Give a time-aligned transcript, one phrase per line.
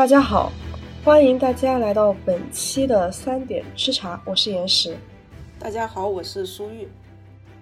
[0.00, 0.50] 大家好，
[1.04, 4.96] 欢迎大家来到本期的三点吃茶，我是岩石。
[5.58, 6.88] 大家好，我是苏玉。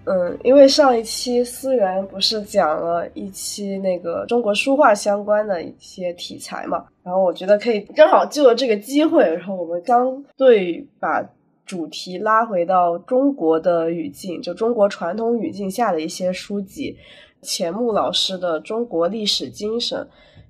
[0.05, 11.21] 嗯，因为上一期思源不是讲了一期那个中国书画相关的一些题材嘛，然后我觉得可以正好借着这个机会，然后我们相对把
[11.67, 16.97] 主题拉回到中国的语境，就中国传统语境下的一些书籍。
[17.41, 20.01] 钱穆老师的《中国历史精神》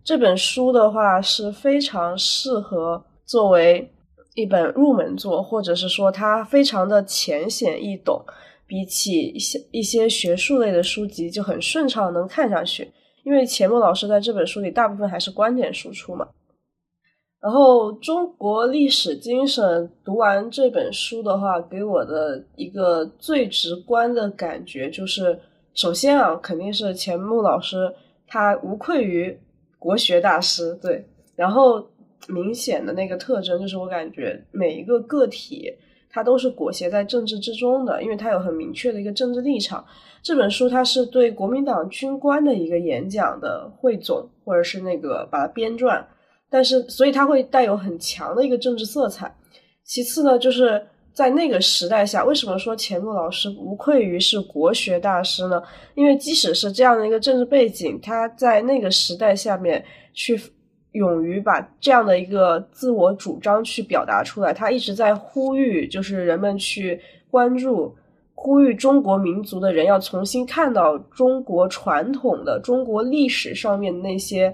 [0.05, 3.91] 这本书的话是非常适合作为
[4.35, 8.25] 一本入门作，或者是说它非常的浅显易懂。
[8.67, 12.93] 比起一些一些学术类的书籍，就很顺畅能看下去。
[13.25, 16.29] 因为钱穆老师在这本书里大部分还是观点输出嘛。
[17.41, 25.41] 然后中国历史精神读完这本书的话，给我的一个最直观的感觉就是，
[25.73, 27.91] 首先啊，肯定是钱穆老师
[28.27, 29.35] 他无愧于
[29.79, 31.05] 国学大师，对。
[31.37, 31.89] 然后
[32.29, 35.75] 明显的那个特征就是，我感觉每一个个体。
[36.11, 39.85] 它都是裹挟在政治之中的，因为它有很明确的一个政治立场。
[40.23, 46.03] 这本书它是对国民党军官的一个演讲的汇总，或者是那个把它编撰，
[46.49, 49.37] 但是所以它会带有很强的一个政治色彩。
[49.85, 50.87] 其次呢，就是
[51.19, 55.61] 在那个时代下，为什么说钱穆老师无愧于是国学大师呢？
[55.97, 60.41] 因为即使是这样的一个政治背景，他在那个时代下面去。
[60.93, 66.99] 勇于把这样的一个自我主张去表达出来，他一直在呼吁，就是人们去
[67.31, 67.95] 关注，
[68.35, 74.53] 呼吁中国民族的人要重新看到中国传统的中国历史上面那些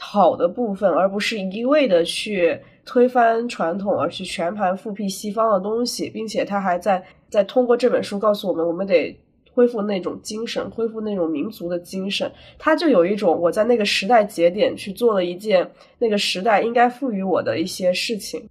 [0.00, 9.14] 好的部分，而不是一味的去推翻传统，而去全盘复辟西方的东西，并且他还在在通过这本书告诉我们，我们得。
[9.54, 18.48] 恢复那种精神，恢复那种民族的精神，他就有一种我在那个时代节点去做了一件那个时代应该赋予我的一些事情，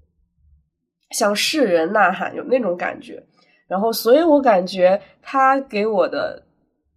[1.12, 3.24] 向世人呐喊，有那种感觉。
[3.70, 6.44] 然后，所以我感觉他给我的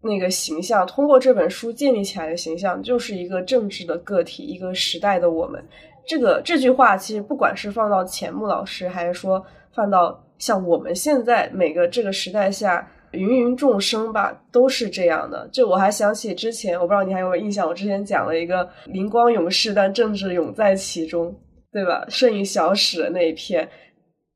[0.02, 5.64] 那个形象，通过这本书建立起来的形象，就是一个政治的个体，一个时代的我们。
[6.10, 9.40] 这个这句话，其实不管是放到钱穆老师，还是说
[9.72, 12.84] 放到像我们现在每个这个时代下。
[13.12, 15.48] 芸芸众生吧，都是这样的。
[15.52, 21.34] 就我还想起之前，我不知道你还有没有印象，我之前讲了一个灵光勇士，但政治永在其中，
[21.72, 22.04] 对吧？
[22.08, 23.68] 剩余小史的那一篇，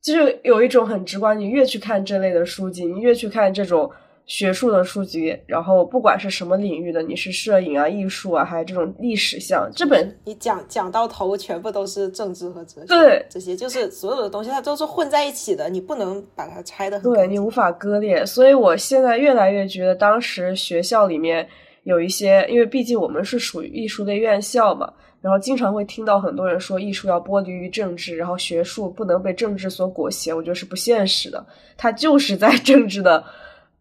[0.02, 1.38] 就是有一种很直观。
[1.38, 3.88] 你越去看这类的书籍，你越去看这种。
[4.26, 16.98] 学术的书籍，然后不管是什么领域的，你是摄影啊、艺术啊，还有这种历史像这本，你讲讲到头，全部都是政治和哲学，对这些就是所有的东西，它都是混在一起的，你不能把它拆的。
[17.00, 21.46] 对你无法割裂，所以我现在越来越觉得，当时学校里面
[21.82, 31.44] 有一些，因为毕竟我们是属于艺术类院校嘛，然后经常会听到很多人说艺术要剥离于政治，然后学术不能被政治所裹挟，我觉得是不现实的，
[31.76, 33.22] 它就是在政治的。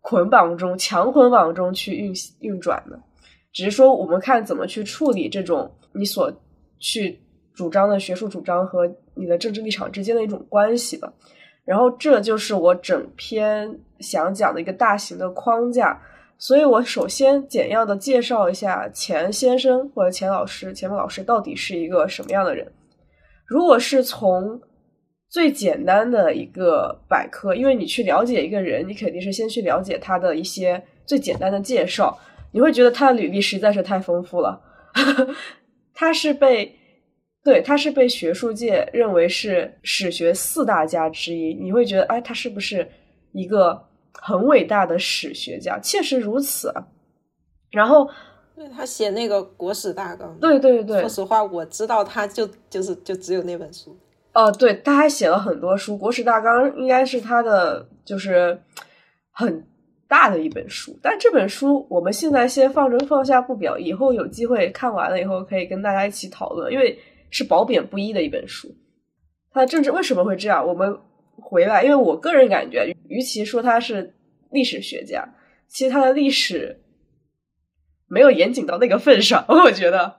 [0.03, 2.99] 捆绑中，强捆绑中去运运转的，
[3.53, 6.29] 只是说我们看怎么去处理这种你所
[6.77, 7.19] 去
[7.53, 11.11] 主张的学术主张和你的政治立场之间的一种关系吧。
[11.63, 15.97] 然后这就是我整篇想讲的一个大型的框架。
[16.37, 22.69] 所以我首先简要的介绍一下钱先生或者钱老师、钱穆老师到底是一个什么样的人。
[23.45, 24.59] 如果是从
[25.33, 32.15] 最简单的一个百科，因为你去了解一个人，你肯定是先去了解他的一些最简单的介绍。
[32.51, 34.61] 你会觉得他的履历实在是太丰富了。
[35.91, 36.71] 他是被
[37.43, 41.55] 对，他是被学术界认为是史学四大家之一。
[41.55, 42.87] 你会觉得，哎，他是不是
[43.31, 43.83] 一个
[44.13, 45.79] 很伟大的史学家？
[45.79, 46.71] 确实如此。
[47.71, 48.07] 然后，
[48.55, 53.97] 对他写那个《国史大纲》，对对对，说实话，我知道他就就是就只有那本书。
[54.33, 58.59] 哦，对，他还写了很多书，《国史大纲》应该是他的就是
[59.31, 59.63] 很
[60.07, 60.97] 大的一本书。
[61.03, 66.97] 但这本书我们现在先放着放下不表，以后有机会看完了以后可以跟大家一起讨论，因为
[67.29, 68.67] 是褒贬不一的一本书。
[69.51, 70.67] 他的政治为什么会这样？
[70.67, 70.97] 我们
[71.35, 74.15] 回来，因为我个人感觉，与其说他是
[74.49, 75.23] 历史学家，
[75.67, 76.81] 其实他的历史
[78.07, 80.17] 没有严谨到那个份上， 我觉得。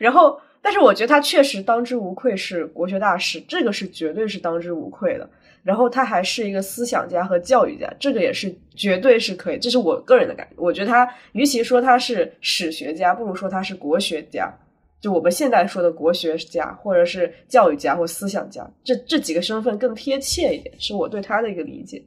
[0.00, 0.40] 然后。
[0.66, 5.30] 但是我觉得他确实当之无愧是国学大师，这个是绝对是当之无愧的。
[5.62, 9.58] 然后他还是一个思想家和教育家，这个也是绝对是可以。
[9.60, 10.54] 这是我个人的感觉。
[10.56, 14.52] 我觉得他与其说他是史学家，不如说他是国学家。
[15.00, 22.02] 就我们现在说的国学家，或者是教育家或思想家，这这几个身份更贴切一点，是我对他的一个理解。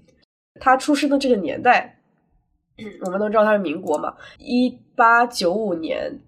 [0.60, 1.98] 他出生的这个年代，
[3.06, 6.20] 我们都知道他是民国嘛，一八九五年。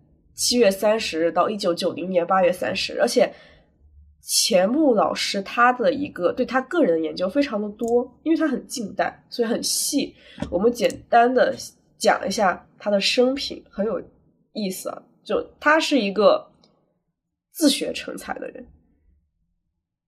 [0.41, 3.31] 七月三十日到一九九零年八月三十，而且
[4.23, 10.15] 钱穆老师他的一个对他个人的研究非常的多，因为他很近代，所以很细。
[10.49, 11.55] 我们简单的
[11.95, 14.01] 讲一下他的生平，很有
[14.53, 15.03] 意思啊。
[15.23, 16.51] 就他是一个
[17.51, 18.65] 自学成才的人，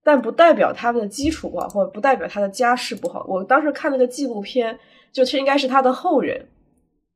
[0.02, 3.24] 但不代表他的基础不好，或者不代表他的家世不好。
[3.28, 4.76] 我当时看那个纪录片，
[5.12, 6.44] 就是应该是他的后人，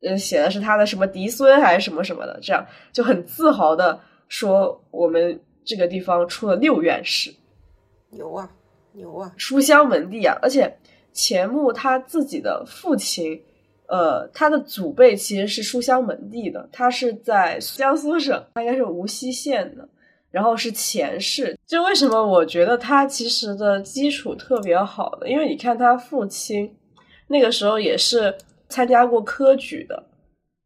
[0.03, 5.41] 呃，写的是他的什么嫡孙还是什么什么的，这样就很自豪的说我们。
[5.69, 7.31] 这个地方出了六院士，
[8.09, 8.51] 牛啊
[8.93, 9.31] 牛啊！
[9.37, 10.35] 书香门第啊！
[10.41, 10.79] 而且
[11.13, 13.39] 钱穆他自己的父亲，
[13.87, 19.87] 呃，他的祖辈其实是书香门第的，他是在江苏省，他应该是无锡县的，
[20.31, 21.55] 然后是钱氏。
[21.67, 25.29] 就为什么我觉得他其实的基础特别好的？
[25.29, 26.75] 因为你看他父亲
[27.27, 28.35] 那个时候也是
[28.69, 30.03] 参加过科举的，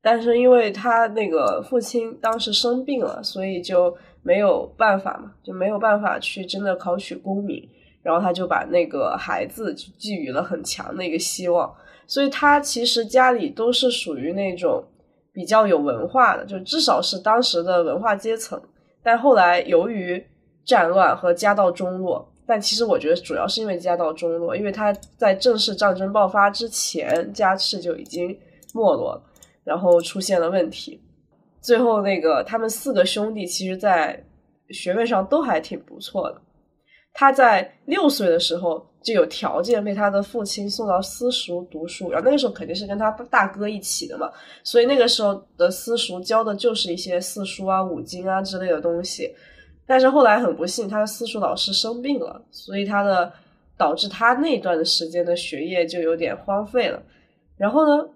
[0.03, 3.97] 但是因为他那个父亲当时生病了，所以就。
[4.25, 7.69] 没有办法嘛，就没有办法去真的考取功名，
[8.05, 11.75] 然后他就把那个孩子就寄予了很强的一个希望，
[12.07, 14.85] 所以他其实家里都是属于那种
[15.33, 18.63] 比较有文化的，就至少是当时的文化阶层。
[19.03, 20.25] 但后来由于
[20.65, 28.29] 战乱和家道中落，但其实我觉得主要是因为家道中落，因为他在正式战争爆发之前家世就已经
[28.75, 29.23] 没落了，
[29.65, 31.01] 然后出现了问题。
[31.63, 34.23] 最后，那个他们四个兄弟，其实，在
[34.69, 36.43] 学位上都还挺不错的。
[37.15, 44.31] 他在六岁的时候就有条件被他的父亲送到私塾读书，然后那个时候肯定是跟他大哥一起的嘛，
[44.63, 49.35] 所以那个时候的私塾教的就是一些四书啊、五经啊之类的东西。
[49.93, 53.31] 但是后来很不幸，他的私塾老师生病了，所以他的
[53.77, 57.03] 导致他那段的时间的学业就有点荒废了。
[57.59, 58.09] 然后呢？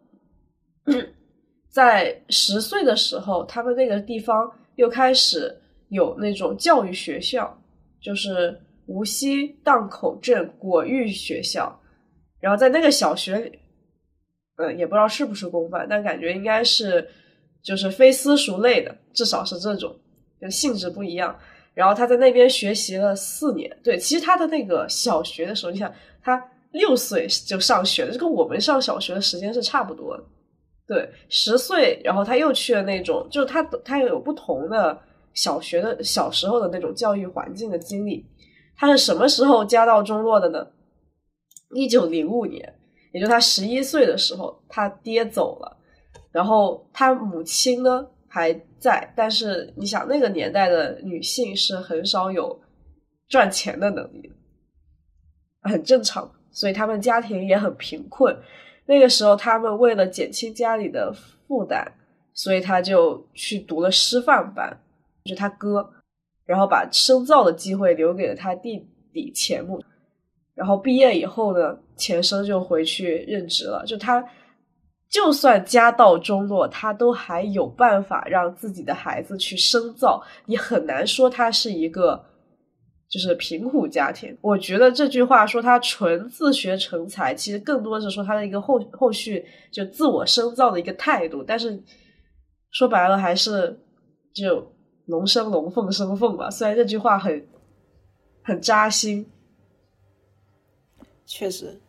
[1.69, 5.55] 在十岁的时候，他们那个地方又开始
[5.90, 7.55] 有那种教育学校，
[8.00, 11.78] 就是无锡荡口镇果育学校。
[12.40, 13.58] 然后在那个小学里，
[14.56, 17.06] 呃，也不知道是不是公办，但感觉应该是
[17.62, 19.94] 就是非私塾类的，至少是这种，
[20.40, 21.38] 就性质不一样。
[21.76, 23.70] 然后他在那边学习了四年。
[23.84, 25.93] 对，其实他的那个小学的时候，你想
[26.23, 30.25] 他六岁就上学了，这跟我们上小学的时间是差不多的。
[30.87, 34.99] 对，十岁，然后他又去了那种，就是他他又有不同的
[35.34, 38.25] 小学的小时候的那种教育环境的经历。
[38.75, 40.67] 他是什么时候家道中落的呢？
[41.75, 42.75] 一九零五年，
[43.12, 45.76] 也就他十一岁的时候，他爹走了，
[46.31, 48.06] 然后他母亲呢
[48.37, 52.61] 还在，但是你想那个年代的女性是很少有
[53.29, 54.31] 赚钱的能力，
[55.62, 58.37] 很正常，所以他们家庭也很贫困。
[58.85, 61.11] 那个时候，他们为了减轻家里的
[61.49, 61.91] 负担，
[62.35, 64.79] 所以他就去读了师范班，
[65.25, 65.91] 就是他哥，
[66.44, 69.83] 然后把深造的机会留给了他弟弟钱穆。
[70.55, 73.83] 然后毕业以后呢，钱生就回去任职了。
[73.87, 74.23] 就他，
[75.11, 80.23] 就算家道中落，他都还有办法让自己的孩子去深造。
[80.47, 82.25] 你很难说他是一个。
[83.09, 91.40] 就是贫苦家庭，我觉得这句话说他纯自学成才，其实更多是说他的一个后后续就自我深造的一个态度。
[91.40, 91.81] 但是
[92.73, 93.78] 说白了，还是
[94.35, 96.50] 就龙生龙，凤生凤吧。
[96.50, 97.47] 虽然这句话很
[98.42, 99.25] 很扎心，
[101.25, 101.81] 确实，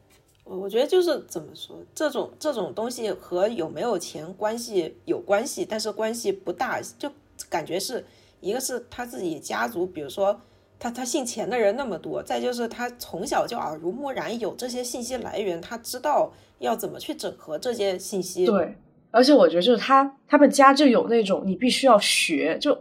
[0.47, 7.11] 我我觉得就是怎么说，这种这种东西和有没有钱关系有关系，但是关系不大，就
[7.49, 8.05] 感觉是
[8.41, 10.39] 一个是他自己家族，比如说。
[10.79, 18.45] 他他姓钱的人那么多，再就是他从小就耳濡目染，有这些信息来源，他知道要怎么去整合这些信息。
[18.45, 18.77] 对，
[19.09, 22.79] 而且我觉得就是他他们家就有那种你必须要学，就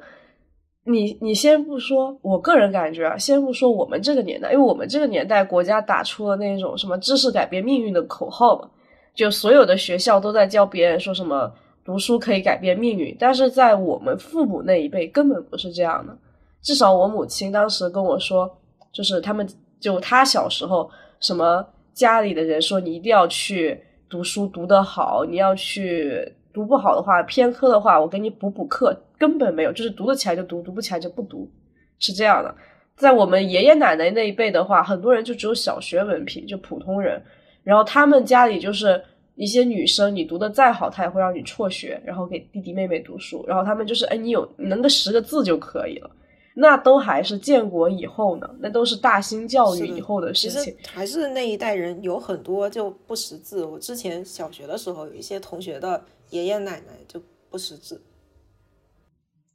[0.88, 8.70] 你你先不说，我个人感觉啊，先不说我们这个年代，因为我们这个年代国家打出了那种什么知识改变命运的口号嘛，
[9.12, 11.52] 就所有的学校都在教别人说什么
[11.84, 16.16] 读书可以改变命运，但是在我们父母那一辈根本不是这样的。
[16.62, 18.48] 至少我母亲当时跟我说，
[18.92, 19.46] 就是他们
[19.80, 20.88] 就他小时候，
[21.18, 31.50] 什么家里的人说你一定要去读书读得好，你要去读不好的话，偏科的话，我给你补补课，根本没有，就是读得起来就读，读不起来就不读，
[31.98, 32.54] 是这样的。
[32.96, 37.22] 在我们爷爷奶奶那一辈的话，很多人就只有小学文凭，就普通人，
[37.62, 39.02] 然后他们家里就是
[39.34, 46.10] 一些女生，你读的再好，他也会让你辍学，然后给弟弟妹妹读书，然后他们就是，哎，你有能个十个字就可以了。
[46.58, 50.74] 那都还是建国以后呢，那都是大兴教育以后的事情。
[50.88, 53.62] 还是那一代人有很多就不识字。
[53.62, 57.20] 我之前小学的时候，有一些同学的爷爷奶奶就
[57.50, 58.00] 不识字。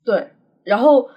[0.03, 0.27] 对，
[0.63, 1.09] 然后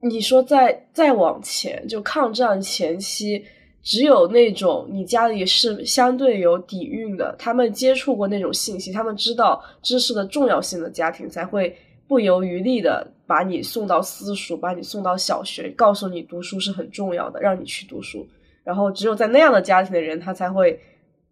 [0.00, 3.44] 你说再再往前，就抗战前期，
[3.82, 11.76] 只有那种你家里是相对有底蕴的，他们接触过那种信息，他们知道知识的重要性的家庭，才会
[12.08, 18.26] 不遗余力的把你送到私塾，把你送到小学，告诉你读书是很重要的，让你去读书。
[18.64, 20.80] 然后只有在那样的家庭的人，他才会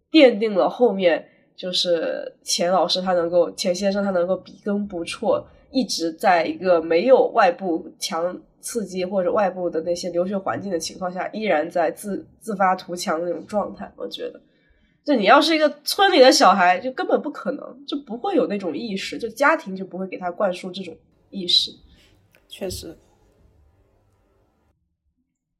[0.09, 5.45] 奠定了后面就是钱老师他能够钱先生他能够笔耕不辍，
[5.75, 13.91] 一直在一个没有外部强刺激或者外部的那些留学环境的情况下，依然在自自发图强的那种状态。
[13.97, 14.41] 我觉得，
[15.03, 20.95] 就你要是一个村里的小孩，就根本不可能，就不会有那种意识，就家庭就不会给他灌输这种
[21.29, 21.69] 意识。
[22.47, 22.97] 确实。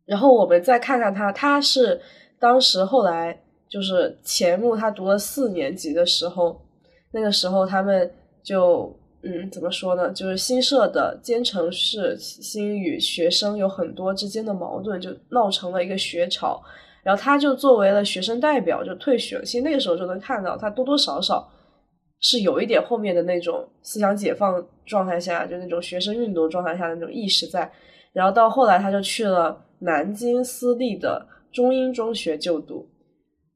[0.05, 1.99] 然后我们再看看他，他是
[2.39, 6.61] 当时后来就是钱穆他读了四年级的时候，
[7.11, 8.09] 那个时候他们
[8.41, 10.11] 就嗯怎么说呢？
[10.11, 16.61] 就是新设的兼城市新与学生有很多之间的矛盾，就闹成了一个学潮。
[17.03, 19.41] 然后他就作为了学生代表就退学。
[19.43, 21.47] 其实那个时候就能看到他多多少少
[22.21, 27.71] 是有一点后面的那种思想解放状态下，就那种学生运动状态下的那种意识在。
[28.13, 29.61] 然后到后来他就去了。
[29.79, 32.87] 南京私立的中英中学就读，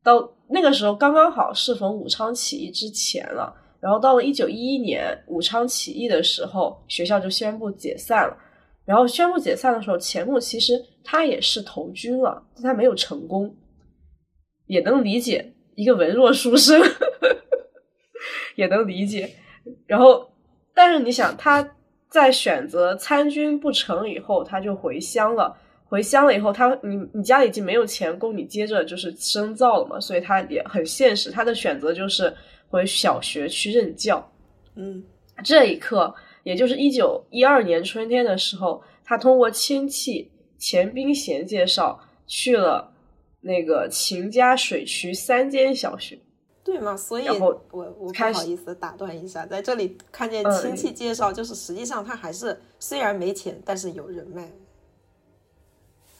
[0.03, 3.55] 到那个时候刚刚好适逢武昌起义之前了。
[3.79, 8.37] 然后到了一九一一年武昌起义的时候，学校就宣布解散了。
[8.85, 13.55] 然后宣布解散的时候，钱穆其实他也是投军了，但他没有成功，
[14.65, 16.81] 也能理解一个文弱书生，
[18.55, 19.29] 也能理解。
[19.85, 20.31] 然后，
[20.73, 21.75] 但是你想他
[22.09, 25.55] 在选择参军不成以后，他就回乡了。
[25.85, 32.33] 回乡了以后，他你你家里已经没有钱供你接着就是深造了嘛，所以他也很现实，他的选择就是
[32.69, 34.31] 回小学去任教。
[34.75, 35.03] 嗯，
[35.43, 42.93] 这一刻，也就是一九一二年春天的时候，他通过亲戚钱冰贤介绍去了
[43.41, 46.17] 那个秦家水渠三间小学。
[46.61, 46.95] 对嘛？
[46.95, 54.51] 所以，我我不好意思打断一下，在这里看见亲戚介绍，就是实际上他还是虽然没钱，但是有人脉。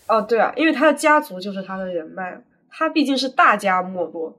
[0.07, 4.35] 哦，对啊，因为他的家族就是他的人脉，他毕竟是大家没落，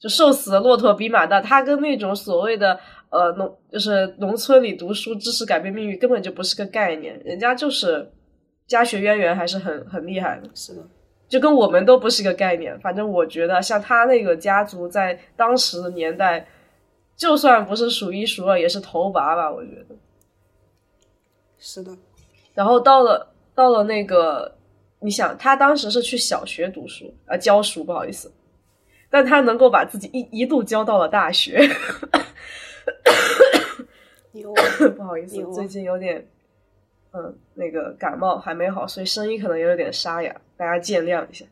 [0.00, 1.40] 就瘦死的骆驼比马大。
[1.40, 2.80] 他跟那种所谓的
[3.10, 7.20] 呃农，就是农村里读书知识改变命运，根本就不是个概念。
[7.24, 8.10] 人家就是
[8.66, 10.82] 家学渊源还是很很厉害的，是的，
[11.28, 12.76] 就跟我们都不是一个概念。
[12.80, 16.48] 反正我觉得，像他那个家族在当时的年代，
[17.14, 19.52] 就算不是数一数二，也是头拔吧。
[19.52, 19.94] 我觉得
[21.58, 21.92] 是的。
[22.54, 24.56] 然后到了到了那个。
[25.02, 28.30] 你想，他当时是去小学读书啊，教书，不好意思，
[29.10, 31.60] 但他能够把自己一一度教到了大学。
[34.96, 36.24] 不好意思，最近有点，
[37.12, 41.44] 嗯，那个感冒还没好，所以声音可能也有点沙哑，大家见谅一下。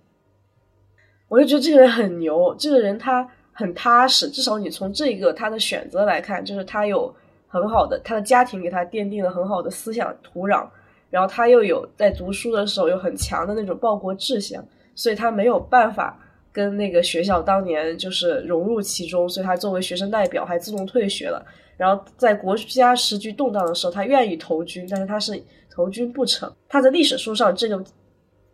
[1.28, 7.12] 我就觉得这个人很牛，这个人他很踏实，至少你从这个他的选择来看，就是他有
[7.48, 10.66] 很好的，他的家庭给他奠定了很好的思想土壤。
[11.10, 16.18] 然后他又有在读书的时候有很强的那种报国志向，所以他没有办法
[16.58, 21.40] 跟那个学校当年就是融入其中，所以他作为学生代表还自动退学了。
[21.76, 26.52] 然后在国家时局动荡的时候，他愿意投军，但是他是投军不成。
[26.68, 27.80] 他在历史书上这个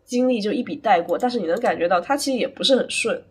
[0.05, 3.23] 经历就一笔带过，但是你能感觉到他其实也不是很顺。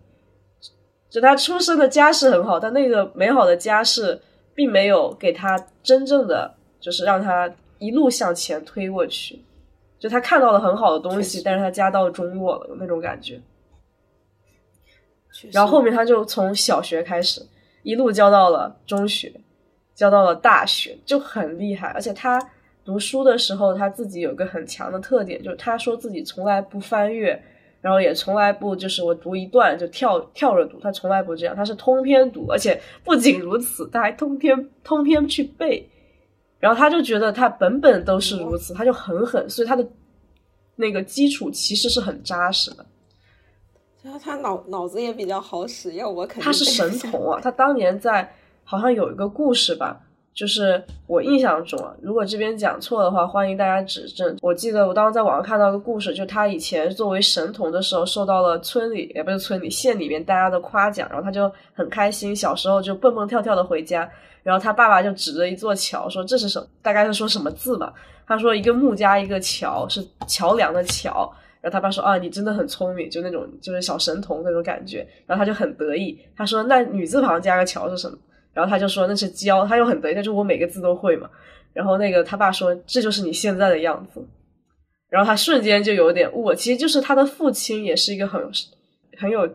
[1.10, 4.20] 就他出生的家世很好，但那个美好的家世
[4.56, 7.54] 并没有给他真正的就是让他。
[7.80, 9.44] 一路向前推过去，
[10.00, 13.42] 就他看到了很好的东西，但是他家道中落了，有那种感觉。
[15.52, 17.42] 然后后面他就从小学开始，
[17.82, 19.34] 一路教到了中学，
[19.96, 21.88] 教到了大学，就很厉害。
[21.90, 22.40] 而且他
[22.86, 27.42] 读书的时候，他自己有个很强的特点，就是他说自己从来不翻阅，
[27.82, 35.90] 然后也从来不就是我读一段就跳跳着读，他从来不这样，他是通篇读，而且不仅如此，他还通篇通篇去背。
[36.60, 39.86] 然后他就觉得他本本都是如此，他就很狠，所以他的
[40.78, 42.86] 那个基础其实是很扎实的。
[44.04, 47.40] 他他脑脑子也比较好使，要我肯定他是神童啊！
[47.42, 48.30] 他当年在
[48.66, 49.98] 好像有一个故事吧，
[50.34, 54.36] 就是我印象中啊，如果这边讲错的话，欢迎大家指正。
[54.42, 64.10] 我记得我当时在网上看到一个故事，就他以前作为神童的时候，受到了村里也不是村里县里面大家的夸奖，然后他就很开心，小时候就蹦蹦跳跳的回家。
[64.44, 66.62] 然后他爸爸就指着一座桥说：“这是什？
[66.82, 67.94] 大概是说什么字吧？”
[68.28, 71.34] 他说：“一个木加一个桥，是桥梁的桥。”
[71.64, 78.18] 然后他爸说：“啊，你真的很聪明，就那种就是小神童那种感觉。”然后他就很得意，他说：“那女字旁加个乔是什么？”
[78.52, 81.30] 然后他就说：“那是娇。”他又很得意，他说：“我每个字都会嘛。”
[81.72, 84.22] 然后那个他爸说：“这就是你现在的样子。”
[85.10, 88.42] 然后他瞬间就有点悟，其实就是他的父亲也是一个很
[89.18, 89.48] 很有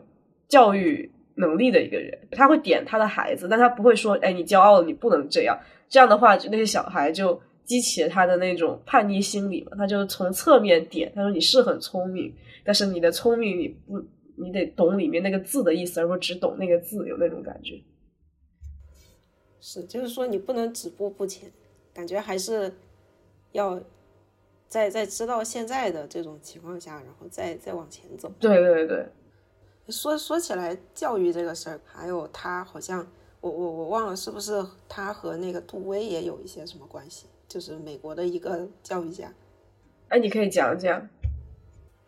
[0.49, 5.59] 教育能力的一个人，他会点他的孩子，但他不会说，哎，你骄傲了，你不能这样。
[5.89, 7.39] 这样的话，就那些小孩就
[7.69, 12.35] 激起了他的那种叛逆心理嘛，他就从侧面点，他说你是很聪明，
[12.65, 14.03] 但是你的聪明你不，
[14.35, 17.81] 你得懂里面那个字的意思，而不只懂那个字，有那种感觉。
[19.61, 21.53] 是，就是说你不能止步不前，
[21.95, 22.75] 感觉还是
[23.53, 23.81] 要。
[24.71, 28.31] 在在知道现在的这种情况下，然后再再往前走。
[28.39, 29.09] 对对对，
[29.89, 33.11] 说说起来教育这个事儿，还有他好像
[33.41, 37.25] 我我我忘了是不是他和那个杜威也有一些什么关系？
[37.49, 39.33] 就是美国的一个教育家。
[40.09, 41.09] 哎，你可以讲讲。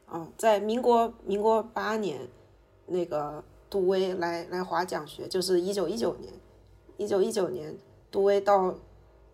[0.06, 2.28] 哦，在民国民国八年，
[2.86, 6.32] 那个杜威来来华讲学，就是一九一九年，
[6.96, 7.76] 一九一九年
[8.10, 8.74] 杜威到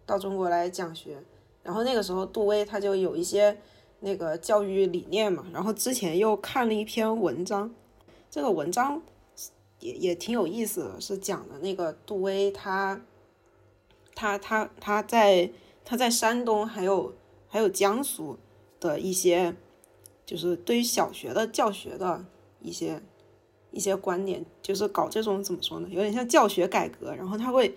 [0.04, 1.18] 到中国来讲学。
[1.62, 3.58] 然后那个时候，杜威他就有一些
[4.00, 5.46] 那个教育理念嘛。
[5.52, 7.74] 然后之前又看了一篇文章，
[8.30, 9.02] 这个文章
[9.80, 13.00] 也也挺有意思的，是讲的那个杜威他
[14.14, 15.50] 他他他在
[15.86, 17.14] 他在山东还有
[17.48, 18.36] 还有江苏
[18.78, 19.56] 的一些，
[20.26, 22.26] 就是对于小学的教学的
[22.60, 23.00] 一些
[23.70, 27.14] 一些观点，就是搞这种怎么说呢，有点像教学改革。
[27.14, 27.74] 然后他会。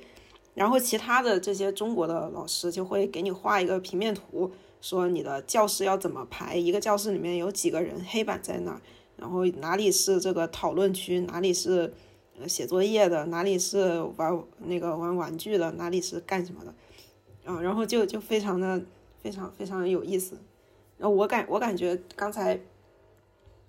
[0.56, 4.52] 然后其他的这些中国的老师就会给你画一个平面图，
[4.82, 8.82] 说你的教室要怎么排，一个教室里面有几个人，黑板在哪，
[9.16, 11.94] 然后哪里是这个讨论区，哪里是
[12.46, 16.74] 写作业的，哪里是玩那个玩玩具的，哪里是干什么的，
[17.50, 18.80] 啊，然后就就非常的
[19.24, 20.38] 非常非常有意思。
[21.00, 22.60] 然后我感我感觉刚才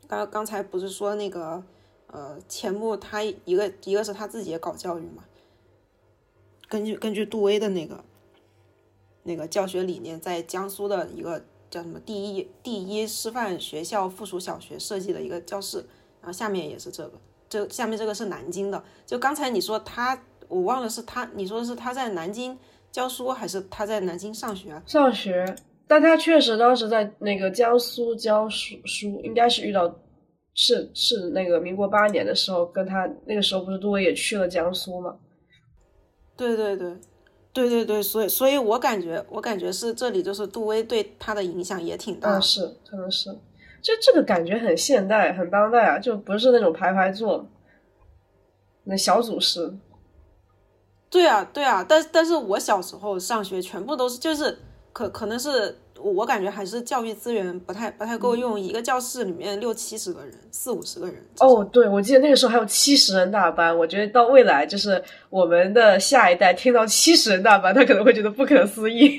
[0.06, 1.64] 刚刚才不是说那个
[2.08, 5.24] 呃钱穆他一个一个是他自己也搞教育嘛。
[6.68, 8.04] 根据根据杜威的那个
[9.22, 15.78] 那个教学理念，在江苏的一个叫什么第一第一师范学校附属小学设计的一个教室，
[16.20, 17.12] 然后下面也是这个，
[17.48, 18.84] 这下面这个是南京的。
[19.06, 22.58] 就刚才你说他，我忘了是他，你说是他在南京
[22.92, 24.82] 教书还是他在南京上学？
[24.86, 25.44] 上学，
[25.86, 29.94] 但他确实当时在那个江苏教书书，应该是遇到
[30.54, 35.16] 是是那个民国八年的时候，跟他那个时候不是杜威也去了江苏吗？
[36.36, 36.96] 对对对，
[37.52, 43.30] 对对对，所以所以我感觉，我感觉是这里就是杜威对他的影响也挺大，是可能是，
[43.82, 47.46] 就这个感觉很现代，很当代啊，就不是那种排排坐，
[48.84, 49.72] 那小组式。
[51.10, 54.58] 对啊对啊，但但是我小时候上学全部都是，就是
[54.92, 55.76] 可可能是。
[56.02, 61.22] 我感觉还是教育资源不太不太够用，一个教室里面六七十个人，四五十个人。
[61.40, 63.76] 哦，对，我记得那个时候还有七十人大班。
[63.76, 69.14] 我觉得到未来，就是我们的下一代听到七十人大班，他可能会觉得不可思议。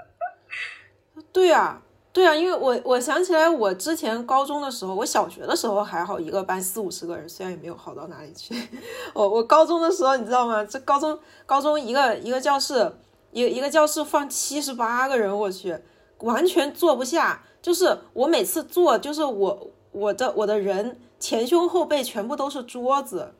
[1.30, 8.54] 对呀，对啊，因为我我想起来，我之前高中的时候，我小学的时候还好，一个班四五十个人，虽然也没有好到哪里去。
[9.14, 10.64] 我我高中的时候，你知道吗？
[10.64, 12.92] 这高中高中一个一个教室。
[13.34, 15.78] 一一个教室放七十八个人，我去，
[16.18, 17.42] 完全坐不下。
[17.62, 23.32] 就是我每次坐，就是我我的我的人前胸后背全部都是桌子，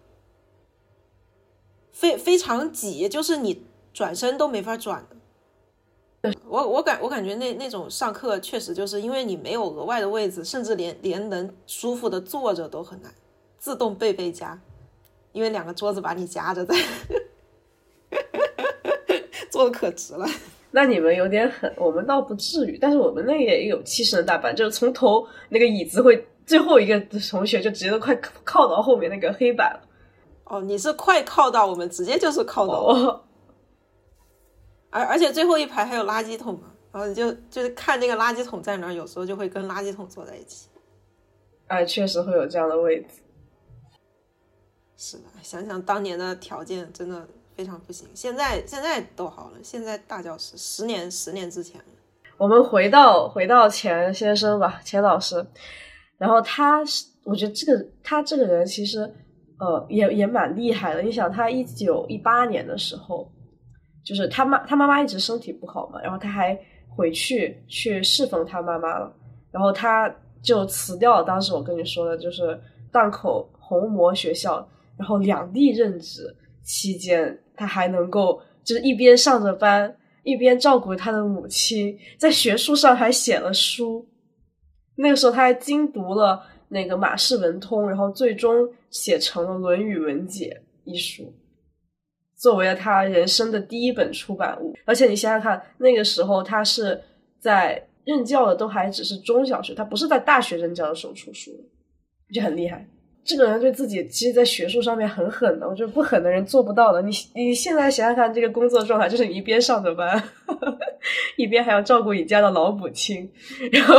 [1.93, 5.07] 非非常挤，就是你转身都没法转。
[6.49, 13.13] 我我感我感觉那那种上课确实就是因为你没有额外的位置，甚至连连能舒服的坐着都很难，
[13.59, 14.61] 自动背背夹，
[15.33, 16.75] 因为两个桌子把你夹着在。
[19.51, 20.25] 坐的可直了，
[20.71, 26.99] 那你们有点狠，我们倒不至于，但是我们那也有七十人大班，就是从头那个椅子会最后一个
[27.31, 29.81] 同学就直接都快靠到后面那个黑板了。
[30.45, 33.25] 哦，你是快靠到我们直接就是靠到，
[34.93, 40.69] 而而且最后一排还有垃圾桶嘛，然后你就就是看那个垃圾桶在哪，有时候就会跟垃圾桶坐在一起。
[41.67, 43.09] 哎，确实会有这样的位置。
[44.97, 47.27] 是的，想想当年的条件，真的。
[47.55, 49.59] 非常不行，现在现在都好了。
[49.63, 51.87] 现在大教室，十年十年之前了。
[52.39, 55.47] 我们回到回到钱先生吧，钱老师。
[56.17, 59.01] 然后他是，我觉得这个他这个人其实
[59.59, 61.03] 呃也也蛮厉害的。
[61.03, 63.31] 你想，他一九一八年的时候，
[64.05, 69.13] 就是他妈他妈妈一直身体不好嘛，然后他还回去去侍奉他妈妈了，
[69.51, 72.61] 然后他就辞掉了当时我跟你说的，就是
[72.91, 76.37] 档口红魔学校，然后两地任职。
[76.65, 84.07] 期间，他还能够就是一边上着班，一边照顾他的母亲，在学术上还写了书。
[84.95, 91.35] 那个时候，他还精读了那个《马氏文通》，然后最终写成了《论语文解》一书，
[92.43, 94.75] 作为了他人生的第一本出版物。
[94.85, 97.01] 而且，你想想看，那个时候他是
[97.39, 101.53] 在任教的都还只是中小学，他不是在大学任教的时候出书，
[102.35, 102.85] 就很厉害。
[103.23, 107.01] 这个人对自己其实，在学术上面很狠的，我觉得不狠的人做不到的。
[107.03, 110.21] 你你现在想想看，这个工作状态就是你一边上着班，
[111.39, 113.31] 一边还要照顾你家的老母亲，
[113.71, 113.95] 然后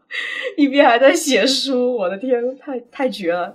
[0.56, 3.54] 一边还在写书，我的天，太太绝了。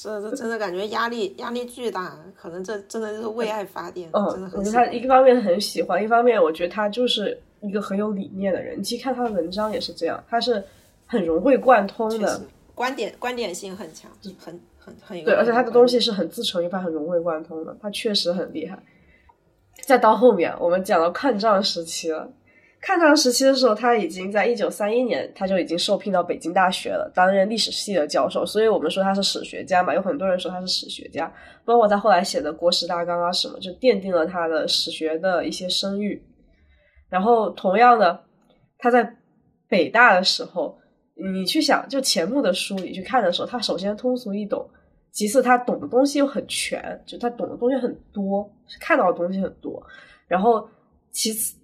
[0.00, 4.08] 是，这真的感觉压力压力巨大，可能这真的就是为爱发电。
[4.12, 8.78] 嗯，我觉得他一个方面很喜欢，一方面我觉得他就是一个很有理念的人。
[8.78, 10.62] 你去看他的文章也是这样，他是
[11.04, 12.40] 很融会贯通的，
[12.76, 14.08] 观点观点性很强，
[14.38, 15.24] 很很很有。
[15.24, 18.80] 对，而且他的东西是很自成一派、很融会贯通的，他确实很厉害。
[19.84, 22.30] 再到后面，我们讲到抗战时期了。
[22.80, 28.46] 抗战时期的时候，他已经在一九三一年，他就已经受聘到北京大学了，担任历史系的教授。
[28.46, 31.30] 所以我们说他是史学家嘛，有很多人说他是史学家，
[31.64, 36.22] 包括他后来写的《国史大纲》啊什么，就奠定了他的史学的一些声誉。
[37.10, 38.24] 然后同样的，
[38.78, 39.16] 他在
[39.68, 40.78] 北大的时候，
[41.32, 44.64] 你去想，就钱穆的书你去看的时候，他首先通俗易懂，
[45.10, 48.48] 其次他懂的东西又很全，就他懂的东西很多，
[48.80, 49.82] 看到的东西很多，
[50.28, 50.64] 然后
[51.10, 51.57] 其次。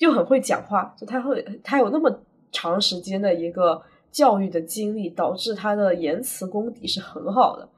[0.00, 2.10] 就很会讲话，就他会，他有那么
[2.50, 7.68] 长时间的一个教育的经历，导致他的言辞功底是很好的，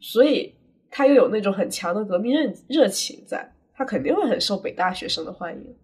[0.00, 0.54] 所以
[0.90, 5.76] 他又有那种很强的革命热热情，在他肯定会很受北大学生的欢迎。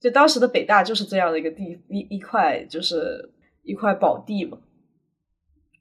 [0.00, 4.56] 就当时的北大就是这样的一个地一一块，就是一块宝地嘛。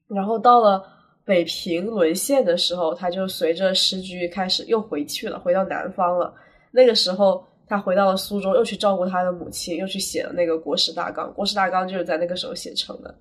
[0.09, 0.83] 然后到了
[1.23, 6.35] 北平沦陷的时候，他就随着时局开始又回去了，回到南方了。
[6.73, 7.45] 那个时候。
[7.73, 11.27] 他回到了苏州，又去照顾他的母亲，又去写了那个《国史大纲》。
[11.33, 13.15] 《国史大纲》就是在那个时候写成的。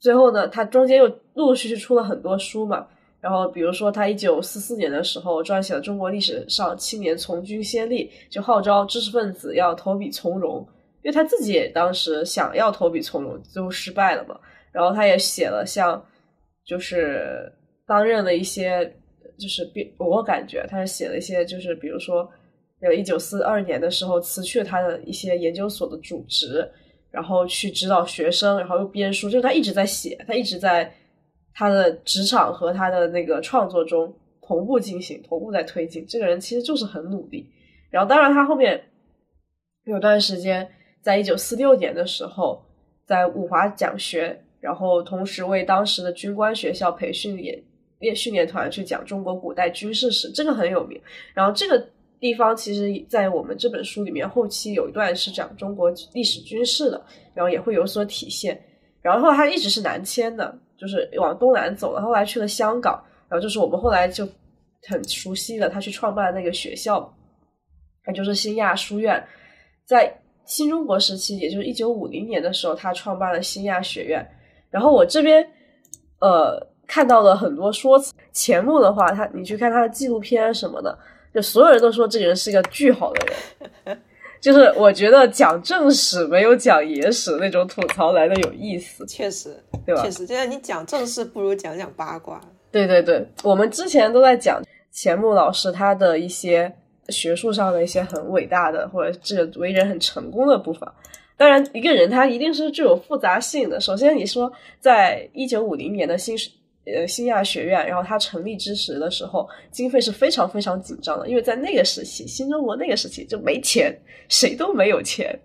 [0.00, 2.86] 最后呢，他中间又陆陆续续出了很多书嘛。
[3.20, 10.66] 然后，比如说他一九四四年的时候撰写了《中国历史上青年从军先例》，就号召知识分子要投笔从戎。
[11.02, 14.40] 因为他自己也当时想要投笔从戎，最后失败了嘛。
[14.72, 16.02] 然后他也写了像，
[16.64, 17.52] 就是
[17.86, 18.90] 担任了一些，
[19.38, 22.26] 就是我感觉他是写了一些，就是比如说。
[22.80, 26.64] 有一九四二年的时候辞去了他的一些研究所的主职，
[27.10, 30.88] 然后去指导学生，然后又编书，就是他一直在写，他一直在
[31.52, 36.06] 他的职场和他的那个创作中同步进行，同步在推进。
[36.06, 37.50] 这个人其实就是很努力。
[37.90, 38.80] 然后，当然他后面
[39.84, 40.68] 有段时间，
[41.02, 42.62] 在一九四六年的时候，
[43.04, 47.60] 在五华讲学，然后同时为当时的军官学校培训演
[47.98, 51.00] 练训练团去讲中国古代军事史，这个很有名。
[51.34, 51.84] 然后这个。
[52.20, 57.00] 地方其实，在我们这本书里面，后期有一段是讲中国历史军事的，
[57.32, 58.60] 然后也会有所体现。
[59.00, 62.02] 然后他一直是南迁的，就是往东南走了。
[62.02, 64.28] 后来去了香港，然后就是我们后来就
[64.88, 67.16] 很熟悉的，他去创办那个学校，
[68.04, 69.24] 那就是新亚书院。
[69.86, 70.12] 在
[70.44, 74.26] 新中国时期，也就是一九五零年的时候，他创办了新亚学院。
[74.70, 75.48] 然后我这边
[76.20, 80.98] 呃看到了很多说辞，钱穆的话，他你去看他的纪录片什么的。
[81.34, 83.26] 就所有人都说这个人是一个巨好的
[83.84, 84.00] 人，
[84.40, 89.04] 就是我觉得讲正史没有讲野史那种吐槽来的有意思。
[89.06, 90.02] 确实，对吧？
[90.02, 92.40] 确实，就是你讲正事不如讲讲八卦。
[92.72, 96.72] 对对对，我们之前都在讲钱穆老师他的一些
[97.08, 100.88] 学术上的一些很伟大的或者这个为人很成功的部分。
[101.36, 103.78] 当然，一个人他一定是具有复杂性的。
[103.78, 106.36] 首先，你说在一九五零年的新。
[106.94, 113.94] 呃，新亚学院，然后它成立之时的时候，经费是非常非常紧张的，因为在那个时期，新中国那个时期就没钱，
[114.28, 115.38] 谁都没有钱。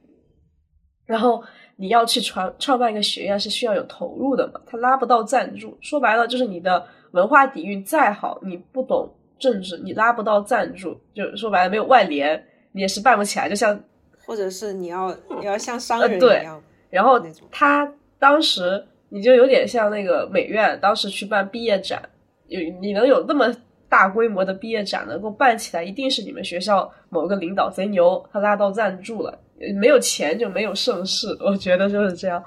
[1.06, 1.44] 然后
[1.76, 5.78] 你要去创创办一个学院，是需要有投入的嘛，他拉不到赞助。
[5.82, 10.98] 说白了，就是你的文化底蕴再好，你不懂政治，你拉不到赞助。
[11.14, 13.50] 就说白了，没有外联，你也是办不起来。
[13.50, 13.78] 就像，
[14.26, 17.20] 或者是你要你要像商人一样，然后
[17.52, 18.88] 他当时。
[19.14, 22.02] 你就有点像那个美院当时去办毕业展，
[22.48, 23.56] 有你能有那么
[23.88, 29.40] 大规模的毕业展能够办起来，一定是你们学校某个领导贼牛，他拉到赞助了。
[29.80, 32.44] 没有钱就没有盛世，我觉得就是这样。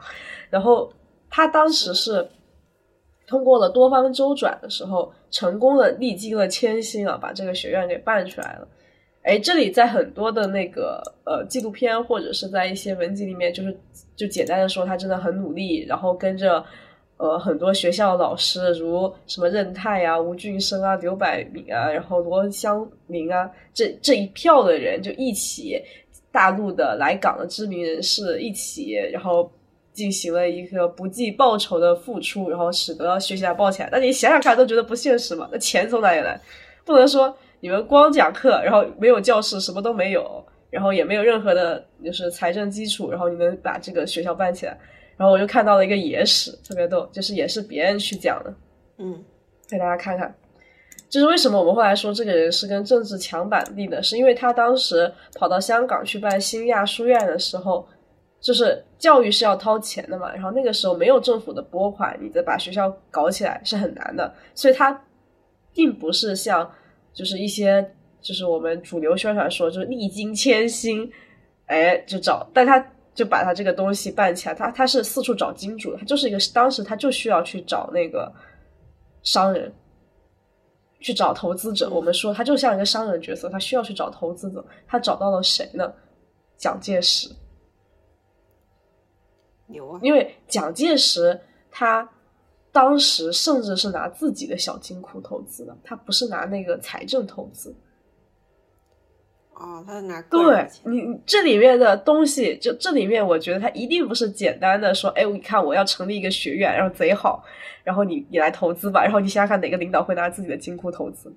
[0.51, 0.93] 然后
[1.31, 2.29] 他当时是
[3.29, 8.67] 通过了多方周转的时候，成功的历经了千辛啊，把这个学院给办出来了。
[9.27, 13.77] 哎，这里在很多的那个呃纪录片或者是在一些文集里面，就是
[14.15, 16.65] 就简单的说他真的很努力，然后跟着
[17.17, 25.83] 呃很多学校老师，如什么任泰啊、吴俊生啊、刘百明啊，然后罗湘明啊，这这一票的人就一起，
[26.31, 29.51] 大陆的来港的知名人士一起，然后
[29.93, 33.89] 进行了一个不计报酬的付出，然后使得学校爆起来。
[33.91, 35.49] 那你想想看，都觉得不现实嘛？
[35.51, 36.41] 那钱从哪里来？
[36.85, 37.37] 不能说。
[37.67, 44.79] 你们光讲课，然后没有教室，什么都没有，然后也没有任何的就是财政基础，然后你们把这个学校办起来。
[45.17, 48.55] 然后我就看到了一个野史，特别逗，就是也是别人去讲的，
[48.99, 49.21] 嗯，
[49.69, 50.33] 给大家看看。
[51.09, 57.85] 就是为什么我们后来说这个人是跟政治强板栗的，是因为他当时跑到香港去办新亚书院的时候，
[58.41, 65.03] 就是教育是要掏钱的嘛，然后那个时候没有政府的拨款，你再把学校搞起来是很难的，所以他
[65.75, 66.71] 并不是像
[67.17, 67.83] 就是一些
[68.21, 71.11] 就是我们主流宣传说就是历经千辛，
[71.65, 72.79] 哎就找，但他
[73.15, 78.31] 就把他这个东西办起来，他他是四处找金主，他就是一个当时他就需要去找那个
[79.23, 79.73] 商人。
[80.99, 84.65] 去找投资者，我们说他就像一个商人角色，他需要去找投资者。
[84.89, 85.93] 他找到了谁呢？
[86.57, 87.29] 蒋介石。
[89.67, 90.01] 牛啊！
[90.03, 91.39] 因为蒋介石
[91.71, 92.09] 他
[92.77, 97.75] 当时甚至是拿自己的小金库投资的，他不是拿那个财政投资。
[99.55, 107.43] 哦，他是拿对你这里面的东西，就这里面，我觉得他一定不是简单的说，哎，你看我要成立一个学院，然后贼好。
[107.83, 111.35] 然后你你来投资吧，然后你想想看哪个领导会拿自己的金库投资？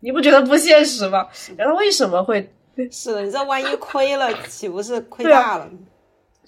[0.00, 1.28] 你不觉得不现实吗？
[1.56, 2.52] 然后为什么会？
[2.90, 5.70] 是的，你这万一亏了，岂不是亏大了？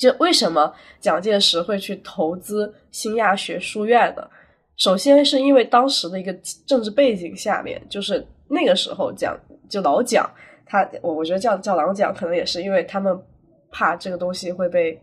[0.03, 4.29] 就为什么蒋介石会去投资新亚学书院呢？
[4.77, 6.33] 首先是因为当时的一个
[6.67, 9.39] 政治背景下面，就是那个时候蒋
[9.69, 10.29] 就老蒋
[10.67, 13.17] 他，我我觉得叫叫老蒋，可能也是因为他们
[13.71, 15.01] 怕这个东西会被。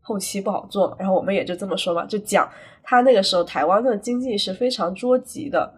[0.00, 2.48] 后期不好做，然后我们也就这么说嘛，就讲
[2.82, 5.70] 他那个时候台湾的经济是非常捉急的，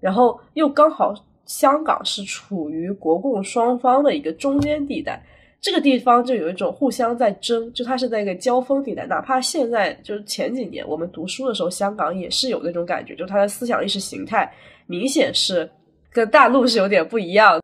[0.00, 5.24] 然后又刚好香港是处于国共双方的一个中间地带，
[5.66, 9.04] 这个地方就有一种互相在争，就它是在一个交锋地带。
[9.04, 14.48] 哪怕现在就是前几年我们读书的时候，香港也是有那种感觉，就它的思想意识形态
[14.86, 15.68] 明显是
[16.12, 17.60] 跟大陆是有点不一样，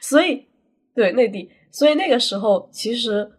[0.00, 0.44] 所以
[0.92, 3.30] 对内地，所以那个时候其实。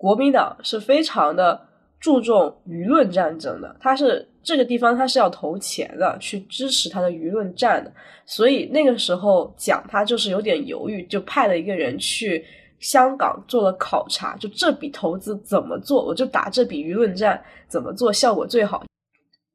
[0.00, 1.60] 国民党是非常的
[1.98, 7.92] 注重舆论战争的，他是这个地方他是要投钱的，去支持他的舆论战的。
[8.24, 12.44] 所以那个时候讲他就是有点犹豫，就派了一个人去
[12.80, 18.84] 香港做了考察，就这笔投资怎么做，我就打这笔舆论战怎么做效果最好。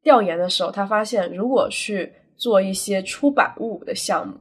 [0.02, 4.34] 调研的时候，他发现如果去做一些出版物的项目，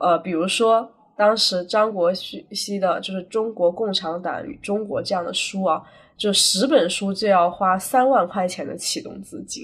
[0.00, 0.92] 呃，比如说。
[1.14, 5.80] 当时张国熙的就是《中国共产党与中国》这样的书啊，
[6.16, 9.62] 就十本书就要花三万块钱的启动资金。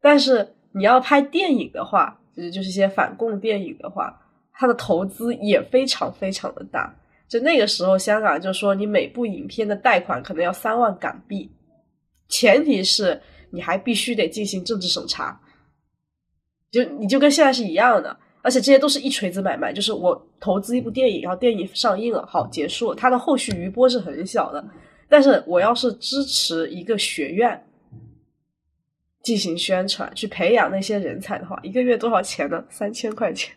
[0.00, 4.18] 但是你要拍电影的话，就是就是一些反共电影的话，
[4.58, 6.92] 它的投资也非常非常的大。
[7.28, 11.48] 就那个时候，香港就说你每部影片的贷款可能要三万港币，
[12.28, 15.40] 前提是你还必须得进行政治审查，
[16.72, 18.18] 就你就跟现在是一样的。
[18.40, 24.64] 而且这些都是一锤子买卖，就是我投资一部电影，然后电影上映了，好结束，它的后续余波是很小的。
[25.08, 27.66] 但是我要是支持一个学院
[29.22, 32.64] 进行宣传，去培养那些人才的话，一个月多少钱呢？
[32.70, 33.54] 三千块钱，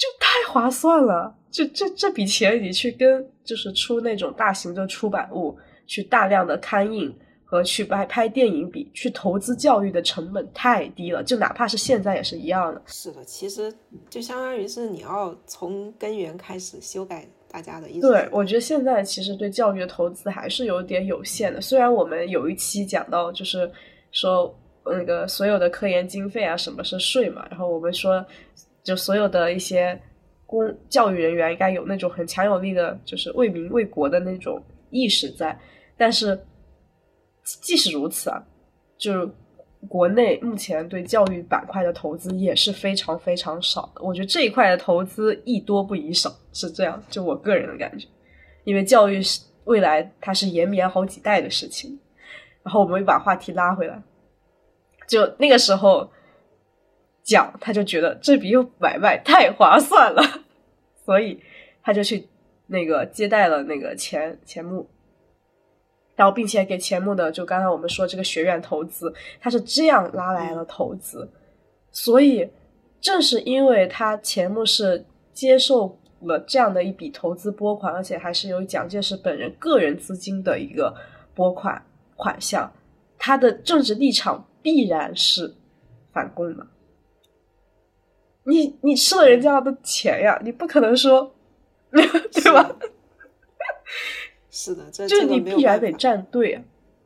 [0.00, 1.36] 就太划算了。
[1.52, 5.54] 就这这笔钱，你去跟就是出那种大型的出版物，
[5.86, 7.14] 去大量的刊印。
[7.50, 12.80] 和去拍拍电影比，去投资教育的成本太低了，就哪怕是现在也是一样的。
[12.86, 13.74] 是的，其实
[14.08, 18.08] 就相当于是你要从根源开始修改大家的意思。
[18.08, 21.60] 对，我觉得现在其实对教育的投资还是有点有限的。
[21.60, 23.68] 虽然我们有一期讲到，就是
[24.12, 28.24] 说那个所有的科研经费啊，什么是税嘛，然后我们说，
[28.82, 30.00] 就所有的一些
[30.46, 35.58] 公教育人员应该有那种很强有力的，就是为民为国的那种意识在，
[35.96, 36.38] 但是。
[37.42, 38.40] 即使如此啊，
[38.96, 39.28] 就是
[39.88, 44.02] 国内目前对教育板块的投资也是非常非常少的。
[44.02, 48.06] 我觉得这一块的投资宜多不宜少，是这样，就我个人的感觉。
[48.62, 51.98] 因为教育是未来它是延绵好几代的事情。
[52.62, 54.00] 然后我们又把话题拉回来，
[55.08, 56.08] 就那个时候
[57.22, 60.22] 讲，他就觉得这笔又买卖太划算了，
[61.04, 61.42] 所以
[61.82, 62.28] 他就去
[62.66, 64.88] 那个接待了那个钱钱穆。
[66.16, 71.26] 然后，并且给钱穆的，就刚才我们说这个学院投资，他是这样拉来了投资，
[71.90, 72.46] 所以
[73.00, 80.94] 正是因为他钱穆是接受了这样的一笔投资拨款，而且还是由蒋介石本人个人资金的一个
[81.34, 81.82] 拨款
[82.16, 82.70] 款项，
[83.16, 85.54] 他的政治立场必然是
[86.12, 86.66] 反共的。
[88.44, 91.32] 你你吃了人家的钱呀，你不可能说
[91.90, 92.76] 对吧？
[94.50, 96.62] 是的，这就是你必然得站队啊！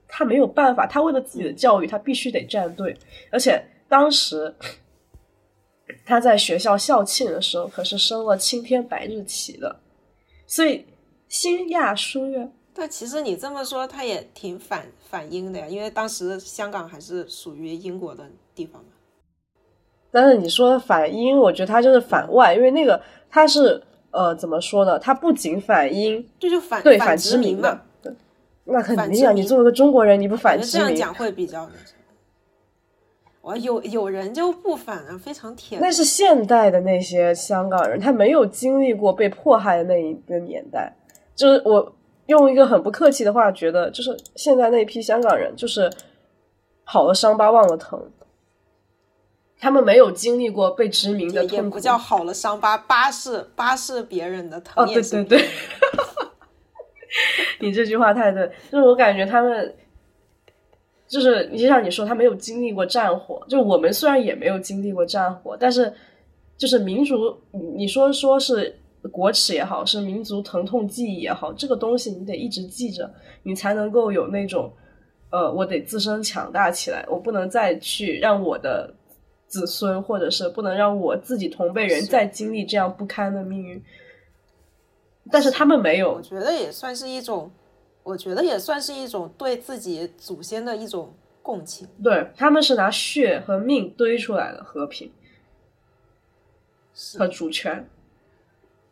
[0.08, 2.96] 他没有办法，他为了自己的教育，他必须得站队。
[3.30, 4.54] 而且当时
[6.06, 9.80] 他在学校校庆的时候可是升了青天白日旗的，
[10.46, 10.86] 所以
[11.28, 12.50] 新亚书院。
[12.72, 18.88] 但其实你这么说，他也挺反反英的呀，因为当时香港还是属于英国的地方嘛。
[20.14, 24.96] 但是你说反英，我觉得他就是反外，因为那个他是呃怎么说呢？
[24.96, 27.80] 他不仅反英，这就反对反殖民嘛。
[28.00, 28.12] 对，
[28.66, 29.32] 那肯定啊！
[29.32, 31.68] 你作为一个中国人，你不反殖民，这样讲会比较。
[33.40, 35.78] 我有有人就不反啊，非常铁。
[35.80, 40.94] 那是现代的那些香港人，他没有经历过被迫害的那一个年代。
[41.34, 41.92] 就是我
[42.26, 45.90] 用一个很不客气的话，觉得就是现在那批香港人，就是
[46.84, 48.00] 好了伤疤忘了疼。
[49.64, 51.54] 他们没有经历过被殖民的痛苦。
[51.56, 54.84] 也不叫好了伤疤，疤是疤是别人的疼。
[54.84, 55.48] 哦，对对对，
[57.60, 59.74] 你这句话太对，就是我感觉他们。
[61.06, 63.40] 就是就像你说，他没有经历过战火。
[63.46, 65.92] 就我们虽然也没有经历过战火，但是
[66.56, 67.36] 就是民族，
[67.76, 68.74] 你说说是
[69.12, 73.08] 国耻也好，是民族疼痛记忆也好，这个东西你得一直记着，
[73.44, 74.72] 你才能够有那种
[75.30, 78.92] 呃，我得自身强大起来，我不能再去让我的
[79.60, 83.82] 子孙，或者是不能让我自己同辈人再经历这样不堪的命运。
[85.30, 87.50] 但是他们没有，我觉得也算是一种。
[88.02, 91.88] 我觉得也算是一种对自己祖先的一种共情。
[92.02, 95.10] 对他们是拿血和命堆出来的和平
[97.16, 97.88] 和主权。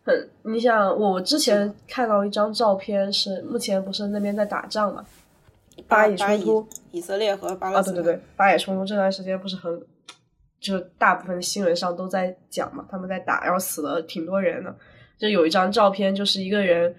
[0.06, 5.04] 很，你想，我之前看到一张照片，是目前不是那边在打仗嘛？
[5.86, 8.00] 巴以冲突，以色列和巴勒斯坦。
[8.00, 9.82] 啊，对对对，巴以冲突这段时间不是很，
[10.62, 14.74] 就大部分新闻上都在讲嘛，他们在打，然后死了挺多人的。
[15.18, 16.94] 就有一张照片，就是一个人。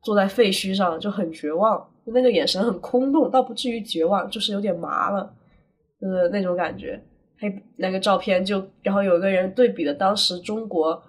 [0.00, 1.76] 坐在废墟上就很绝望，
[2.06, 5.28] 就那个眼神很空洞，倒不至于绝望，就是有点麻了，
[6.00, 6.98] 就是那种感觉。
[7.40, 11.02] 黑那个照片就，然后有个人对比了当时中国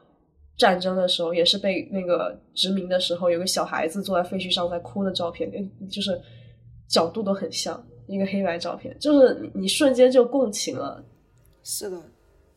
[0.57, 5.49] 战争的时候，也是被那个殖民的时候，有个小孩子坐在废墟上在哭的照片，
[5.87, 6.19] 就是
[6.89, 11.01] 角度都很像，一个黑白照片，就是你瞬间就共情了。
[11.71, 12.01] 是的。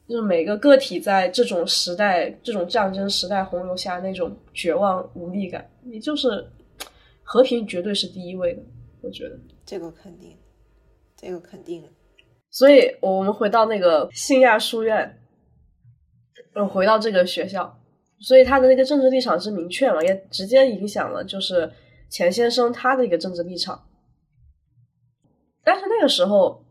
[0.08, 6.50] 就是每个个体在这种时代、这种战争时代洪流下那种绝望无力感，你就是
[7.22, 8.62] 和平绝对是第一位的，
[9.02, 10.36] 我觉得这个肯定，
[11.16, 11.84] 这个肯定。
[12.50, 15.18] 所以我们回到那个信亚书院，
[16.54, 17.78] 嗯，回到这个学校，
[18.20, 21.70] 所以他的那个政治立场是明确了，也直接影响了就是
[22.10, 23.86] 钱先生他的一个政治立场。
[25.62, 26.64] 但是那个时候，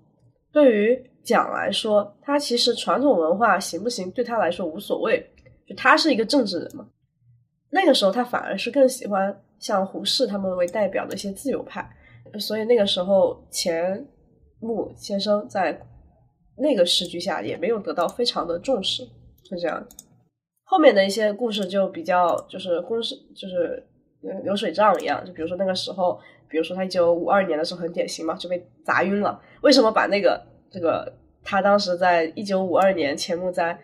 [0.52, 5.24] 对于讲来说，他其实传统文化行不行对他来说无所谓，
[5.68, 6.88] 就他是一个政治人嘛。
[7.70, 11.88] 那个时候他反而是更喜欢像胡适他们为代表的一些自由派，
[12.40, 14.06] 所以那个时候钱
[14.60, 15.80] 穆先生在
[16.58, 19.04] 那个时局下也没有得到非常的重视，
[19.48, 19.88] 是这样。
[20.64, 23.86] 后面的一些故事就比较就是公式就是
[24.44, 29.42] 流水账一样，就比如说那个时候，比如说他一九五二年的时候很典型嘛，就被砸晕了。
[29.62, 30.51] 为什么把那个？
[30.72, 33.78] 这个他当时在一九五二年，钱穆在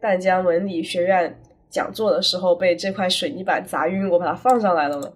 [0.00, 5.12] 淡江文理学院讲座的时候被这块水泥板砸晕，我把它放上来了呢。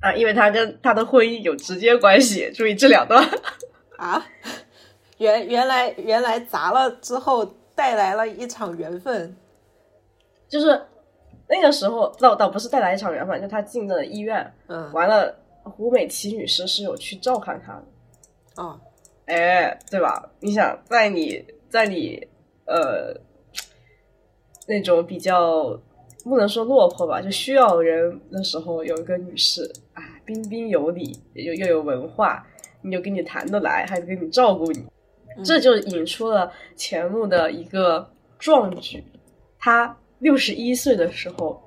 [0.00, 2.50] 啊，因为他跟他的婚姻有直接关系。
[2.54, 3.22] 注意这两段
[3.98, 4.26] 啊，
[5.18, 9.36] 原原来原来砸了之后带来了一场缘分，
[10.48, 10.80] 就是
[11.48, 18.80] 那个时候倒倒不是带来一场缘分，就他进了医院，嗯，完了胡美琪女士是有去照看他的，哦。
[19.28, 20.30] 哎，对吧？
[20.40, 22.18] 你想在你在你
[22.64, 23.14] 呃
[24.66, 25.78] 那种比较
[26.24, 32.42] 不能说落魄吧，就需要人的时候，有一个女士啊，彬彬有礼，又又有文化，
[32.80, 34.82] 你就跟你谈得来，还跟你照顾你，
[35.44, 39.04] 这就引出了钱穆的一个壮举。
[39.58, 41.62] 他六十一岁的时候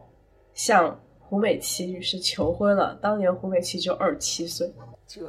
[0.56, 4.68] 向胡美琪女士求婚了，当年胡美琪就二十七岁，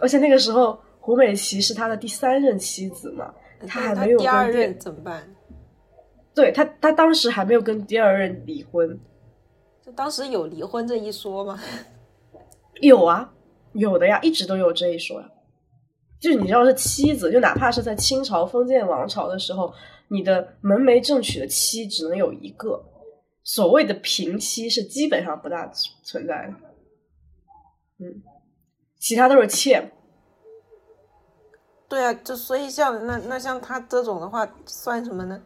[0.01, 0.81] 而且那个时候。
[1.03, 3.35] 胡美琪是他的第三任妻子嘛？
[3.67, 5.29] 他还没有第二任怎么办？
[6.33, 8.99] 对他，他当时还没有跟第二任离婚。
[9.85, 11.61] 就当时有离婚这一说吗？
[12.81, 13.35] 有啊，
[13.73, 15.29] 有的呀，一直都有这一说呀。
[16.21, 19.75] 就是你知道是妻子，就哪怕是在清朝封建王朝的时候，
[20.07, 22.81] 你的门楣正娶的妻只能有一个，
[23.43, 25.69] 所谓的平妻是基本上不大
[26.05, 26.55] 存在的。
[27.99, 28.23] 嗯，
[29.01, 29.91] 其他都是妾。
[31.93, 35.39] 对啊，就所以像那那像他这种的话算什么呢？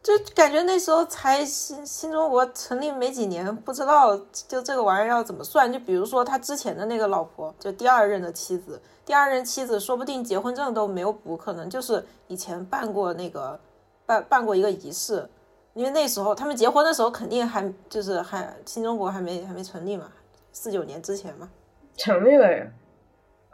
[0.00, 4.16] 就感觉那时候才新新中国成立没几年，不知道
[4.46, 5.72] 就这个玩意儿要怎么算。
[5.72, 13.58] 就比如说他之前的那个老婆，就第二任的妻子，第二任妻子说不定结婚证都没有补，可能就是以前办过那个
[14.06, 15.28] 办办过一个仪式，
[15.74, 20.12] 因为那时候他们结婚的时候肯定还就是还新中国还没还没成立嘛，
[20.52, 21.50] 四九年之前嘛。
[21.96, 22.64] 成立了呀。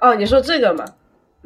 [0.03, 0.85] 哦，你说这个嘛？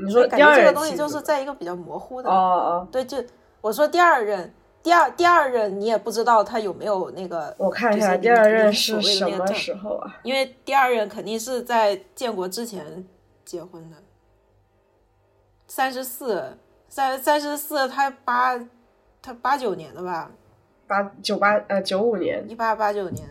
[0.05, 2.29] 你说感觉这第二任个东西就是在一个比较模糊的。
[2.29, 3.23] 哦哦，对，就
[3.61, 10.17] 我说第二任，第二第二任你也不知道他有没有那个，我看一下第二任是什么时候啊？
[10.23, 13.07] 因为第二任肯定是在建国之前
[13.45, 13.97] 结婚的。
[15.69, 18.61] 三十四，三三十四，他八，
[19.23, 20.31] 他八九年的吧，
[20.87, 23.27] 八九八呃九五年，一八八九年，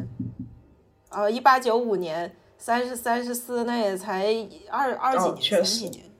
[1.10, 4.34] 呃，一八九五年，三十三十四，那也才
[4.72, 6.11] 二二几年，哦确实三几年。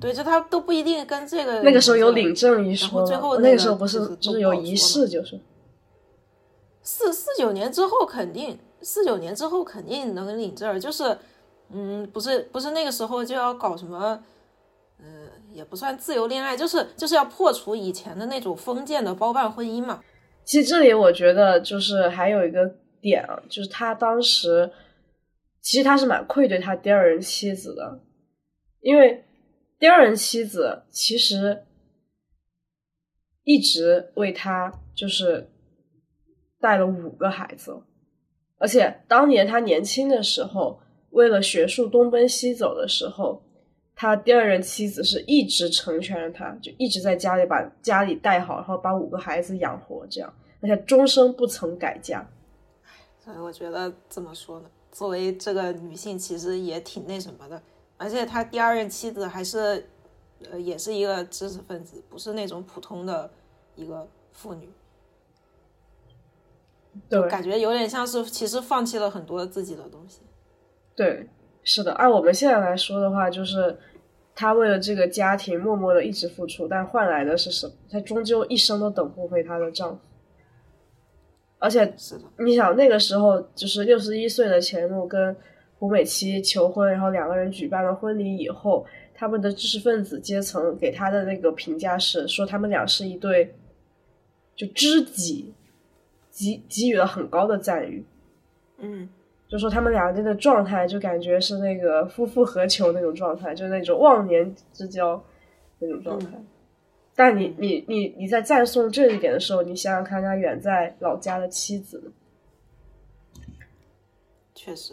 [0.00, 5.38] 对，就他都不一定跟这个那个时候有领领证一然后说，最后那个那个时候不是都就是有仪式，就是
[6.82, 11.16] 四四九年之后肯定，四九年之后肯定能领证，就是，
[11.70, 14.18] 嗯，不是不是那个时候就要搞什么，
[14.98, 20.02] 嗯、也不算自由恋爱，就是就是要破除以前的那种封建的包办婚姻嘛。
[20.44, 22.68] 其实这里我觉得就是还有一个
[23.00, 24.70] 点啊，就是他当时
[25.60, 28.00] 其实他是蛮愧对他第二任妻子的，
[28.80, 29.22] 因为
[29.80, 31.64] 第二任妻子其实
[33.44, 35.50] 一直为他就是
[36.60, 37.82] 带了五个孩子，
[38.58, 40.78] 而且当年他年轻的时候，
[41.08, 43.42] 为了学术东奔西走的时候，
[43.94, 52.28] 他第二任妻子是一直成全了他，就一直在家里把家里带好，然后把五个孩子养活，这样，而且终生不曾改嫁。
[53.18, 54.70] 所以我觉得怎么说呢？
[54.92, 57.62] 作为这个女性，其实也挺那什么的，
[58.00, 59.86] 而且他第二任妻子还是，
[60.50, 63.30] 呃，也是一个知识分子，不是那种普通的
[63.76, 64.70] 一个妇女。
[67.10, 70.22] 对感觉有点像是其实放弃了很多自己的东西。
[70.96, 71.28] 对，
[71.62, 71.92] 是的。
[71.92, 73.78] 按我们现在来说的话，就是
[74.34, 77.74] 他为了这个家庭默默的一直付出，但换来的是什么？
[77.90, 80.00] 他终究一生都等不回她的丈夫。
[81.58, 81.94] 而且
[82.38, 85.36] 你想那个时候，就是六十一岁的钱穆跟
[85.80, 93.54] 胡美琪求婚，然后两个人举办了婚礼以后，他们的知识分子阶层给他的那个评价是说他们俩是一对
[94.54, 95.54] 就知己，
[96.30, 98.04] 给给予了很高的赞誉。
[98.76, 99.08] 嗯，
[99.48, 105.24] 就说他们俩这个状态，就感觉是那个夫复何求那种状态，就是那种忘年之交
[105.78, 106.28] 那种状态。
[107.16, 112.12] 但你你你你在赞颂这一点的时候，你想想看，他远在老家的妻子，
[114.54, 114.92] 确实。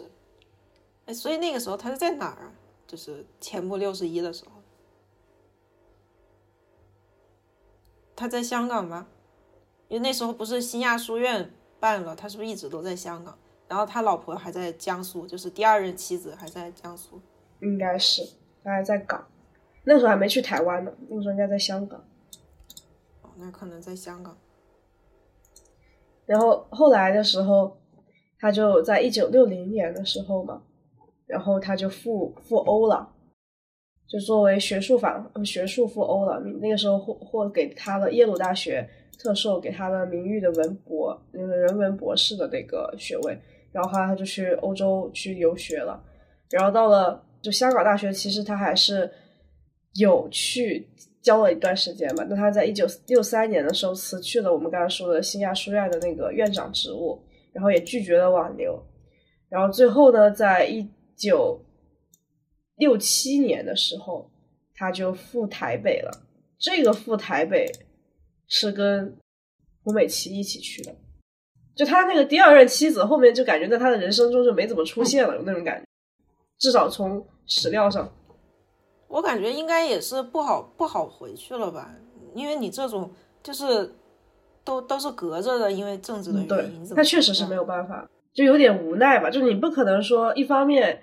[1.08, 2.52] 哎，所以那个时候他是在哪儿啊？
[2.86, 4.50] 就是前部六十一的时候，
[8.14, 9.08] 他在香港吗？
[9.88, 11.50] 因为那时候不是新亚书院
[11.80, 13.38] 办了，他是不是一直都在香港？
[13.68, 17.18] 然后他老婆还在江苏，就是第二任妻子还在江苏。
[17.60, 18.22] 应该是
[18.62, 19.26] 他还在港，
[19.84, 22.04] 那时候还没去台湾呢，那时候应该在香港。
[23.22, 24.36] 哦，那可能在香港。
[26.26, 27.78] 然后后来的时候，
[28.38, 30.62] 他就在一九六零年的时候嘛，
[31.28, 33.08] 然后他就赴赴欧了，
[34.08, 36.40] 就作为学术访学术赴欧了。
[36.60, 43.38] 那个时候获获给他了耶鲁大学特授给他的名誉的文博，那个人文博士的那个学位。
[43.70, 46.02] 然后后来他就去欧洲去游学了，
[46.50, 49.08] 然后到了就香港大学，其实他还是
[49.94, 50.88] 有去
[51.20, 52.26] 教了一段时间吧。
[52.30, 57.22] 那他在一九六三年的时候辞去了我们刚才说的新亚书院的那个院长职务，
[57.52, 58.82] 然后也拒绝了挽留。
[59.50, 60.88] 然后最后呢，在一
[61.18, 61.60] 九
[62.76, 64.30] 六七年的时候，
[64.74, 66.22] 他就赴台北了。
[66.58, 67.66] 这个赴台北
[68.46, 69.16] 是跟
[69.82, 70.94] 胡美琪一起去的。
[71.74, 75.84] 就他那个第二任妻子，后面就感觉在他的人生中就没怎么出现了，有那种感觉。
[76.58, 78.12] 至少从史料上，
[79.06, 81.94] 我感觉应该也是不好不好回去了吧，
[82.34, 83.08] 因为你这种
[83.44, 83.94] 就是
[84.64, 89.30] 都都是隔着的，因为政治的原因，怎么他确实是没有办法，就有点无奈吧。
[89.30, 91.00] 就你不可能说一方面，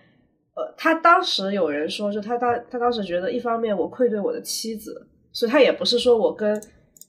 [0.55, 6.61] 呃，他当时有人说，就他当他当时觉得一方面我愧对我的妻子，所以他也不是说我跟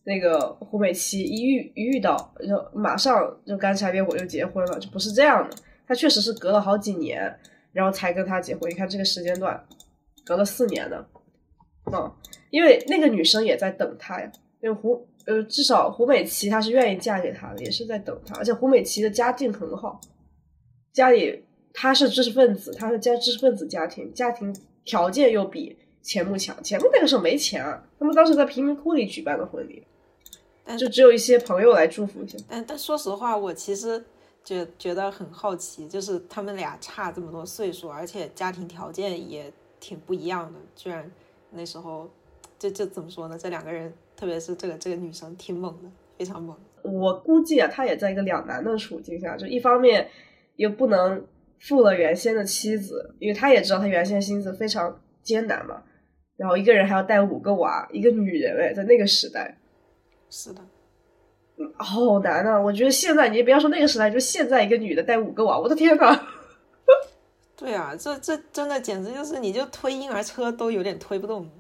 [0.04, 5.56] 那个胡美琪一遇一遇到就马上就干柴烈火就结婚了，就不是这样的。
[5.86, 7.38] 他确实是隔了好几年，
[7.72, 8.70] 然后才跟他结婚。
[8.70, 9.64] 你看这个时间段，
[10.24, 11.06] 隔了四年呢。
[11.92, 12.12] 嗯，
[12.50, 14.30] 因为那个女生也在等他呀。
[14.60, 18.34] 因为胡呃，至少胡美琪她是愿意嫁给他的，也是在等他。
[18.36, 20.00] 而且胡美琪的家境很好，
[20.92, 21.44] 家里
[21.78, 26.56] 她是知识分子，他是家知识分子家庭，家庭条件又比钱穆强。
[26.64, 29.86] 钱穆那个时候没钱啊，他们当时在贫民窟里举办的婚礼，
[30.64, 32.38] 但就只有一些朋友来祝福一下。
[32.48, 34.02] 但但说实话，我其实
[34.42, 41.10] 觉觉得很好奇，就是他们俩差这么多岁数，而且家庭条件也挺不一样的，居然
[41.50, 42.08] 那时候
[42.58, 43.36] 这这怎么说呢？
[43.38, 46.56] 这两个人，特别是这个这个女生，挺猛的，非常猛。
[46.82, 50.08] 我估计啊，他也在一个两难的处境下，就一方面
[50.56, 51.22] 又不能
[51.60, 55.82] 负了原先的妻子，因为他也知道他原先心思非常艰难嘛。
[56.36, 59.56] 然后一个人还要带五个娃，一个女人哎，在那个时代，
[60.28, 60.60] 是的，
[61.56, 62.60] 嗯，好难啊！
[62.60, 66.20] 我觉得现在你不要说那个时代，就现在一个女的带五个娃，我的天呐！
[67.56, 71.50] 对啊，这这真的简直就是你就推婴儿车都有点推不动。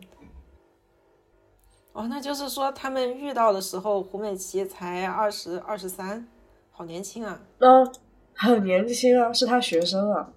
[1.94, 6.28] 哦，那就是说他们遇到的时候，胡美琪才二十二十三，
[6.70, 7.40] 好年轻啊！
[7.60, 7.90] 嗯，
[8.36, 10.32] 很年轻啊，是他学生啊。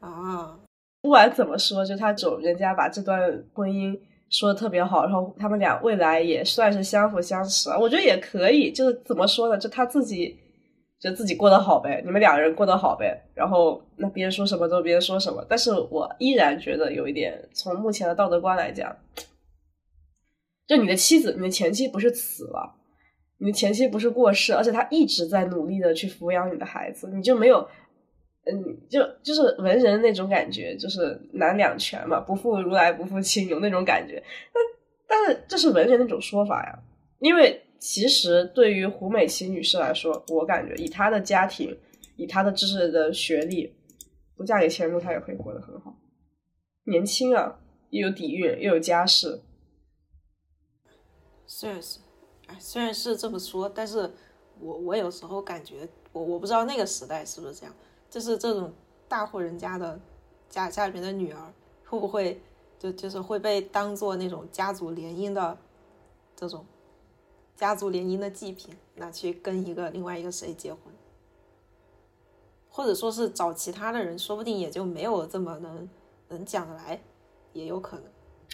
[0.00, 0.58] 啊，
[1.00, 3.20] 不管怎么说，就他走人家把这段
[3.52, 3.98] 婚姻
[4.30, 8.70] 说的特别好，然后他们俩未来也算是相辅相成，我觉得也可以。
[8.70, 9.58] 就是怎么说呢？
[9.58, 10.38] 就他自己。
[11.02, 18.96] 就自己过得好呗，你们两个人过得好呗，然后那别人说什么都别人说什么，但是我依然觉得有一点，从目前的道德观来讲，
[20.68, 22.76] 就你的妻子，你的前妻不是死了，
[23.42, 27.66] 你前妻不是过世，而且她一直在努力的去抚养你的孩子，你就没有，
[28.44, 34.22] 嗯，就就是文人那种感觉，就是男两全嘛，不负如来不负卿，有那种感觉，
[34.52, 34.62] 但
[35.08, 36.78] 但是这是文人那种说法呀，
[37.18, 37.62] 因为。
[37.84, 41.76] 其实对于胡美琪女士来说，我感觉以她的家庭，
[42.14, 43.74] 以她的知识的学历，
[44.36, 45.92] 不嫁给钱穆，她也可以活得很好。
[46.84, 47.58] 年轻啊，
[47.90, 49.40] 又有底蕴，又有家世。
[51.44, 51.98] 虽然是，
[52.58, 54.12] 虽然是这么说，但是
[54.60, 57.74] 我我有时候感觉，我我不知道那个时代是不是这样，
[58.10, 58.72] 就是这种
[59.08, 59.98] 大户人家的
[60.48, 61.52] 家家里面的女儿，
[61.86, 62.40] 会不会
[62.78, 65.56] 就就是会被当做那种家族联姻的
[66.36, 66.64] 这种。
[67.54, 70.80] 家族联姻的祭品，拿去跟一个另外一个谁结婚，
[72.68, 75.88] 或者说是找其他的人，说不定也就没有这么能
[76.28, 77.00] 能讲得来，
[77.52, 78.04] 也有可能，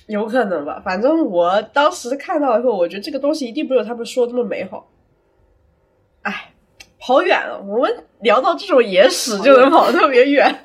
[0.09, 0.83] 有可能吧。
[0.85, 4.91] 反正我当时看到以后，我觉得这个东西一定不有他们说的那么美好。
[6.23, 6.53] 哎，
[6.99, 10.53] 跑远了，我们聊到这种野史就能跑特别远。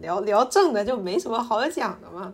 [0.00, 2.32] 聊聊正的就没什么好讲的嘛。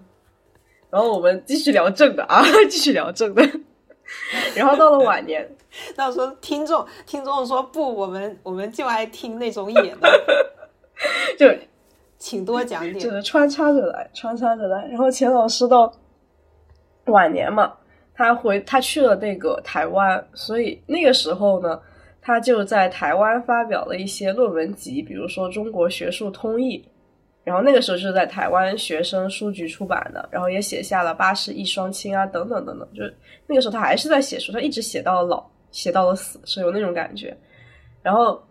[0.88, 3.42] 然后我们继续聊正的啊， 继续聊正的。
[4.54, 5.56] 然后到了晚年，
[5.96, 10.08] 到时候听众听众说不，我们我们就爱听那种野的，
[11.36, 11.46] 就
[12.18, 14.86] 请多讲点，就是穿插着来，穿插着来。
[14.88, 15.92] 然后钱老师到
[17.06, 17.72] 晚年嘛，
[18.14, 21.80] 他回他去了那个台湾，所以那个时候呢，
[22.20, 26.78] 他就在台湾发表了一些论文集，比如说《中国学术通义》。
[27.44, 32.88] 然后那个时候就是在台湾学生书局出版的，然后也写下了《八十一双亲》啊，等等等等。
[32.92, 37.36] 就是那个时候他还是在写书，他一直写到了老，写到了死，是有那种感觉。
[38.02, 38.42] 然后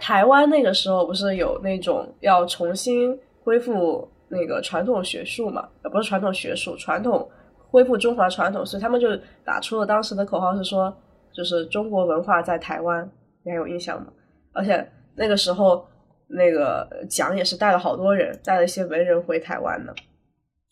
[0.00, 5.68] 台湾那个时候不是有那种要重新恢复那个传统学术嘛？
[5.82, 7.28] 呃，不是传统学术，传统
[7.70, 9.08] 恢复中华传统，所以他们就
[9.44, 10.94] 打出了当时的口号，是说
[11.32, 13.10] 就是中国文化在台湾，
[13.44, 14.08] 你还有印象吗？
[14.52, 14.86] 而且
[15.16, 15.86] 那个时候。
[16.34, 19.92] 那个蒋也是带了好多人，带了一些文人回台湾的，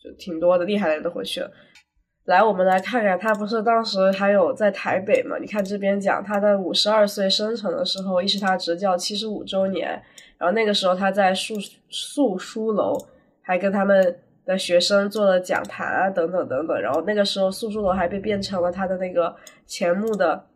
[0.01, 1.51] 就挺多的厉害的人都回去了。
[2.25, 5.37] 来，我们来看看他不是当时还有在台北嘛？
[5.39, 10.01] 你看这边讲他在五十二岁生辰的时候，亦是他执教七十五周年。
[10.37, 11.55] 然后那个时候他在宿
[11.89, 12.97] 宿书楼
[13.41, 16.81] 还跟他们的学生做了讲坛啊，等等等等。
[16.81, 20.47] 然后那个时候宿书楼还被变成了他的那个钱穆的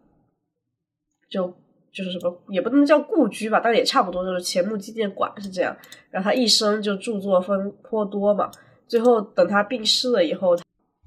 [1.30, 1.54] 就。
[1.96, 5.74] 就是什么也不能叫故居吧，但也差不多，就是钱穆纪念馆是这样。
[6.12, 8.52] 然后他一生就著作分颇多嘛，
[8.86, 10.58] 最后等他病逝了以后，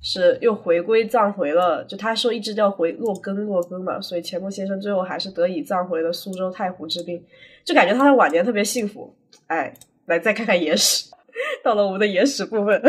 [0.01, 7.23] 是又回归葬回了，就他说一直叫回洛根洛根嘛，所以钱穆先生最后还是得以葬回了苏州太湖之滨，
[7.65, 9.15] 就感觉他的晚年特别幸福。
[9.47, 9.73] 哎，
[10.07, 11.11] 来再看看野史，
[11.63, 12.83] 到了我们的野史部分，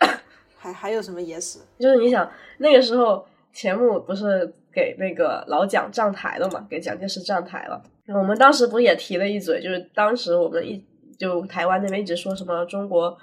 [0.58, 1.58] 还还有什么野史？
[1.78, 4.52] 就是你想那个时候钱穆不是。
[4.76, 6.66] 给那个老蒋站台了嘛？
[6.68, 7.82] 给蒋介石站台了。
[8.08, 10.84] 我们当时不也提了一嘴，就是当时我们一
[11.16, 13.16] 就台湾那边一直说什么中国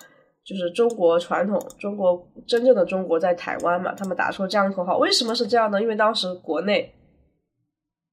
[0.44, 3.94] 就是中国传统，中国真正的中国在台湾嘛？
[3.94, 5.82] 他们打出这样的口号，为什么是这样呢？
[5.82, 6.94] 因为当时国内，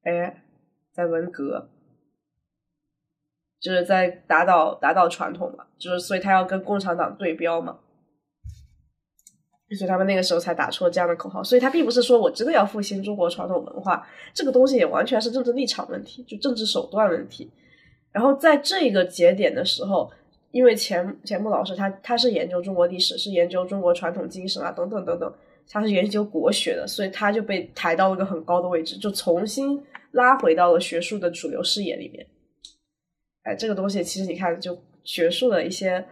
[0.03, 0.45] 哎，
[0.93, 1.69] 在文革，
[3.61, 7.79] 就是在打倒打倒传统嘛，就是所以他要跟共产党对标嘛。
[9.79, 14.05] 所以他们那个时候才打出了这样的口号，所以他并不是说我真的要复兴中国传统文化，
[14.35, 17.49] 这个东西也完全是政治立场问题，就政治手段问题。
[18.11, 20.11] 然后在这个节点的时候，
[20.51, 25.33] 因为钱钱穆老师他他是研究中国历史，是研究中国传统精神啊等等等等，
[25.69, 29.83] 他是研究国学的，所以他就被抬到了一个很高的位置，就重新
[30.13, 32.27] 拉回到了学术的主流视野里面。
[33.43, 36.07] 哎，这个东西其实你看，就学术的一些。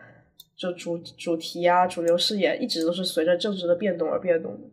[0.61, 4.68] 就主主题啊、主流视野一直都是随着政治的变动而变动的。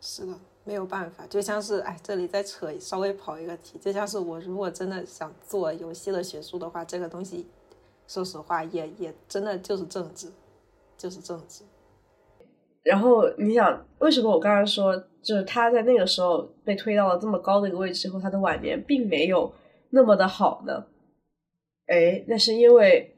[0.00, 7.44] 是的，没有办法，就像是哎，这里再扯稍微跑一个题，就像是我如果真的想做游戏的学术的话，这个东西，
[8.06, 10.30] 说实话也也真的就是政治，
[10.96, 11.64] 就是政治。
[12.82, 19.52] 然后你想，为什么我刚刚说，就是他在那个时候被推到了这么高的一个位置后，他的晚年并没有
[19.90, 20.86] 那么的好呢？
[21.86, 23.10] 哎，那是因为。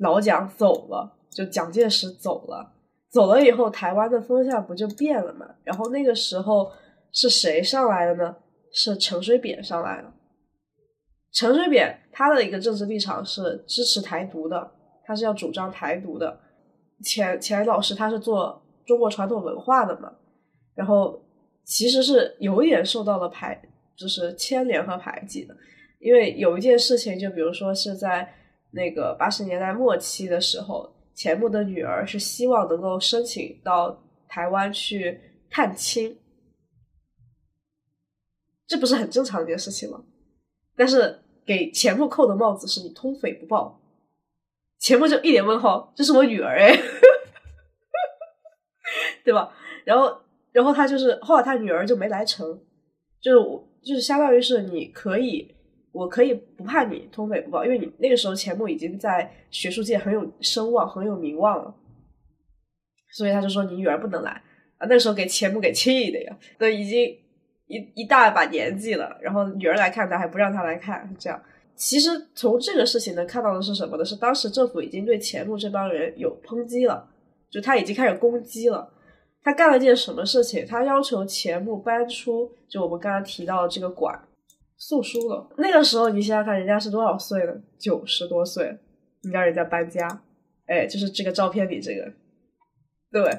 [0.00, 2.72] 老蒋走了，就蒋介石走了，
[3.10, 5.44] 走了以后，台湾的风向不就变了嘛？
[5.64, 6.70] 然后那个时候
[7.10, 8.36] 是谁上来了呢？
[8.70, 10.14] 是陈水扁上来了。
[11.32, 14.70] 陈水扁他的一个政治立场是支持台独的，
[15.04, 16.40] 他是要主张台独的。
[17.02, 20.12] 钱钱老师他是做中国传统文化的嘛，
[20.74, 21.22] 然后
[21.64, 23.60] 其实是有点受到了排，
[23.96, 25.56] 就是牵连和排挤的，
[26.00, 28.34] 因为有一件事情，就比如说是在。
[28.70, 33.98] 那个八十年代末期的时候，钱穆的女儿是希望能够申请到
[34.28, 35.18] 台湾去
[35.48, 36.18] 探亲，
[38.66, 40.04] 这不是很正常的一件事情吗？
[40.78, 43.78] 但是给钱穆扣的帽子是你通匪不报，
[44.78, 46.74] 钱穆就一脸问号，这是我女儿哎，
[49.24, 49.52] 对吧？
[49.84, 50.18] 然后，
[50.52, 52.58] 然后他就是后来他女儿就没来成，
[53.20, 55.54] 就是我就是相当于是你可以。
[55.90, 61.74] 我可以不怕你通匪不报，因为你那个时候钱穆已经在学术界很有声望、很有名望了，
[63.10, 64.30] 所以他就说你女儿不能来
[64.76, 64.86] 啊。
[64.86, 67.18] 那时候给钱穆给气的呀，都已经
[67.68, 71.40] 一一大把年纪了，然后女儿来看他还不让他来看，这样。
[71.76, 74.04] 其实从这个事情能看到的是什么呢？
[74.04, 77.08] 是当时政府已经对钱穆这帮人有抨击了，
[77.48, 78.92] 就他已经开始攻击了。
[79.42, 80.66] 他干了件什么事情？
[80.66, 84.20] 他要求钱穆搬出就我们刚刚提到的这个馆。
[84.80, 85.48] 诉书了。
[85.58, 87.60] 那个时候，你想想看，人家是多少岁了？
[87.78, 88.76] 九十多岁，
[89.22, 90.06] 你让人家搬家，
[90.66, 92.12] 哎，就是这个照片里这个，
[93.10, 93.38] 对。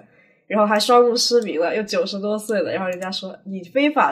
[0.49, 2.71] 然后还双目失明了，又九十多岁了。
[2.71, 4.11] 然后人家说你非法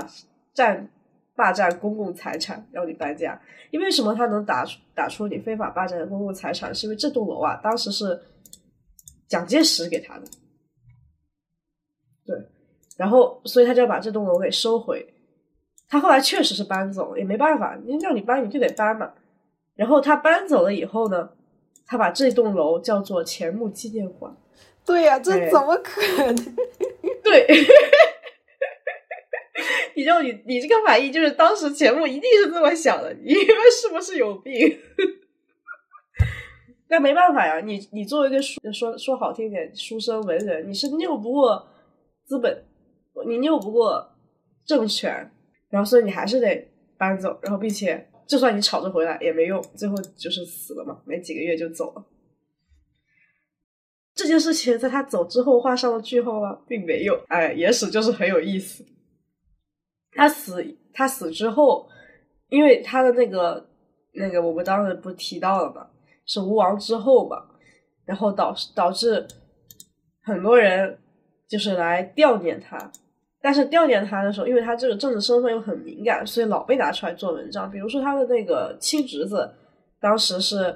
[0.53, 0.87] 占
[1.35, 3.41] 霸占公共财产，要你搬家。
[3.71, 4.13] 因为什么？
[4.13, 8.21] 他能打出打出你非法霸占的公共财产，是因为这栋楼啊，当时是
[9.27, 10.25] 蒋介石给他的，
[12.23, 12.37] 对。
[12.97, 15.11] 然后，所以他就要把这栋楼给收回。
[15.89, 19.11] 他后来确实是搬走了，也没办法，你让你搬你就得搬嘛。
[19.75, 21.29] 然后他搬走了以后呢，
[21.87, 24.37] 他把这栋楼叫做钱穆纪念馆。
[24.87, 26.35] 对呀，这怎么可能？
[27.23, 27.45] 对，
[29.95, 33.45] 你知道你你这个反应就是当时钱穆一定是这么想的， 你们
[33.79, 34.79] 是不是有病？
[36.89, 41.67] 那没办法呀，你你作为一个书说说好听点书生文人，你是拗不过
[42.25, 42.63] 资本，
[43.27, 44.15] 你拗不过
[44.65, 45.29] 政权。
[45.69, 46.65] 然后，所以你还是得
[46.97, 52.05] 搬走，然后，并且，就算你吵着回来也没用，最后就是死了嘛，没几个月就走了。
[54.17, 56.57] 这件事情在他走之后画上了句号吗？
[56.67, 57.17] 并没有。
[57.27, 58.83] 哎，野史就是很有意思。
[60.13, 61.87] 他死，他死之后，
[62.49, 63.69] 因为他的那个
[64.13, 65.87] 那个，我们当时不提到了嘛，
[66.25, 67.37] 是吴王之后嘛，
[68.05, 69.27] 然后导导致
[70.23, 70.97] 很多人
[71.47, 72.91] 就是来悼念他。
[73.39, 77.69] 但是悼念他的时候，因为他这个政治身份又很敏感，所以老被拿出来做文章。
[77.69, 79.47] 比如说他的那个亲侄子，
[80.01, 80.75] 当时是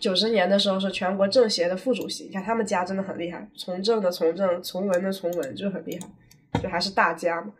[0.00, 2.24] 九十年的时候是全国政协的副主席。
[2.24, 7.52] 你看他们家真的很厉害，从政的从政，从文的从文，就很厉害，就还是大家嘛。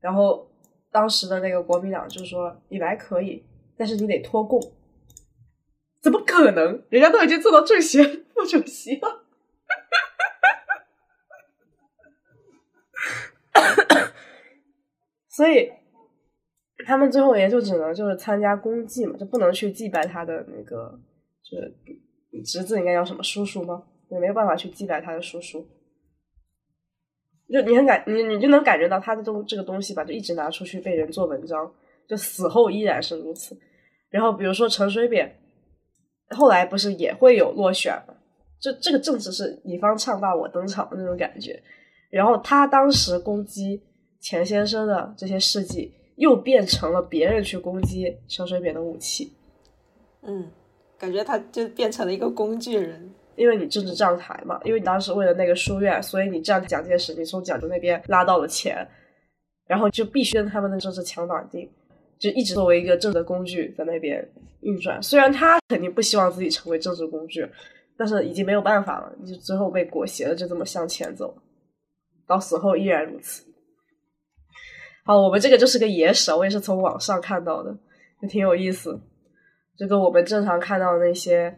[0.00, 0.50] 然后
[0.90, 3.44] 当时的那个国民党就说：“你来可以，
[3.76, 4.60] 但是你得脱贡。”
[6.02, 6.82] 怎么可能？
[6.90, 8.02] 人家都已经做到政协
[8.34, 9.24] 副主席了。
[13.54, 14.12] 哈哈哈
[15.28, 15.70] 所以
[16.84, 20.98] 他们最后也就只能就是参加公祭嘛，就不能去祭拜他的那个，
[21.56, 23.82] 是侄子应该叫什么叔叔吗？
[24.10, 25.66] 也没有办法去祭拜他的叔叔。
[27.50, 31.72] 就你很感你你就能感觉到他的东这个东西吧，就一直拿出去被人做文章，
[32.08, 33.58] 就死后依然是如此。
[34.10, 35.38] 然后比如说陈水扁，
[36.30, 38.14] 后来不是也会有落选吗？
[38.60, 41.62] 就这个政治是你方唱罢我登场的那种感觉。
[42.10, 43.82] 然后他当时攻击。
[44.24, 49.32] 钱先生的这些事迹又变成了别人去攻击陈水扁的武器，
[50.22, 50.48] 嗯，
[51.02, 53.12] 感觉他就变成了一个工具人。
[53.34, 58.86] 因为你政治站台嘛，因为你当时为了那个书院，所以你站蒋介石，你从蒋家那边拉到了钱，
[59.66, 61.68] 然后就必须跟他们的政治强绑定，
[62.18, 64.22] 就一直作为一个政治工具在那边
[64.60, 65.02] 运转。
[65.02, 67.48] 虽然他肯定不希望自己成为政治工具，
[67.96, 71.34] 但是已经没有办法了，就最后被裹挟的就这么向前走，
[72.26, 73.42] 到死后依然如此。
[75.06, 77.74] 好，我们这个就是个野史，我也是从网上看到的，
[78.20, 79.00] 就挺有意思。
[79.82, 81.52] 就跟我们正常看到的那些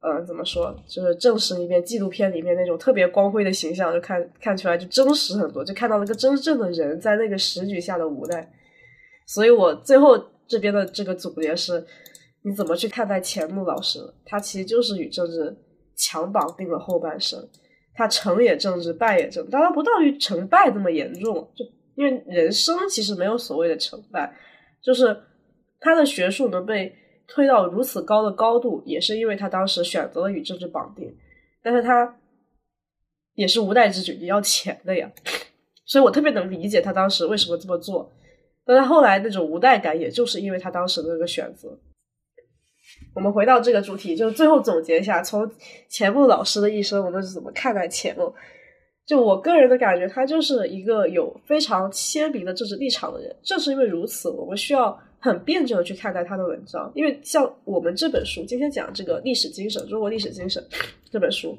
[0.00, 8.52] 呃，怎么说，就是正史里面纪录片里面那种特别光辉的形象，就看看出来就真实很多，就看到了个真正的人在那个时局下的无奈。
[9.28, 10.18] 所以我最后
[10.48, 11.84] 这边的这个总结是：
[12.42, 14.00] 你怎么去看待钱穆老师？
[14.24, 15.56] 他其实就是与政治
[15.94, 17.48] 强绑定了后半生，
[17.94, 21.64] 他成也政治，败也政，当然不到于成败那么严重，就
[21.94, 24.34] 因为人生其实没有所谓的成败，
[24.82, 25.16] 就是
[25.78, 26.92] 他的学术能被。
[27.28, 31.14] 推到如此高的高度，也是因为他当时选择了与政治绑定，
[31.62, 32.18] 但是他
[33.34, 35.12] 也是无奈之举，也要钱的呀，
[35.84, 38.10] 所以我特别能理解他当时为什么这么做。
[38.64, 41.78] 但他后来那种无奈感，也就是因为他当时的那个选择。
[43.14, 45.50] 我们回到这个主题，就是最后总结一下，从
[45.88, 48.34] 钱穆老师的一生，我们是怎么看待钱穆？
[49.06, 53.36] 就我个人的感觉，他就是一个有非常鲜明的政治立场的人。
[53.42, 54.98] 正是因为如此，我们需要。
[55.20, 60.64] 很辩证的去看待他的文章，因为像我们这本书今天讲这个历史精神，中国历史精神
[61.10, 61.58] 这本书，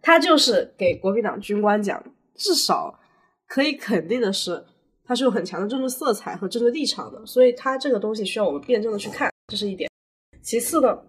[0.00, 2.02] 它就是给国民党军官讲，
[2.34, 2.98] 至少
[3.46, 4.64] 可以肯定的是，
[5.04, 9.90] 它是有很强的政治色彩和政治立场的，所以它这个东西需要我们辩证的去看，这是一点。
[10.40, 11.02] 其次呢，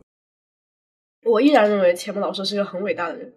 [1.24, 3.34] 我依然认为钱穆老师是一个很伟大的人，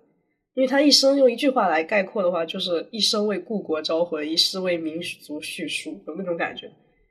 [0.55, 6.69] 因为他一生用一句话来概括的话，就是一生为故国招魂，一世为民族叙书，有那种感觉。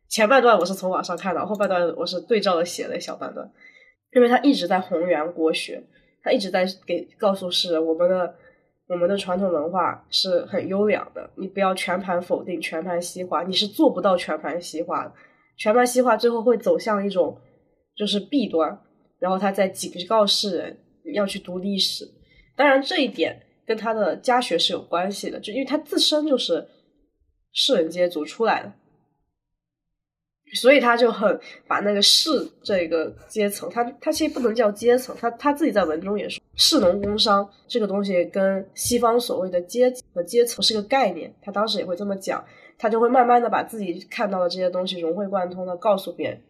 [0.10, 3.50] 前半段我是从网上看到，后半段我是对照的写了小半段，
[4.14, 5.84] 因为他一直在弘扬国学，
[6.24, 8.36] 他一直在给告诉世人，我们的
[8.88, 15.14] 我们的传统文化是很优良的，你不要全盘否定、全盘西化，你是做不到全盘西化的，
[15.58, 17.38] 全盘西化最后会走向一种
[17.96, 18.80] 就是弊端，
[19.20, 20.78] 然后他在警告世人
[21.14, 22.06] 要去读历史，
[22.56, 26.66] 当然这一点跟他的家学是有关系的，就因为他自身就是
[27.52, 28.72] 士人阶族出来的。
[30.54, 32.30] 所以他就很把那个士
[32.64, 42.44] 这个阶层，他他其实不能叫阶层，他他自己在文中也说，士农工商这个东西跟西方所谓的阶级和阶层是个概念，他当时也会这么讲，
[42.78, 46.42] 他就会慢慢的把自己看到的这些东西融会贯通的告诉别人，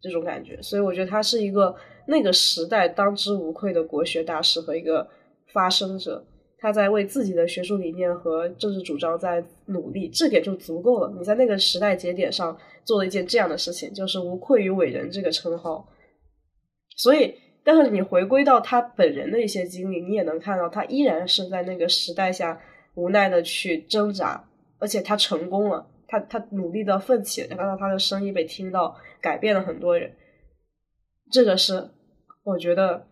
[0.00, 1.74] 这种感觉，所以我觉得他是一个
[2.06, 5.08] 那个时代当之无愧的国学大师和一个
[5.52, 6.24] 发声者。
[6.64, 11.14] 他在为自己的学术理念和政治主张在努力，这点就足够了。
[11.14, 15.86] 你在那个时代节点上做了一件这样的事情，就是无愧于伟人这个称号。
[16.96, 22.58] 所以，但是你回归到他本人的一些经历，你也能看到他依然是在那个时代下
[22.94, 24.42] 无奈的去挣扎，
[24.78, 30.10] 而且他成功了，他他努力的奋起，然后他的声音被听到，改变了很多人。
[31.30, 31.90] 这个是
[32.42, 33.06] 我觉得。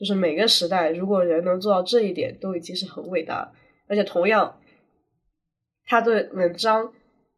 [0.00, 3.52] 就是每个时代，如果人能做到这一点，都已经是很伟大。
[3.86, 4.58] 而且同样，
[5.84, 6.90] 他对文章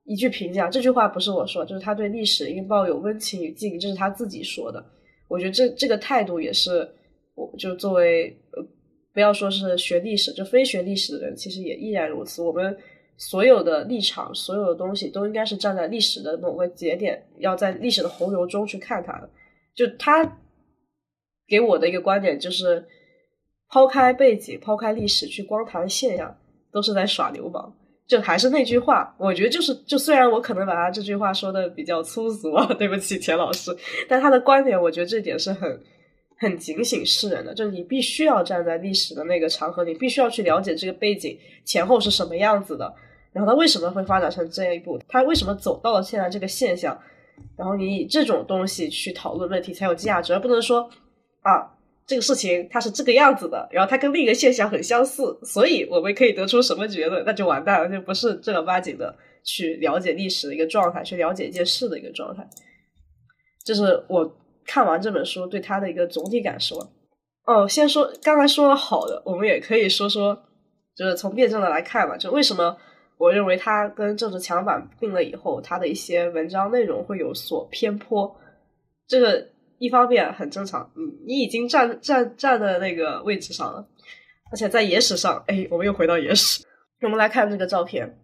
[0.05, 4.85] 一句评价，这句话不是我说，就是他对历史应抱有温情与敬，这是他自己说的。
[5.27, 6.89] 我觉得这这个态度也是，
[7.35, 8.65] 我就作为呃，
[9.13, 12.43] 不要说是学历史，就非学历史的人，其实也依然如此。
[12.43, 12.79] 我们
[13.17, 19.21] 所有的立场，所有的东西，都应该是站在历史的某个节点，要在历史的洪流中去看它。
[19.75, 20.39] 就他。
[21.49, 22.86] 给我的一个观点就是，
[23.68, 26.36] 抛开背景、抛开历史去光谈现象，
[26.72, 27.74] 都是在耍流氓。
[28.07, 33.74] 就还是那句话，我觉得就是，就虽然我可能把他这句话说的比较粗俗啊，对不起钱老师，
[34.09, 35.80] 但他的观点，我觉得这点是很
[36.36, 37.55] 很警醒世人的。
[37.55, 42.93] 就是你必须要站在历史的那个长河，你必须要去了解这个背景前后是什么样子的，
[43.32, 47.01] 然后他为什么会发展成这一步，他为什么走到了现在这个现象，
[47.57, 50.90] 然后你以这种东西去讨论问题才有价值，而不能说。
[51.43, 51.74] 啊，
[52.07, 57.24] 这个事情它是这个样子的，然后它跟另一个现象很相似，所以我们可以得出什么结论？
[57.26, 62.49] 那就完蛋了，就不是正儿八经的去了解历史的一个状态，去了解一件事的一个状态。
[63.64, 66.76] 这是我看完这本书对他的一个总体感受。
[67.45, 70.45] 哦，先说刚才说了好的，我们也可以说说，
[70.95, 72.76] 就是从辩证的来看嘛，就为什么
[73.18, 78.36] 我认为他跟政治强版并了以后，他的一些文章内容会有所偏颇，
[79.09, 79.49] 这个。
[79.83, 83.85] 一方面很正常，你你已经站站站在那个位置上了，
[84.53, 86.64] 而且在野史上，哎，我们又回到野史。
[87.01, 88.16] 我们来看这个照片，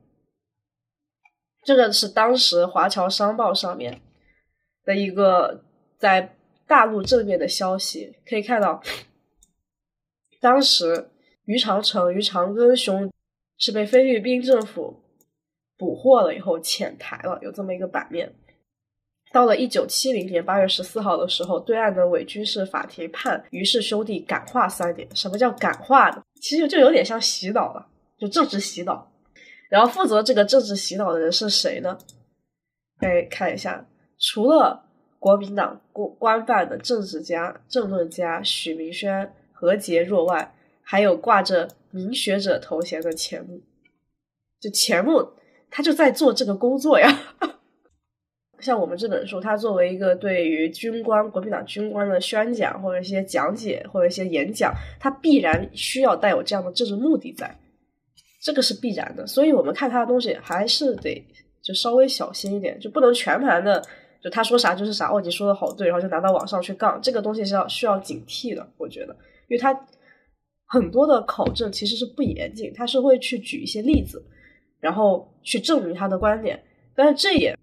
[1.64, 4.00] 这个是当时《华侨商报》上面
[4.84, 5.64] 的一个
[5.98, 8.80] 在大陆正面的消息，可以看到，
[10.40, 11.10] 当时
[11.44, 13.12] 于长城、于长庚兄
[13.56, 15.02] 是被菲律宾政府
[15.76, 18.32] 捕获了以后遣台了，有这么一个版面。
[19.32, 25.06] 到了一九七零年八月十四号的时候，对岸的伪军事法庭判于氏兄弟感化三年。
[25.14, 26.22] 什么叫感化呢？
[26.40, 27.86] 其实就有点像洗脑了，
[28.18, 29.10] 就政治洗脑。
[29.68, 31.98] 然后负责这个政治洗脑的人是谁呢？
[33.00, 33.86] 哎，看一下，
[34.18, 34.84] 除了
[35.18, 43.60] 国民党官官办的政治家、政论家许明轩、何洁若外，还有挂着明学者头衔的钱穆。
[44.58, 45.32] 就钱穆，
[45.70, 47.27] 他就在做这个工作呀。
[48.60, 57.56] 像我们这本书，它作为一个对于军官、国民党军官的宣讲，或者一些讲解，或者一些演讲，它必然需要带有这样的政治目的在，
[58.42, 59.26] 这个是必然的。
[59.26, 61.24] 所以我们看他的东西，还是得
[61.62, 63.80] 就稍微小心一点，就不能全盘的
[64.20, 65.12] 就他说啥就是啥。
[65.12, 68.68] 哦，你说的好对，然后就拿到网上去杠，这个东西是要需要警惕的。
[68.76, 69.12] 我觉得，
[69.48, 69.72] 因为他
[70.66, 74.20] 很多的考证其实是不严谨，他是会去举一些例子，
[74.80, 76.60] 然后去证明他的观点，
[76.96, 77.56] 但是这也。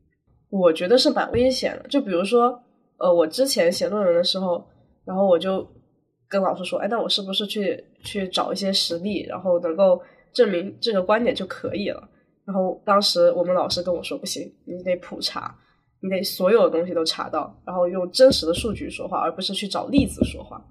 [0.50, 2.62] 我觉得是蛮危险的，就比如说，
[2.98, 4.66] 呃，我之前写论文的时候，
[5.04, 5.68] 然后我就
[6.28, 10.02] 跟老师说，哎，那我是不是去去找一些实例，然后能够
[10.34, 12.10] 证明这个观点就可以了？
[12.46, 15.54] 然后当时我们老师跟我说，不行，你得普查，
[16.02, 20.64] 你得所有的东西都查到，然后用真实的数据说话，而不是去找例子说话。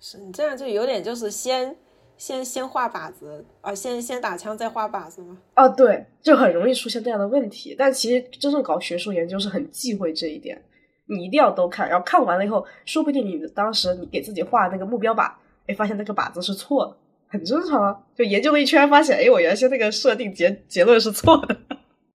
[0.00, 1.76] 是你这样就有点就是先。
[2.22, 5.36] 先先画靶子啊，先先打枪再画靶子吗？
[5.54, 7.74] 啊，对，就很容易出现这样的问题。
[7.76, 10.62] 但其实真正搞学术研究是很忌讳这一点，
[11.06, 15.32] 你一定要都看，然后看完了以后，说不定你当时你给自己画那个目标靶，
[15.66, 16.96] 哎，发现那个靶子是错的，
[17.26, 18.00] 很正常啊。
[18.14, 21.56] 就研究了一圈，发现哎，我原先那个设定结结论是错的。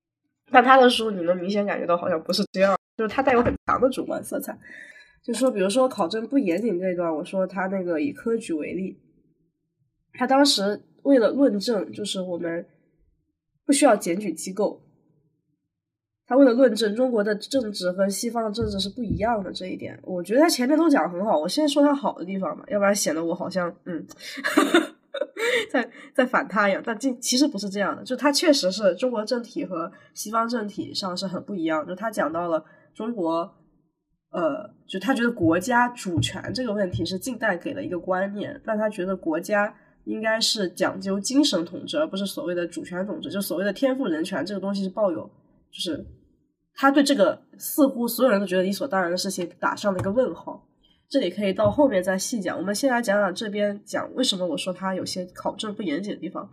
[0.50, 4.58] 但他的书你能明显感觉到好像不是这样，就是他带有很强的主观色彩。
[5.22, 8.98] 就说比如说考证不严谨这一段，我说他那个以科举为例。
[10.18, 12.66] 他当时为了论证，就是我们
[13.64, 14.82] 不需要检举机构。
[16.26, 21.38] 他为了论证中国的政治和西方的政治是不一样的这一点，我觉得他前面都讲的很好。
[21.38, 24.04] 我现在说他好的地方嘛，要不然显得我好像嗯，
[25.70, 26.82] 在在反他一样。
[26.84, 31.86] 但这其实不是这样的，就他确实是中国政体和西方政体上是很不一样。
[31.86, 33.54] 就他讲到了中国，
[34.32, 39.72] 呃，就他觉得国家主权这个问题是近代给了一个观念，但他觉得国家。
[40.08, 43.30] 应该是讲究精神统治，而不是所谓的主权统治。
[43.30, 45.30] 就所谓的天赋人权这个东西是抱有，
[45.70, 46.02] 就是
[46.74, 50.66] 他对这个似乎所有人都觉得理所当然的事情打上了一个问号。
[51.10, 52.56] 这里可以到后面再细讲。
[52.56, 56.50] 我们先来讲讲这边讲为什么我说他有些考证不严谨的地方。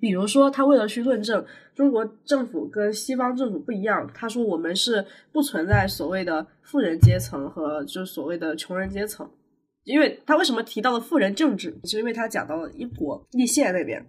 [0.00, 1.42] 比如说，他为了去论证
[1.74, 9.30] 中国政府跟西方政府不一样，他说我们是不存在所谓的富人阶层和就是所谓的穷人阶层。
[9.84, 14.04] 因为他为什么提到了富人政治，是因为他讲到了英国立宪那边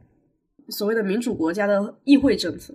[0.69, 2.73] 所谓的民主国家的议会政策，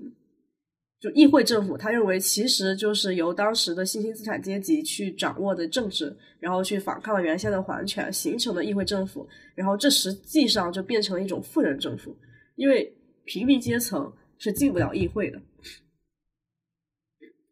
[1.01, 12.15] 就议会政府，他认为其实就是由当时的新兴资产阶级去掌握的政治，然后去反抗原先的皇权，形成的议会政府，然后这实际上就变成了一种富人政府，
[12.55, 12.95] 因为
[13.25, 15.41] 平民阶层是进不了议会的，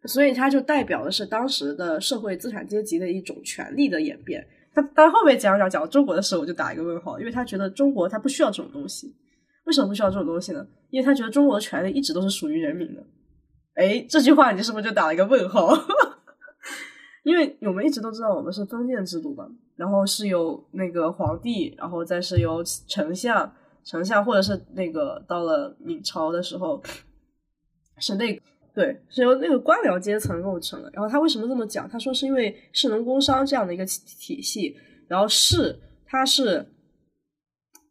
[0.04, 4.46] 所以它就代表的是当时的社会资产阶级的一种权力的演变。
[4.80, 9.12] 他但后面讲讲讲中国的时候，我就打一个问号，因为他觉得中国他不需要这种东西。
[9.64, 10.64] 为什么不需要这种东西呢？
[10.90, 13.04] 因为他觉得中国的权利一直都是属于人民的。
[13.74, 15.68] 哎，这句话你是不是就打了一个问号？
[17.24, 23.52] 因为我们一直都知道我们是封建制度嘛，然后是由那个皇帝，然后再是由丞相，
[23.84, 26.80] 丞相或者是那个到了明朝的时候
[27.98, 28.40] 是那个。
[28.78, 30.88] 对，是由那个官僚阶层构成的。
[30.92, 31.88] 然后他为什么这么讲？
[31.88, 34.76] 他说是因为士农工商这样的一个体系，
[35.08, 35.76] 然后士
[36.06, 36.64] 他是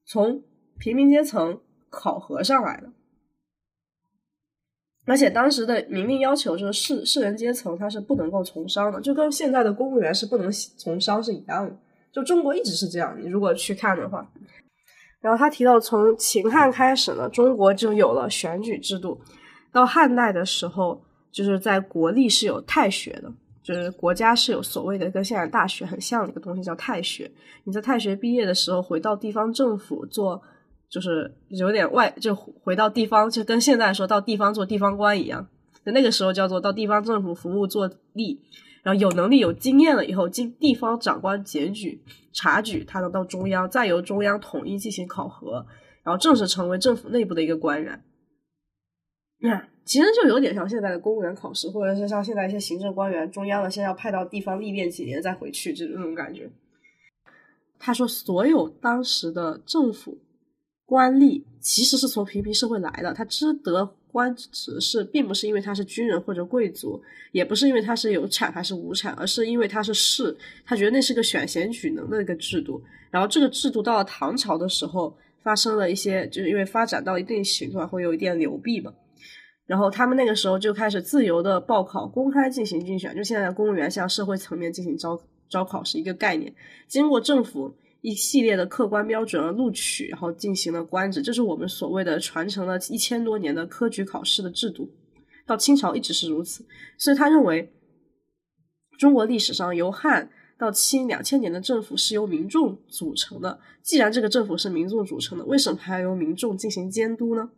[0.05, 0.41] 从
[0.79, 1.59] 平民阶层
[1.89, 2.89] 考核上来的，
[5.05, 11.77] 而且当时的明令要求就是士士人阶层他是不能够从商的，就跟现在的公务员是不能从商是一样的。
[12.13, 14.31] 就中国一直是这样，你如果去看的话。
[15.19, 19.19] 然后他提到，从秦汉开始呢，中国就有了选举制度。
[19.77, 20.99] 到汉代的时候，
[21.31, 27.29] 就是在国立是有太学的，就是国家是有所谓的跟现在大学很像的一个东西，叫太学。
[27.63, 30.41] 你在太学毕业的时候，回到地方政府做，
[30.89, 35.47] 就是有点外，就回到地方，就跟现在说到地方做地方官一样。
[35.83, 38.39] 那个时候叫做到地方政府服务做吏，
[38.81, 42.01] 然后有能力有经验了以后，经地方长官检举
[42.33, 45.63] 察举，他能到中央，再由中央统一进行考核，
[46.01, 48.03] 然后正式成为政府内部的一个官员。
[49.39, 56.49] 那其实就有点像现在的公务员考试，或者是像现在一些行政官员，中央的先要派到地方历练几年再回去，这种感觉。
[57.79, 60.17] 他说，所有当时的政府
[60.85, 66.99] 官吏其实是从平民社会来的，他知得官职是并不是因为他是军人或者贵族，
[67.31, 70.35] 也不是因为他是有产还是无产，而是因为他是士，
[70.65, 72.81] 他觉得那是个选贤举能的一个制度。
[73.11, 78.91] 然后这个制度到了唐朝的时候，发生了一些，就是因为发展到一定程度会有一点流弊嘛。
[79.67, 86.55] 然后他们那个时候就开始自由的报考，公开进行竞选，就现在公务员向社会层面进行招招考是一个概念，
[86.87, 94.89] 经过政府一系列的客观标准而录取，然后进行了官职，这是我们所谓的传承了一千多年的科举考试的制度，
[95.45, 96.65] 到清朝一直是如此，
[96.97, 97.69] 所以他认为
[98.97, 107.49] 中国历史上由汉到清两千年的政府是由民众组成的，既然这个政府是民众组成的，为什么还要由民众进行监督呢？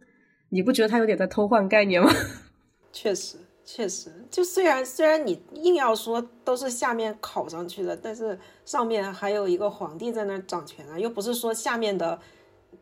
[0.49, 2.11] 你不觉得他有点在偷换概念吗？
[2.91, 12.19] 确实，确实，就虽然虽然你硬要说都是下面考上去的，但是上面还有一个皇帝在那掌权啊，又不是说下面的，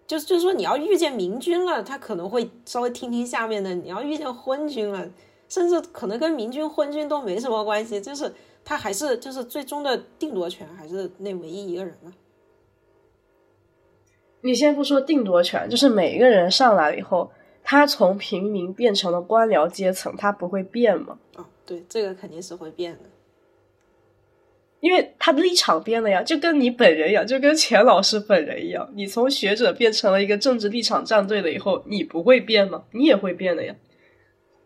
[0.07, 5.09] 就就是说你要遇见明君了，他可能会稍微听听下面的；你要遇见昏君了，
[5.49, 12.13] 甚至可能跟明君、昏君都没什么关系，就是他还是就是最终的定夺权还是那唯一一个人嘛。
[14.39, 17.29] 你先不说定夺权，就是每一个人上来以后。
[17.69, 21.19] 他从平民变成了官僚阶层，他不会变吗？
[21.35, 22.99] 哦，对，这个肯定是会变的，
[24.79, 32.85] 因为他的立场变了呀，就跟你本人一样，就跟钱老师本人一样，你从学者变成了一个政治立场站队了以后，你不会变吗？
[32.93, 33.75] 你也会变的呀，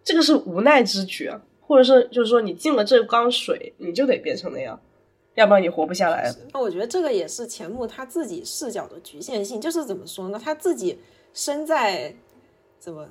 [0.04, 4.80] 这个是无奈之举啊，或者是就是说你进了这缸水，你就得变成那样，
[5.34, 6.32] 要不然你活不下来。
[6.54, 10.40] 那我觉得这个也是钱穆他自己视角的局限性，就是怎么说呢？
[10.40, 11.00] 他自己
[11.34, 12.14] 身在。
[12.82, 13.08] 怎么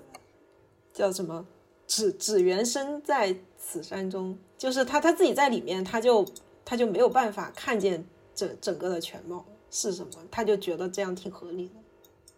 [0.92, 1.46] 叫什么？
[1.86, 6.26] 只只缘身在此山中，就是他他自己在里面，他就
[6.64, 8.04] 他就没有办法看见
[8.34, 11.74] 整整个的全貌是什么，他就觉得这样挺合理的。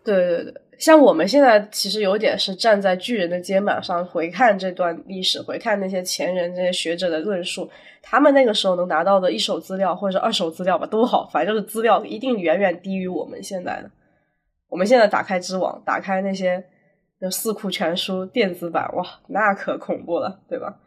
[0.04, 7.70] 对对对，像我们现在其实有点是站在巨人的肩膀上回看这段历史，回看那些前人、这些学者的论述，
[8.02, 13.90] 他们那个时候能拿到的一手资料或者二手资料吧都好，反正就是资料一定远远低于我们现在的。
[14.68, 16.64] 我们现在打开知网，打开那些。
[17.22, 20.80] 就四库全书电子版，哇，那可恐怖了，对吧？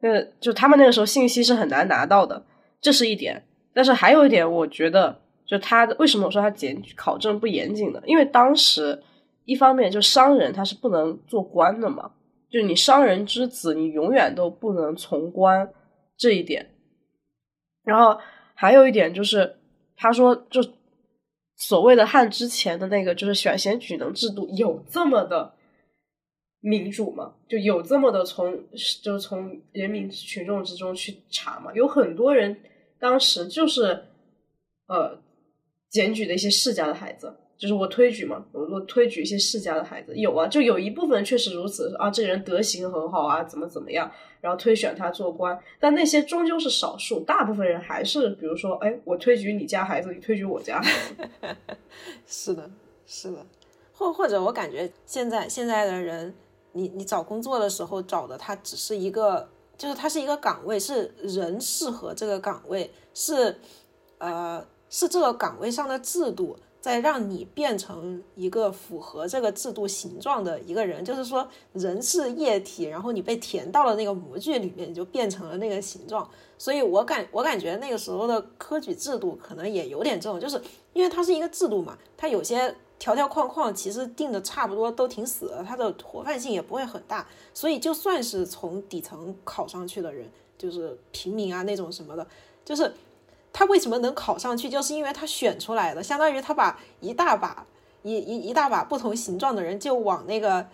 [0.00, 2.46] 那就他们那个时候信息是很难拿到的，
[2.80, 3.44] 这是一点。
[3.74, 8.00] 但是还有一点，我觉得，就他为什么我说他检考证不严谨呢？
[8.06, 9.02] 因为当时
[9.44, 12.12] 一方面就商人他是不能做官的嘛，
[12.48, 15.68] 就你商人之子，你永远都不能从官
[16.16, 16.64] 这一点。
[17.82, 18.16] 然后
[18.54, 19.56] 还有一点就是，
[19.96, 20.62] 他说就。
[21.68, 25.54] 所谓的汉之前的那个就是选贤举能制度，有这么的
[26.58, 27.34] 民主吗？
[27.48, 28.64] 就有这么的从
[29.00, 31.72] 就是从人民群众之中去查吗？
[31.72, 32.56] 有很多人
[32.98, 34.06] 当时就是
[34.88, 35.22] 呃
[35.88, 37.32] 检举的一些世家的孩子。
[37.62, 44.10] 就是我推举嘛，我我推举一些世家的孩子，有啊，就有一部分确实如此啊，这人德行很好啊，怎么怎么样，
[44.40, 51.56] 然后推选他做官，但那些终究是少数，大部分人还是比如说，哎，我推举你家孩子，你推举我家孩子，
[52.26, 52.68] 是的，
[53.06, 53.46] 是的，
[53.92, 56.34] 或或者我感觉现在现在的人，
[56.72, 59.48] 你你找工作的时候找的他只是一个，
[59.78, 63.56] 就是他是一个岗位，是人适合这个岗位，是
[64.18, 66.58] 呃是这个岗位上的制度。
[66.82, 76.28] 再让你变成一个符合这个制度形状的一个人，就是说人是液体，然后你被填到了那个模具里面，你就变成了那个形状。
[76.58, 80.60] 所以我感我感觉那个时候的科举制度可能也有点这种，就是
[80.92, 87.28] 因为它是一个制度嘛，它有些条条框框其实定的差不多都挺死的，它的活泛性也不会很大。
[87.54, 90.28] 所以就算是从底层考上去的人，
[90.58, 92.26] 就是平民啊那种什么的，
[92.64, 92.92] 就是。
[93.52, 94.68] 他为什么能考上去？
[94.70, 97.66] 就是因为他选出来的，相当于他把一大把
[98.02, 100.66] 一一一大把不同形状的人就往那个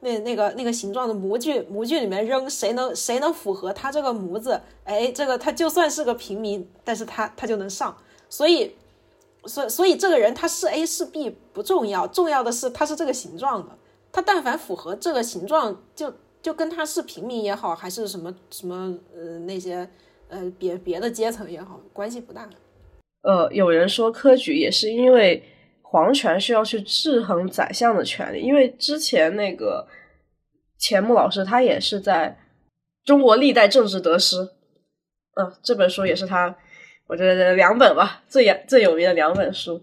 [0.00, 4.60] 那那个那个形状的模具模具里面扔，谁能谁能符合他这个模子？
[4.84, 7.94] 哎，这个他就算是个平民，但是他他就能上。
[8.30, 8.74] 所以，
[9.44, 13.76] 所所以这个人他是 A 是 B 不重要，重要的是他是这个形状的。
[14.10, 19.88] 他但凡符合这个形状，就就跟他是平民也好，还是什么什么呃那些。
[20.32, 22.48] 呃，别别的阶层也好，关系不大。
[23.20, 25.42] 呃，有人说科举也是因为
[25.82, 29.86] 皇权需要去制衡宰相的权利，因为之前那个
[30.78, 32.34] 钱穆老师他也是在
[33.04, 34.38] 中国历代政治得失，
[35.34, 36.56] 嗯，这本书也是他，
[37.08, 39.82] 我觉得两本吧，最最有名的两本书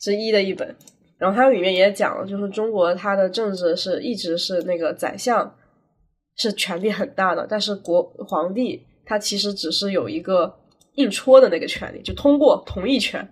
[0.00, 0.76] 之一的一本。
[1.18, 5.56] 然后它里面也讲了，就是中国它的政治是一直是那个宰相
[6.34, 8.88] 是权力很大的，但是国皇帝。
[9.04, 10.58] 他其实只是有一个
[10.94, 13.26] 硬戳的那个权利，就通过同意权，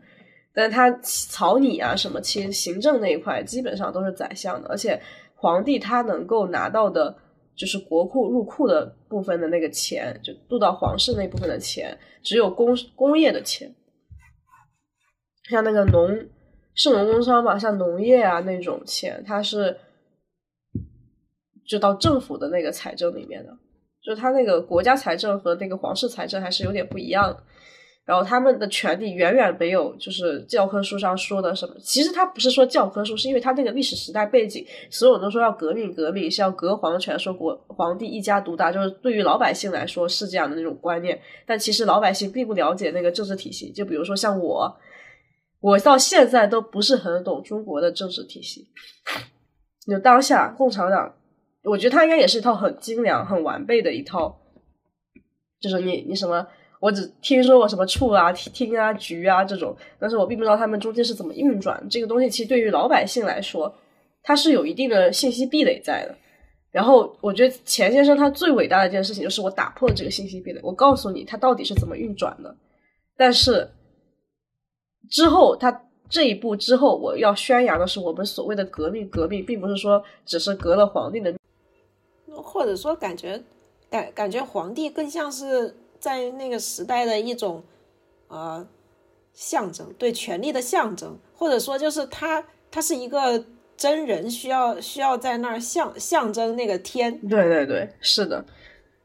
[0.53, 5.01] 但他草拟啊什么，其实行政那一块基本上都是宰相的，而且
[5.35, 7.17] 皇帝他能够拿到的，
[7.55, 13.75] 就是国库入库的部分的那个钱，就渡到皇室那部分的钱，只有工工业的钱，
[15.49, 16.29] 像那个农
[16.75, 19.77] 是农工商嘛，像农业啊那种钱，它是。
[21.69, 23.57] 就到政府的那个财政里面的，
[24.05, 27.43] 就他那个国家财政和那个皇室财政还是有点不一样的。
[28.07, 31.77] 然后他们的权利远远没有就是教科书上说的什么。
[31.81, 41.21] 其实他不是说教科书，是因为他那个历史时代背景，所有人都说要革命，革命是要革皇权，说国皇帝一家独大，就是对于老百姓来说是这样的那种观念。
[41.47, 43.71] 但其实老百姓并不了解那个政治体系。
[43.71, 44.77] 就比如说像我，
[45.61, 48.67] 我到现在都不是很懂中国的政治体系。
[49.87, 51.15] 就当下共产党，
[51.65, 54.41] 我觉得他应该也是一套很精良、很完备的一套，
[55.61, 56.47] 就是你你什么。
[56.81, 61.79] 我只听说过什么处啊、厅啊、局啊这种，但是我并不知道他们中间是怎么运转。
[61.91, 63.71] 这个东西其实对于老百姓来说，
[64.23, 66.17] 它是有一定的信息壁垒在的。
[66.71, 72.57] 然后我觉得钱先生他最伟大的一件事情就是我打破了这个信息壁垒，我告诉你他到底是怎么运转的。
[73.15, 73.69] 但是
[75.11, 81.35] 之后他这一步之后，我要宣扬的是我们所谓的革命，革命并不是说只是革了皇帝的，
[82.43, 83.43] 或者说感觉
[83.91, 85.77] 感感觉皇帝更像是。
[86.01, 87.63] 在那个时代的一种，
[88.29, 88.67] 呃，
[89.35, 93.45] 象征，对权力的象征，或者说就是他，他是一个
[93.77, 97.21] 真人，需要需要在那儿象象征那个天。
[97.29, 98.43] 对对对，是的。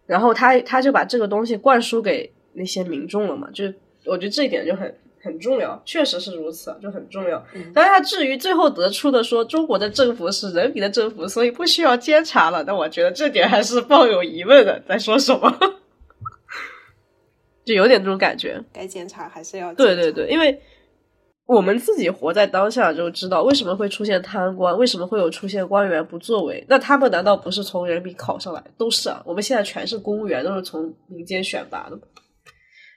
[0.05, 3.65] 然后他他就把这个东西灌输给那些民众了嘛，就
[4.05, 4.95] 我觉得这一点就很
[5.25, 7.43] 很重要，确实是如此，就很重要。
[7.73, 15.51] 但是他至于最后得出的说中国的政府是人民的政府，所以不需要监察了，那我觉得这点还是抱有疑问的，在说什么？
[17.65, 20.61] 就有点这种感觉，该检查还是要对对对，因为
[21.47, 26.63] 我们自己活在当下就知道为什么会出现贪官，为什么会有出现官员不作为？
[26.69, 28.63] 那他们难道不是从人民考上来？
[28.77, 31.97] 都是啊，我们现在全是公务员，都是从民间选拔的，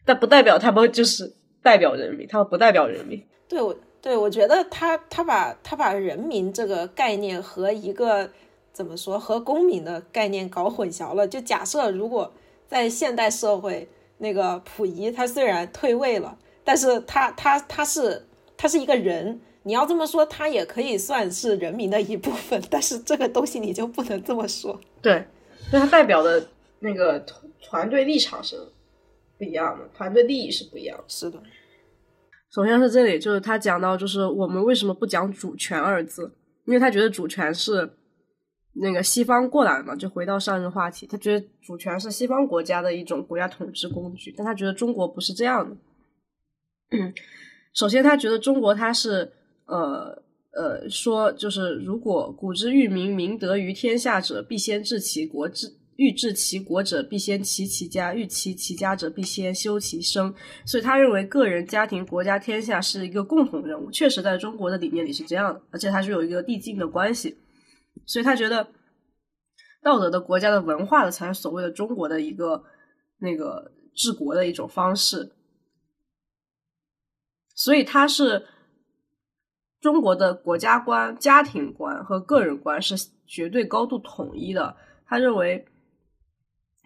[0.04, 1.32] 但不代表他们就是
[1.68, 3.22] 代表人民，他们不代表人民。
[3.46, 8.30] 对，我对我觉得他他把他把人民这个概念和一个
[8.72, 11.28] 怎么说和公民的概念搞混淆了。
[11.28, 12.32] 就假设如果
[12.66, 13.88] 在现代社会。
[14.20, 22.60] 那个溥仪他虽然退位了，但是他他他是他是一个人，你要这么说，他也可以算是人民的一部分。
[22.68, 24.80] 但是这个东西你就不能这么说。
[25.00, 25.24] 对，
[25.72, 26.48] 那他代表的
[26.80, 27.24] 那个
[27.62, 28.56] 团队立场是
[29.38, 30.98] 不一样的，团队利益是不一样。
[31.06, 31.40] 是的。
[32.50, 36.32] 首先是这里，就是他讲到，就是我们为什么不讲主权二字？
[36.64, 37.94] 因为他觉得主权是。
[38.80, 45.76] 那个西方过来嘛，就回到上一个话题，他觉得主权是西方国家的一种国家统治工具，但他觉得中国不是这样的。
[47.74, 49.32] 首先，他觉得中国它是
[49.64, 50.22] 呃
[50.52, 60.32] 呃说，就是如果古之欲民，明德于天下者，必先治其国；治欲治其国者，必先齐其家；欲齐其家者，必先修其身。
[60.64, 63.90] 所以，他认为个人、家庭、国家、天下是一个共同任务。
[63.90, 67.36] 确实，在中国的理念里是这样的，而且它是有一个递进的关系。
[68.06, 68.68] 所以他觉得，
[69.82, 72.62] 道德的国家的文化的才是所谓的中国的一个
[73.18, 75.32] 那个治国的一种方式。
[77.56, 78.46] 所以他是
[79.80, 82.94] 中国的国家观、家庭观和个人观是
[83.26, 84.76] 绝对高度统一的。
[85.04, 85.66] 他认为，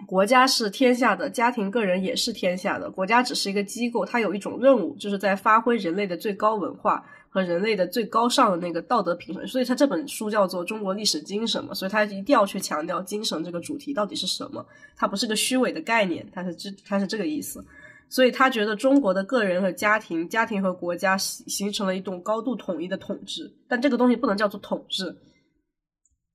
[0.06, 2.90] 国家是天下的，家庭、个人也是天下的。
[2.90, 7.04] 国家只是一个机构，它有一种任务，就是在发挥人类的最高文化。
[7.34, 14.62] 和人类的最高尚的那个道德平衡，所以他这本书叫做《中国历史精神》嘛，所以他一定要去强调精神这个主题到底是什么，
[14.94, 17.64] 它不是个虚伪的概念，它是这它是这个意思，
[18.10, 25.16] 所以他觉得中国的个人和家庭、家庭和国家形形成了一种高度统一的统治，但这个东西不能叫做统治，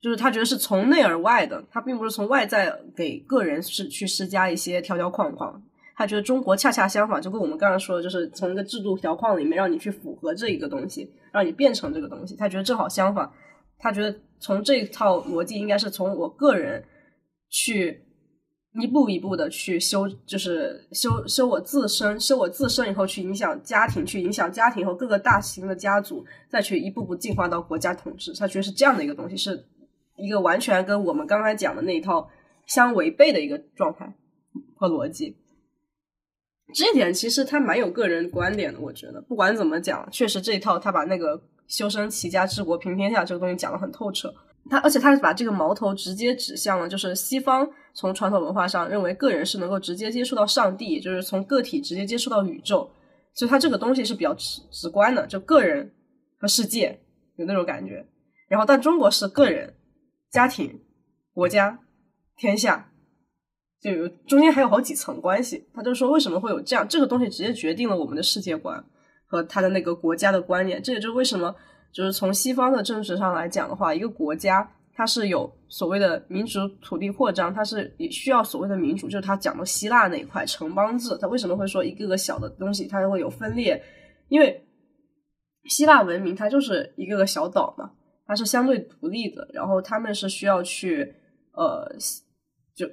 [0.02, 5.62] 就是他觉得是从内而外的，他并不是从外在给个人是去施加一些条条框框。
[5.96, 12.36] 他觉得中国恰恰相反，就跟我们刚刚说的，就是从一个制度条框里面让你去符合这一个东西，让你变成这个东西。
[12.36, 13.28] 他觉得正好相反，
[13.80, 16.84] 他觉得从这套逻辑应该是从我个人
[17.50, 18.00] 去
[18.80, 28.32] 一步一步的去修，就是修修我自身，修我自身以后去影响家庭，去影响家庭后各个大型的家族，再去一步步进化到国家统治。
[28.36, 29.66] 他觉得是这样的一个东西，是
[30.18, 32.30] 一个完全跟我们刚才讲的那一套
[32.66, 34.14] 相违背的一个状态
[34.76, 35.38] 和逻辑。
[36.74, 44.34] 这一点其实他蛮有个人观点的，我觉得不管怎么讲，确实这一套他把那个修身齐家治国平天下这个东西讲得很透彻。
[44.70, 52.90] 他而且他是把这个矛头直接指向了，就是西方从传统文化上认为个人是能够直接接触到上帝，就是从个体直接接触到宇宙，
[53.34, 55.90] 所以他这个东西是比较直直观的，就个人
[56.38, 57.00] 和世界
[57.38, 58.06] 有那种感觉。
[58.50, 59.74] 然后但中国是个人、
[60.30, 60.82] 家庭、
[61.34, 61.80] 国家、
[62.36, 62.92] 天下。
[63.80, 68.84] 就有中间还有好几层关系，他就说为什么会有这样这个东西，直接决定了我们的世界观
[69.28, 70.82] 和他的那个国家的观念。
[70.82, 71.56] 这也就是为什么，
[71.94, 81.16] 就是从西方的政治上来讲的话，一个国家它是有所谓的民主土地扩张，它是也需要所谓的民主，就是他讲到希腊那一块城邦制。
[81.22, 83.80] 他为什么会说一个个小的东西它会有分裂？
[84.28, 84.68] 因为
[85.66, 87.92] 希腊文明它就是一个个小岛嘛，
[88.28, 91.16] 它是相对独立的，然后他们是需要去
[91.54, 91.90] 呃
[92.76, 92.86] 就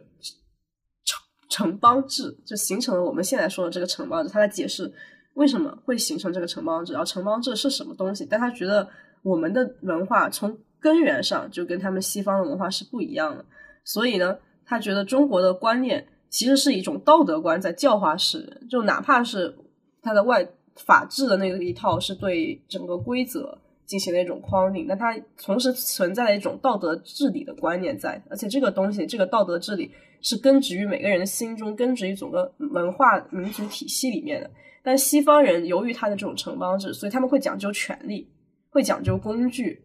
[1.05, 1.21] 城
[1.51, 4.31] 城邦制，就形成了我们现在说的这个城邦制。
[4.31, 4.91] 他在解释
[5.35, 8.25] 为什么会形成这个城邦制，然后城邦制是什么东西？
[8.25, 8.89] 但他觉得
[9.23, 13.45] 我们的文化从根源上就跟他们西方的文化是不一样的，
[13.85, 19.57] 所以呢，他觉得中国的观念其实是一种道德观在教化世人，就哪怕是
[20.01, 20.47] 他的外
[20.77, 29.91] 法治的那个一套是对整个规则进行了一种框定，但它同时存在了一种道德治理的观念在，而且这个东西，这个道德治理
[30.21, 34.51] 是根植于每个人的心中，根植于整个文化民族体系里面的。
[34.83, 38.31] 但西方人由于他的这种城邦制，所以他们会讲究权力，
[38.71, 39.83] 会讲究工具。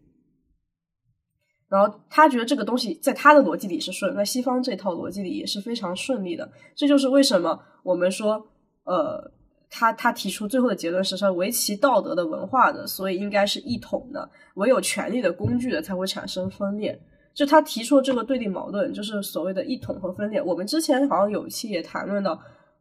[1.68, 6.50] 然后他觉得这个东西在他的逻辑里是顺，在西方这套逻辑里也是非常顺利的。
[6.74, 8.44] 这就是为什么我们说，
[8.82, 9.32] 呃，
[9.70, 17.00] 他他提出最后的结论是说，维其道德的文化的，所以应该是一统的；唯有权力的工具的才会产生分裂。
[17.32, 20.42] 就他提出这个对立矛盾，就是所谓的一统和分裂。
[20.42, 22.38] 我们之前好像有一期也谈论到，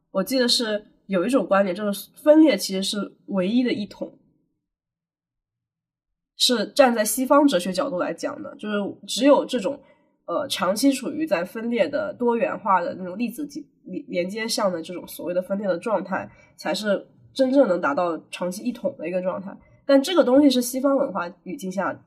[0.09, 4.17] 我记得是有一种观点，就是分裂其实是唯一的一统。
[6.35, 9.79] 是站在西方哲学角度来讲的，就是只有这种
[10.29, 13.49] 呃长期处于在分裂的多元化的那种粒子
[13.83, 19.57] 连连接上的这种所谓的分裂的状态，才是真正能达到长期一统的一个状态。
[19.87, 21.99] 但这个东西是西方文化语境下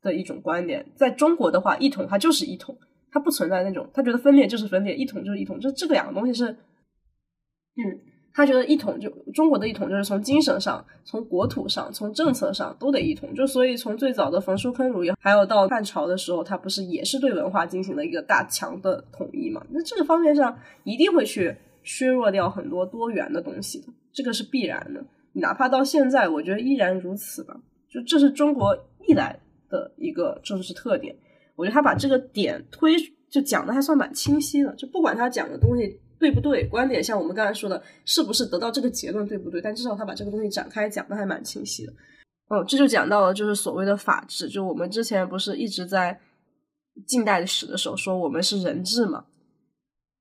[0.00, 2.78] 的一种观点，在中国的话，一统它就是一统，
[3.10, 8.00] 它不存在那种他觉得分裂就是分裂，一统就是一统，就这个两个东西是嗯。
[8.36, 19.64] 他觉得一统就中国的一统就是从精神上、从国土上、从政策上都得一统，就所以从最早的焚书坑儒也还有到汉朝的时候，他不是也是对文化进行了一个大强的统一嘛？
[19.70, 20.54] 那这个方面上
[20.84, 25.02] 一定会去削弱掉很多多元的东西的，这个是必然的。
[25.32, 27.58] 哪怕到现在，我觉得依然如此吧。
[27.88, 28.76] 就这是中国
[29.06, 29.40] 历来
[29.70, 31.16] 的一个政治特点。
[31.54, 32.92] 我觉得他把这个点推
[33.30, 35.98] 就讲的还算蛮清晰的，就不管他讲的东西。
[36.18, 36.66] 对不对？
[36.66, 39.60] 观点像我们刚才说的，是不是得到这个结论对不对？
[39.60, 41.92] 但至少他把这个东西展开讲的还蛮清晰的。
[42.48, 46.18] 哦，这就讲到了就是所谓的法治，就我们之前不是一直在
[47.06, 49.26] 近代史的时候说我们是人治嘛，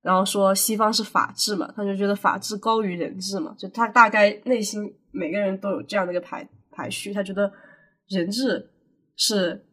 [0.01, 7.51] 然后说西方是法治嘛，他就觉得法治高于人治嘛，就他大概内心每个人都有这样的一个排排序，他觉得
[8.07, 8.69] 人治
[9.15, 9.63] 是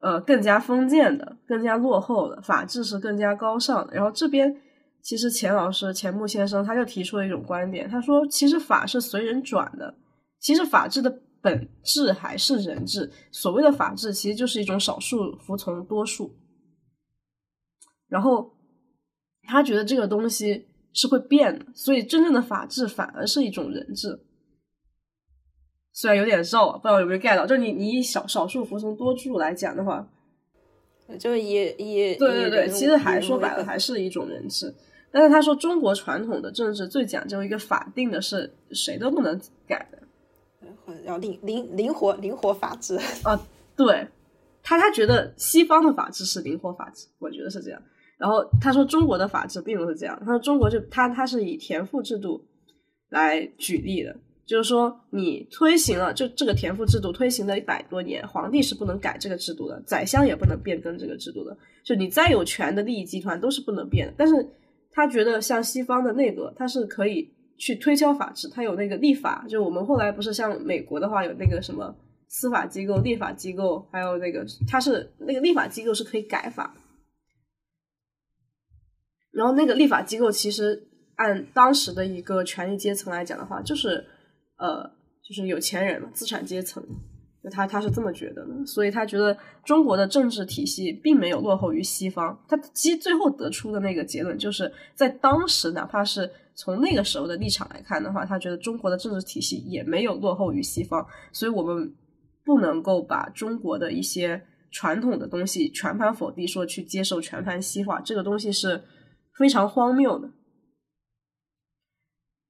[0.00, 4.60] 呃更加封建的、更加落后的，法治是更加高尚的，然后这边。
[5.04, 9.94] 其实钱老师钱穆先生他就提出了一种观点，他说其实法是随人转的，
[10.40, 13.12] 其实法治的本质还是人治。
[13.30, 16.34] 所谓的法治其实就是一种少数服从多数，
[18.08, 18.56] 然后
[19.42, 24.24] 他觉得这个东西是会变的，所以真正的法治反而是一种人治。
[25.92, 30.08] 虽然有点绕，不知道有没有 get 到，就是你你以少少数服从多数来讲的话，
[31.20, 34.74] 就是也也对对对，其实还说白了还是一种人治。
[35.14, 39.98] 但是他说，中国传统的政治最讲究一个法定的是谁都不能改的，
[41.04, 43.40] 要灵灵灵活灵活法治啊。
[43.76, 44.08] 对
[44.60, 47.80] 他，他觉得西方的法治是灵活法治，我觉得是这样。
[48.18, 50.20] 然后他说，中国的法治并不是这样。
[50.26, 52.44] 他说，中国就他他是以田赋制度
[53.08, 64.14] 来举例的，就是说你推行了就这个田赋制度推行了一百多年，皇帝是不能改这个制度的，宰相也不能变更这个制度的，就你再有权的利益集团都是不能变的。
[64.16, 64.34] 但是
[64.94, 69.44] 他觉得像西方的内阁，他是可以去推敲法治，他有那个立法。
[69.48, 71.92] 就我们后来不是像美国的话，有那个什么
[72.28, 76.76] 司法机构、立法机构，还有那个他是那个立法机构是可以改法。
[79.32, 84.06] 然后那个立法机构其实按当时的一个权力阶层来讲的话，就是
[84.58, 84.88] 呃，
[85.22, 86.80] 就是有钱人嘛，资产阶层。
[87.44, 92.42] 就他他是这么觉得的，所以他觉得中国的政治体系并没有落后于西方。
[92.48, 101.06] 他其实最后得出的那个结论，就是在当时，哪怕是从那个时候的立场来看的话，他觉得中国的政治体系也没有落后于西方。
[101.32, 101.94] 所以我们
[102.46, 104.40] 不能够把中国的一些
[104.70, 108.82] 传统的东西全盘否定，说去接受全盘西化，这个东西是
[109.36, 110.30] 非常荒谬的。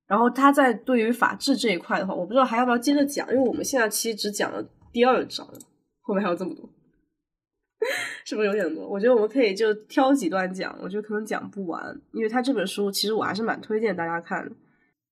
[0.07, 4.65] 然后他在对于法治这一块的话，我不知道还要不要接着讲，因为我们现在其实只讲了。
[4.95, 5.45] 第二章
[6.01, 6.71] 后面还有这么多，
[8.25, 8.89] 是不是有点多？
[8.89, 14.55] 我觉得我们可以就挑几段讲，我觉得可能讲不完，因为他这本书其实我还是蛮推荐大家看的。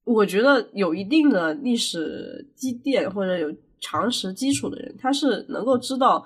[0.05, 6.25] 我觉得有一定的历史积淀或者有常识基础的人，他是能够知道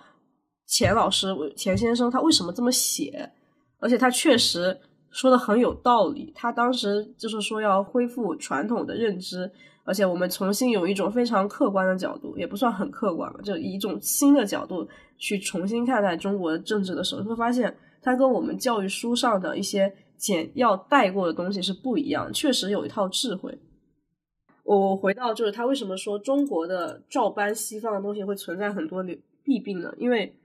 [0.66, 3.33] 钱老师钱先生他为什么这么写，
[3.78, 4.78] 而且他确实
[5.11, 6.31] 说的很有道理。
[6.35, 9.51] 他当时就是说要恢复传统的认知，
[9.87, 14.87] 而且我们重新有一种非常客观的角度，也不算很客观吧，就以一种新的角度
[15.17, 23.57] 去重新看待中国政治的时候，会发现它跟我们教育书上的一些简要带过的东西是不一样，确实有一套智慧。
[24.65, 29.95] 我回到就是他为什么说中国的照搬西方的东西会存在很多的弊病呢？
[29.97, 30.37] 因为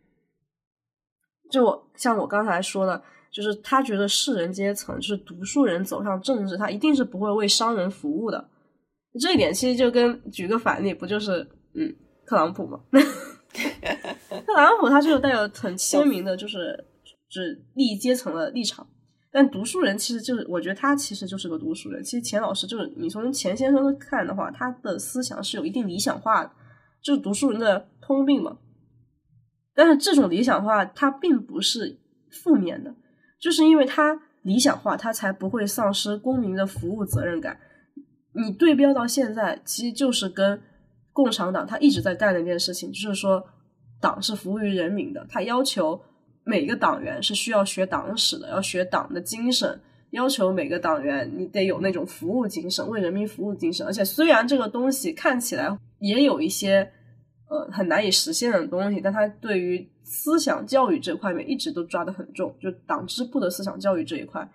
[1.49, 3.01] 就我像我刚才说的，
[3.31, 8.47] 就是他觉得士人阶层就是读书人走上政治，他一定是不会为商人服务的。
[9.19, 11.93] 这一点其实就跟举个反例，不就是嗯
[12.25, 12.79] 特朗普吗？
[14.45, 16.85] 特朗普他就带有很鲜明的，就是
[17.29, 18.87] 指利益阶层的立场。
[19.33, 22.03] 但读书人其实就是，我觉得他其实就是个读书人。
[22.03, 26.51] 其实钱老师就是，你从钱先生看的话，他的思想是有一定理想化的，
[27.01, 28.57] 就是读书人的通病嘛。
[29.73, 31.97] 但是这种理想化，它并不是
[32.29, 32.93] 负面的，
[33.39, 37.57] 就是因为他理想化，他才不会丧失公民的服务责任感。
[38.33, 40.61] 你对标到现在，其实就是跟
[41.13, 43.43] 共产党他一直在干的一件事情，就是说
[43.99, 46.01] 党是服务于人民的，他要求
[46.43, 49.79] 每个党员是需要学党史的，要学党的精神，
[50.11, 53.85] 要求每个党员你得有那种服务精神，为人民服务精神。
[53.85, 56.91] 而且虽然这个东西看起来也有一些。
[57.53, 64.49] 呃，很难以实现的东西，但他对于思想教育这块面一直都抓得很重，就党支部的思想教育这一块，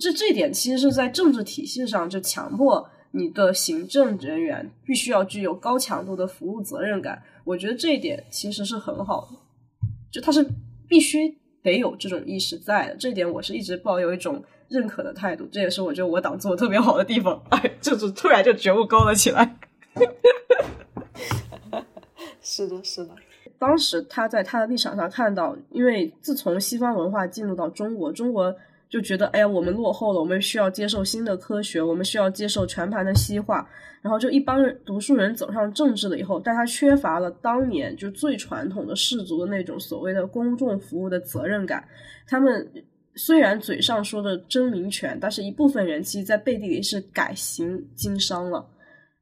[0.00, 2.84] 这这点其实是在政治体系上就强迫
[3.16, 7.22] 你的行政人员必须要具有高强度的服务责任感。
[7.44, 9.38] 我觉得这一点其实是很好的，
[10.10, 10.44] 就他是
[10.88, 12.96] 必须得有这种意识在的。
[12.96, 17.40] 这一点我是一直抱有一种认可的态度，这也是我觉得我党做的特别好的地方。
[17.50, 19.58] 哎，就是突然就觉悟高了起来。
[22.42, 23.14] 是的，是的。
[23.60, 28.56] 当时他在他的立场上看到，因为自从西方文化进入到中国，中国
[28.94, 33.68] 就觉得，哎呀，我们落后了，我们需要接受新的科学，我们需要接受全盘的西化。
[34.00, 41.84] 然后就一帮人读书人走上政治了以后，但他缺乏了当年就最传统的士族的那种所谓的公众服务的责任感。
[42.28, 42.70] 他们
[43.16, 48.64] 虽然嘴上说的争民权，但是一部分人其实在背地里是改行经商了。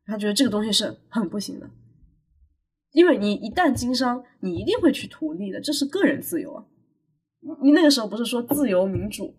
[0.05, 1.67] 他觉得这个东西是很不行的。
[2.91, 6.63] 因为你一旦经商，你一定会去图利的，这是个人自由啊。
[7.63, 9.35] 你那个时候不是说自由民主，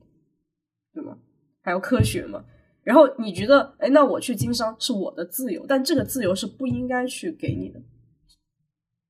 [0.94, 1.18] 对吗？
[1.62, 2.44] 还有科学嘛？
[2.84, 7.82] 然后你觉得，哎，那我去经商是我的自由，但这个自由是不应该去给你的。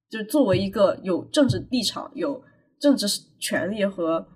[0.10, 2.43] 就作为一个有政治立场、有
[2.80, 3.07] 政治
[3.39, 4.27] 权利和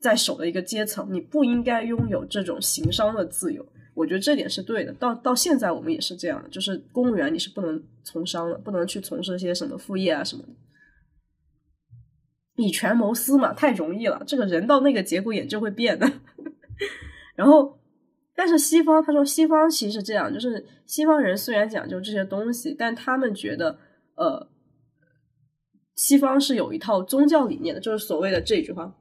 [0.00, 3.66] 在手的一个阶层，你不应该拥有这种行商的自由。
[3.92, 4.92] 我觉得这点是对的。
[4.94, 10.48] 到到现在，我们也是这样的，就是公务员你是不能从商的，不能去从事一些什么副业啊什么的，
[12.56, 14.22] 以权谋私嘛，太容易了。
[14.26, 16.10] 这个人到那个节骨眼就会变的。
[17.36, 17.78] 然后，
[18.34, 23.78] 但是西方他说，西方其实这样，就是西方人虽然讲究这些东西，但他们觉得，
[24.16, 24.48] 呃，
[25.94, 28.96] 西方是有一套宗教理念的，就是所谓的这句话。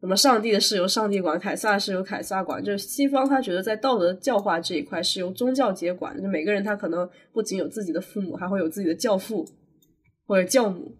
[0.00, 9.46] 什么上帝的事由上帝管，凯撒是由凯撒管，就是西方他觉得在道德教化这一块是由宗教接管的，就每个人他可能不仅有自己的父母，还会有自己的教父
[10.26, 10.94] 或者教母，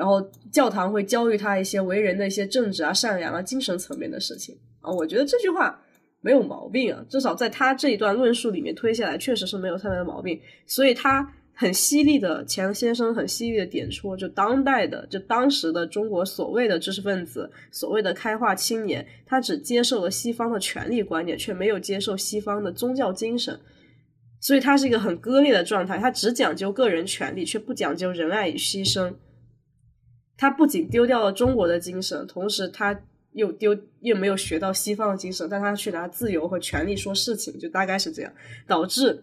[0.00, 0.18] 然后
[0.50, 4.90] 教堂会教育他一些为人的一些正直啊、善良啊、精神层面的事情啊。
[4.90, 5.78] 我觉得这句话
[6.22, 11.34] 没有毛病啊，至少在他这一段论述里面推下来，确实是没有太大的毛病，所以他。
[11.52, 23.60] 很犀利的钱先生，很犀利的点出，就当代的，就当时的中国所谓的知识分子，所谓的开化青年，他只接受了西方的权力观念，却没有接受西方的宗教精神，
[24.40, 25.98] 所以他是一个很割裂的状态。
[25.98, 29.12] 他只讲究个人权利，却不讲究仁爱与牺牲。
[30.40, 32.98] 他不仅丢掉了中国的精神，同时他
[33.32, 38.32] 又丢又没有学到西方的精神，但他去拿自由和权利说事情，就大概是这样，
[38.66, 39.22] 导致。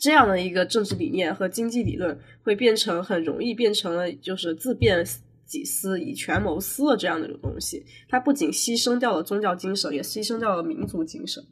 [0.00, 5.04] 这样的一个政治理念和经济理论会变成很容易变成了就是自辩
[5.44, 7.84] 己私以权谋私的这样的一种东西。
[8.08, 11.44] 它不仅牺牲掉了宗教精神，也牺牲掉了民族精神，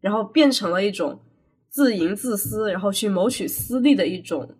[0.00, 1.18] 然后变成了一种
[1.70, 4.54] 自营自私，然后去谋取私利的一种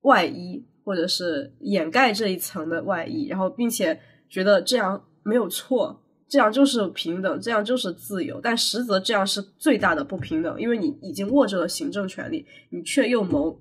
[0.00, 3.98] 外衣，或者是掩盖这一层的外衣，然后并且
[4.28, 6.00] 觉得这样没有错。
[6.26, 13.56] 这样就是平等，这样就是自由，但实则这样是最大的不平等，因为你已经握着了行政权力，你却又谋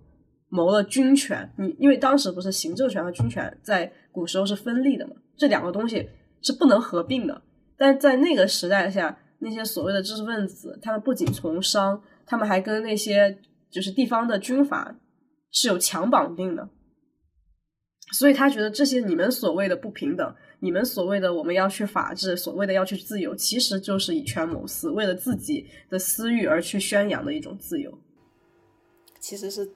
[0.48, 1.48] 谋了军权。
[1.58, 6.10] 你因为当时不是行政权和军权在古时候是分立的嘛，这两个东西
[6.42, 7.40] 是不能合并的。
[7.78, 13.38] 但在那个时代下，那些所谓的知识分子，他们不仅从商，他们还跟那些
[13.70, 14.96] 就是地方的军阀
[15.52, 16.68] 是有强绑定的。
[18.14, 27.92] 所以他觉得这些你们所谓的不平等，你们所谓的我们要去法治，所谓的要去自由，其实就是以权谋私，为了自己的私欲而去宣扬的一种自由。
[29.20, 29.68] 其实是，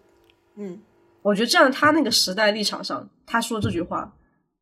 [0.55, 0.79] 嗯，
[1.23, 4.15] 我觉得这样他那个时代立场上，他说这句话，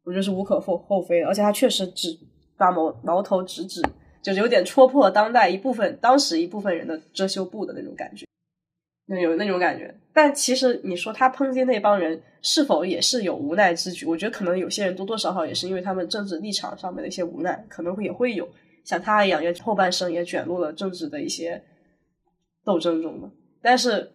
[0.05, 2.17] 我觉得是无可厚厚非的，而且他确实指
[2.55, 3.81] 把矛矛头直指，
[4.21, 8.25] 就是有点戳破当代一部分当时一部分人的遮羞布的那种感觉。
[9.07, 14.03] 有那种感觉，但其实你说他抨击那帮人是否也是有无奈之举？
[14.05, 18.49] 我觉得可能有些人多多少少也是因为他们政治立场上面的一些无奈，可能会也会有
[18.83, 21.63] 像他一样，也后半生也卷入了政治的一些
[22.63, 23.29] 斗争中的。
[23.61, 24.11] 但是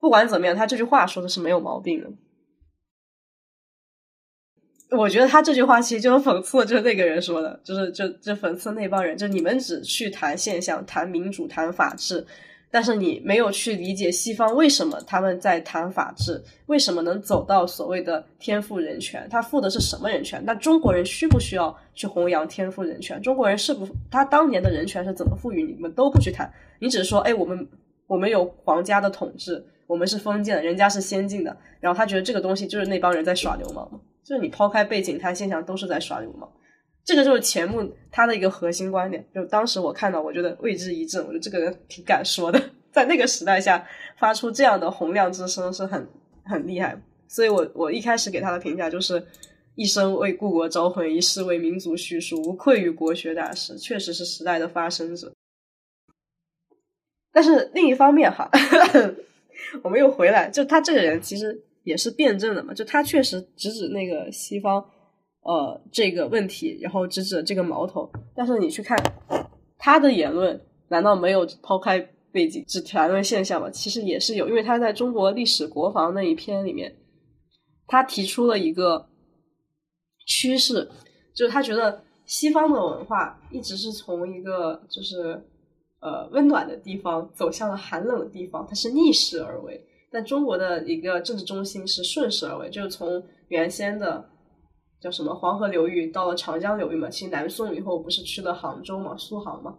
[0.00, 2.10] 不管怎么样，他这句话说的是没有毛病的。
[4.96, 12.26] 我觉得他这句话其实就讽刺，就是那个人说的，就是就就讽刺那帮人，就你们只去谈现象、谈民主、谈法治。
[12.72, 19.28] 但是你没有去理解西方为什么他们在谈法治，为什么能走到所谓的天赋人权？
[19.30, 20.42] 他赋的是什么人权？
[20.42, 23.20] 那中国人需不需要去弘扬天赋人权？
[23.20, 25.62] 中国人是不他当年的人权是怎么赋予？
[25.62, 27.68] 你们都不去谈，你只是说，哎，我们
[28.06, 34.00] 我们有皇家的统治，我们是封建的，人家是先进的，然后他觉得这个东西就是那帮人在耍流氓嘛？
[34.24, 36.50] 就是你抛开背景谈现象，都是在耍流氓。
[37.04, 43.84] 这个就是钱穆他的一个核心观点，就当时我看到，我觉得为之一振，我觉得这个人挺敢说的， 在那个时代下
[44.16, 46.08] 发出这样的洪亮之声是很
[46.44, 47.00] 很厉害。
[47.26, 49.26] 所以我我一开始给他的评价就是
[49.74, 55.32] 一生为故国招魂，一世为民族叙述，无愧于国学大师，确实是时代的发声者。
[57.32, 58.48] 但是另一方面哈，
[59.82, 64.88] 我们又回来，就他这个人其实也是辩证的嘛，就他确实直指那个西方。
[65.44, 68.96] 呃，这个问题，然后指指这个矛头，但是你去看
[69.76, 71.98] 他的言论，难道没有抛开
[72.30, 73.68] 背景只谈论现象吗？
[73.68, 76.94] 其实也是有，因为他在中国历史国防那一篇里面，
[77.88, 79.08] 他提出了一个
[80.28, 80.88] 趋势，
[81.34, 85.44] 就是他觉得西方的文化一直是从一个就是
[86.00, 94.24] 呃温暖的地方走向了寒冷的地方，它是逆势而为，但中国的一个政治中心是顺势而为，就是从原先的。
[95.02, 97.10] 叫什么黄河流域到了长江流域嘛？
[97.10, 99.76] 其实南宋以后不是去了杭州嘛，苏杭嘛。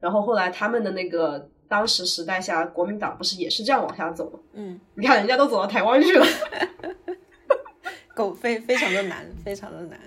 [0.00, 4.38] 然后后来他们的那个当时时代下，国民党不是也是这样往下走吗？
[4.54, 6.24] 嗯，你看人家都走到台湾去了，
[8.16, 10.00] 狗非非常的难，非常的难。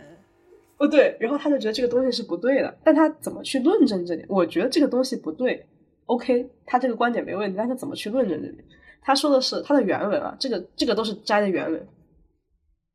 [0.77, 4.25] 哦，对，然后他就觉得这个东西是不对的，但他怎么去论证这点？
[4.27, 5.63] 我觉得这个东西不对。
[6.07, 8.65] OK，他这个观点没问题，但是怎么去论证这点？
[9.03, 11.87] 他说的是他的原文啊，这个这个都是摘的原文。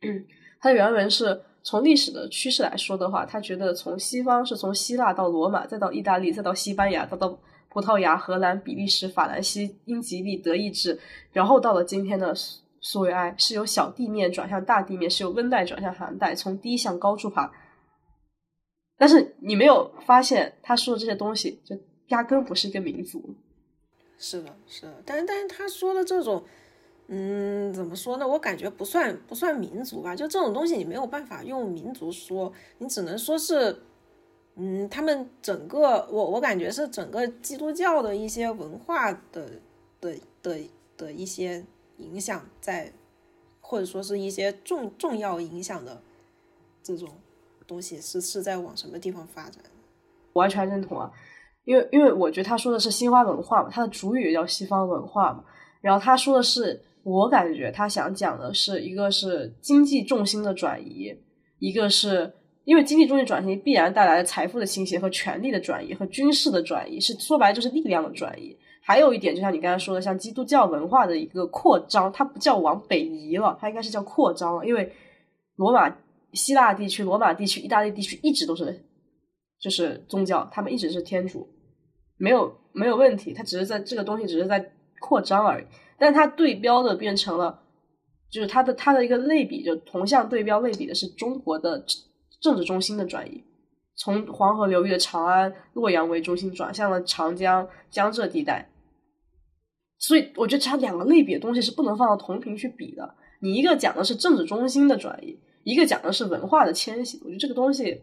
[0.03, 0.25] 嗯，
[0.61, 1.41] 他的原文是。
[1.63, 7.39] 从历史的趋势来说的话，他觉得从西方是从希腊到罗马，再到意大利，再到西班牙，再到
[7.69, 10.99] 葡萄牙、荷兰、比利时、法兰西、英吉利、德意志，
[11.33, 17.53] 然后到了今天的苏苏维埃，是由小地面转向大地面，是由温带转向寒带，从低向高处爬。
[18.97, 21.77] 但是你没有发现他说的这些东西，就
[22.09, 23.37] 压根不是一个民族。
[24.19, 26.43] 是的，是的，但是但是他说的这种。
[27.13, 28.29] 嗯，怎么说呢？
[28.29, 33.83] 我感觉不算不算民族吧，就这种东西你没有办法用民族说，你只能说是，
[34.55, 39.51] 嗯，他们整个我我感觉是整个基督教的一些文化的
[40.01, 40.61] 的的
[40.97, 41.65] 的一些
[41.97, 42.93] 影响在，
[43.61, 46.01] 或者说是一些重重要影响的
[46.85, 47.09] 这种
[47.67, 49.61] 东西是是在往什么地方发展？
[50.35, 51.11] 完全认同啊，
[51.65, 55.45] 因为因为我觉得他说的是西方文化嘛，他的主语叫西方文化嘛，
[55.81, 56.81] 然后他说的是。
[57.03, 61.15] 我感觉他想讲的是一个是经济重心的转移，
[61.59, 62.31] 一个是
[62.65, 68.57] 因为经济重心转移必然带来的财富的倾斜和权力的转移和军事的转移，是说白了就是力量的转移。
[68.83, 74.67] 还有一点，就像你刚才说的，像基督教文化的一个扩张，它不叫往北移了，它应该是叫扩张了。
[74.67, 74.91] 因为
[75.57, 75.95] 罗马、
[76.33, 78.85] 希腊地区、罗马地区、意大利地区一直都是
[79.61, 81.47] 就是宗教，他们一直是天主，
[82.17, 83.33] 没有没有问题。
[83.33, 85.65] 它只是在这个东西只是在扩张而已。
[86.01, 87.61] 但它对标的变成了，
[88.31, 91.85] 就是它的它的一个类比，就同向对标类比的是中国的
[92.41, 93.45] 政治中心的转移，
[93.97, 98.71] 从黄河流域的长安、洛阳为中心转向了长江、江浙地带。
[99.99, 103.15] 所以我觉得它两个类比的东西是不能放到同频去比的。
[103.41, 107.19] 你一个讲的是政治中心的转移，一个讲的是文化的迁徙。
[107.19, 108.01] 我觉得这个东西。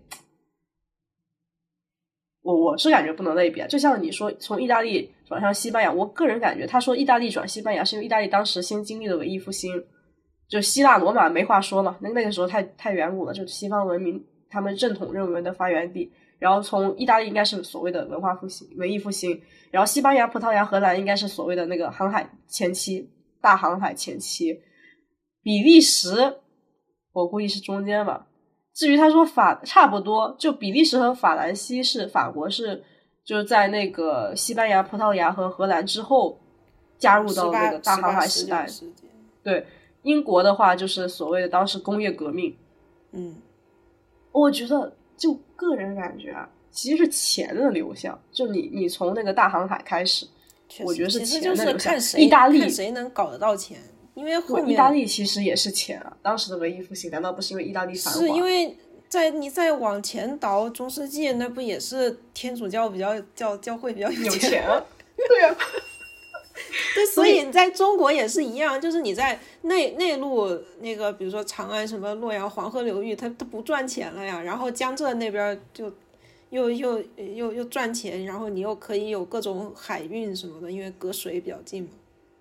[2.48, 9.84] 我我是感觉不能类比啊，就像你说从意大利转向西班牙，我个人感觉他说意大利转西班牙是因为意大利当时先经历了文艺复兴，
[10.48, 16.10] 就希腊罗马没话说嘛，那那个时候太太远古了，就西方文明他们正统认为的发源地。
[16.40, 23.10] 然后从意大利应该是所谓的文化复兴、文艺复兴，然后西班牙、葡萄牙、荷兰应该是所谓的那个航海前期、
[23.42, 24.58] 大航海前期，
[25.44, 26.38] 比利时。
[27.12, 28.27] 我估计是中间吧。
[28.78, 32.84] 至于他说法差不多，就比利时和法兰西是法国是
[33.26, 36.38] 就是在那个西班牙、葡萄牙和荷兰之后
[37.00, 38.68] 加入到那个大航海时代。
[39.42, 39.66] 对，
[40.04, 42.56] 英国的话就是所谓的当时工业革命。
[43.14, 43.38] 嗯，
[44.32, 50.28] 我觉得就个人感觉啊，其实是钱的流向，就你你从那个大航海开始，
[50.86, 52.22] 我觉得是钱的流向。
[52.22, 53.80] 意大利谁能搞得到钱？
[54.18, 58.20] 因为后面意大利其实也是钱啊，当时的文艺复兴难道不是因为意大利繁华？
[58.20, 58.76] 是因为
[59.08, 64.66] 在你再往前倒中世纪，那不也是天主教比较教教会比较有钱？
[65.16, 65.56] 对呀
[66.96, 70.50] 对，所以在中国也是一样，就是你在内内陆
[70.80, 74.42] 那个，比如说长安、什么洛阳、黄河流域，它它不赚钱了呀。
[74.42, 75.94] 然后江浙那边就
[76.50, 81.90] 又又又又赚钱，然后你又可以有各种海运什么的，因为隔水比较近嘛。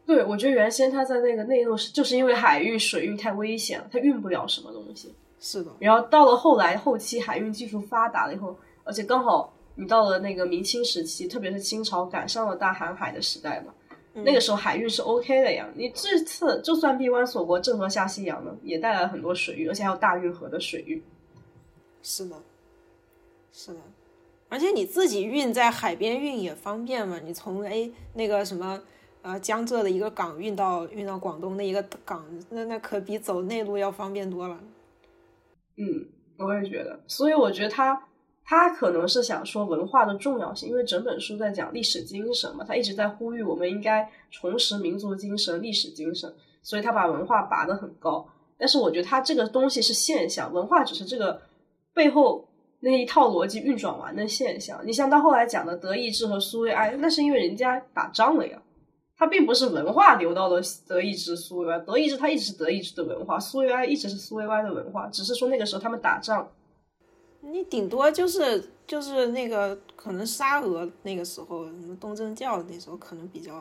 [0.06, 5.12] 对，我觉得原先他在那个内陆是，就是因为海域、水域太危险了，他运不了什么东西。
[5.40, 5.72] 是的。
[5.80, 13.74] 然后到了后来后期，海运技术发达了以后，而且刚好你到了那个明清时期，特别是清朝赶上了大航海的时代嘛，
[14.12, 15.68] 那个时候海运是 OK 的呀。
[15.74, 21.02] 你这次就算闭关锁国，郑和下西洋呢，也带来了很多水域，而且还有大运河的水域。
[22.00, 22.36] 是的，
[23.52, 23.80] 是的。
[24.48, 28.80] 而且你自己运在海边运也方便嘛，你从 A 那个什么。
[29.26, 34.56] 啊，江浙的一个港运到运到广东的一个港，那那可比走内陆要方便多了。
[35.76, 36.06] 嗯，
[36.38, 38.00] 我也觉得，所以我觉得他
[38.44, 46.32] 他可能是想说文化的重要性，因为整本书在讲历史精神嘛，他一直在呼吁我们应该重拾民族精神、历史精神，
[46.62, 48.24] 所以他把文化拔得很高。
[48.56, 51.42] 但是我觉得他这个东西是现象，文化只是这个
[51.92, 52.48] 背后
[52.78, 54.80] 那一套逻辑运转完的现象。
[54.86, 58.62] 你像到后来讲的德意志和苏维埃，那是因为人家打仗了呀。
[59.18, 66.47] 它并不是文化流到了德意志、苏维埃，德意志它一直是德意志的文化，苏维埃一直是苏维埃的文化，只是说那个时候他们打仗，
[67.40, 73.55] 你顶多就是就是那个可能沙俄那个时候，什么东正教那时候可能比较，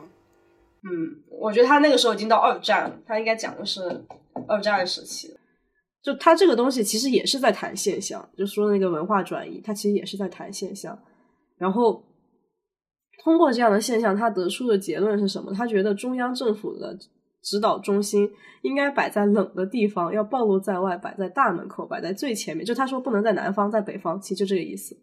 [0.82, 4.04] 嗯，我觉得他那个时候已经到二战，他应该讲的是
[4.46, 5.34] 二战时期，
[6.02, 10.98] 就他这个东西其实也是在谈现象，就说那个文化转移，他其实也是在谈现象，
[11.56, 12.04] 然后。
[13.22, 15.52] 通过这样的现象，他得出的结论是什么？
[15.52, 16.96] 他觉得中央政府的
[17.42, 18.30] 指导中心
[18.62, 22.64] 应该摆在冷的地方，要暴露在外，摆在大门口，摆在最前面。
[22.64, 24.96] 就他说不能在南方，在北方，其实就这个意思。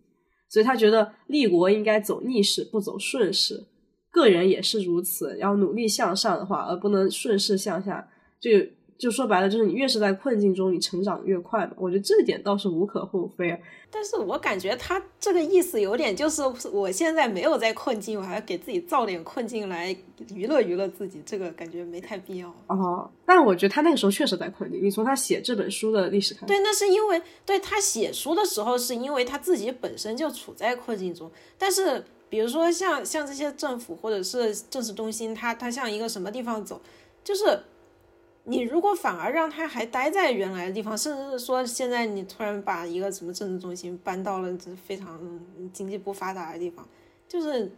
[0.50, 3.64] 所以他觉得立国应该走逆势，不走顺势。
[4.12, 8.08] 个人也是如此，要努力向上的话，而不能顺势向下。
[8.40, 8.50] 就。
[8.98, 11.74] 就说白了，就是你越是在困境中，你成长越快嘛。
[11.78, 13.62] 我觉得这点倒是无可厚非。
[13.92, 16.42] 但是我感觉他这个意思有点就是，
[16.72, 19.96] 我现在没有在困境，我还要给自己造点困境来
[20.34, 22.48] 娱乐娱乐自己，这个感觉没太必要。
[22.68, 24.84] 哦，但我觉得他那个时候确实在困境。
[24.84, 31.30] 你从他写这本书的历史看，对，那是因为对他写书的时候，是因为他自己本身就处在困境中。
[31.58, 36.82] 但是比如说像像这些政府或者是政治中心，他他向一个什么地方走，
[37.24, 37.60] 就是。
[38.46, 45.18] 你如果反而让他还待在原来的地方，甚至是说现在你突然把一个什么政治中心搬到了这非常
[45.72, 46.86] 经济不发达的地方，
[47.26, 47.72] 就是，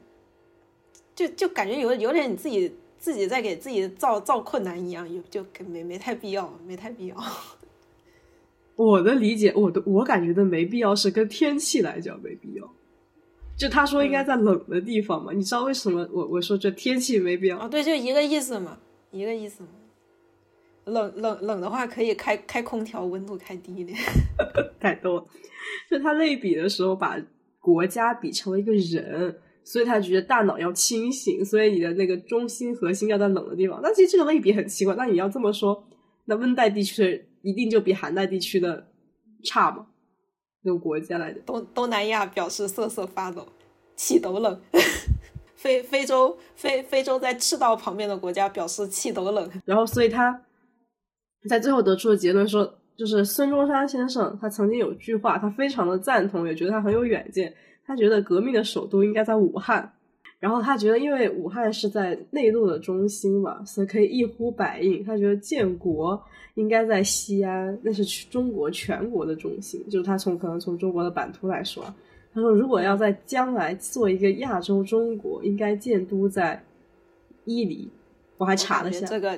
[1.13, 7.15] 就就感觉有有点你自己自己在给自己造造困难一样，有就没没太必要，没太必要。
[8.75, 12.67] 我的理解，我的我感觉的没必要是跟天气来讲没必要，
[13.55, 17.67] 就他说应该在冷的地方嘛，你知道为什么我我说这天气没必要啊？
[17.67, 18.79] 对，就一个意思嘛，
[19.11, 19.69] 一个意思嘛。
[20.85, 23.97] 冷冷冷的话，可以开开空调，温度开低一点。
[24.79, 25.25] 太逗了，
[25.89, 27.17] 就他类比的时候，把
[27.59, 33.79] 国家比成了一个人，所以他觉得大脑要清醒，所以你的那个中心核心要在冷的地方。
[33.81, 34.93] 那其实这个类比很奇怪。
[34.95, 35.83] 那你要这么说，
[36.25, 38.87] 那温带地区的一定就比寒带地区的
[39.43, 39.87] 差吗？
[40.61, 43.47] 那个国家来的东东南亚表示瑟瑟发抖，
[43.95, 44.61] 气都冷。
[45.55, 49.49] 非非洲非非洲在赤道旁边的国家表示气都冷。
[49.65, 50.41] 然后，所以他。
[51.47, 57.53] 在最后得出的结论说，就是孙中山先生，他曾经有句话，他非常的赞同，也觉得他很有远见。
[57.85, 59.93] 他觉得革命的首都应该在武汉，
[60.39, 65.03] 然后他觉得，因为武汉是在内陆的中心嘛，所以可以一呼百应。
[65.03, 66.19] 他觉得建国
[66.55, 69.83] 应该在西安，那是中国全国的中心。
[69.87, 71.83] 就是他从可能从中国的版图来说，
[72.33, 76.63] 他说如果要在将来做一个亚洲中国，应该建都在
[77.43, 77.87] 伊犁。
[78.37, 79.37] 我还查了一下这个。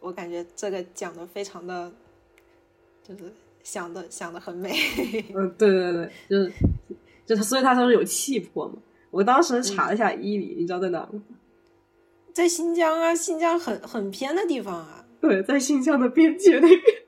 [0.00, 1.92] 我感觉这个讲的非常的，
[3.02, 4.72] 就是想的想的很美。
[5.34, 6.52] 嗯，对对对，就是，
[7.26, 8.74] 就所以他说是有气魄嘛。
[9.10, 11.22] 我当时查了一下伊犁，你知道在哪吗？
[12.32, 15.04] 在新疆啊，新疆很很偏的地方啊。
[15.20, 16.80] 对，在新疆的边界那边。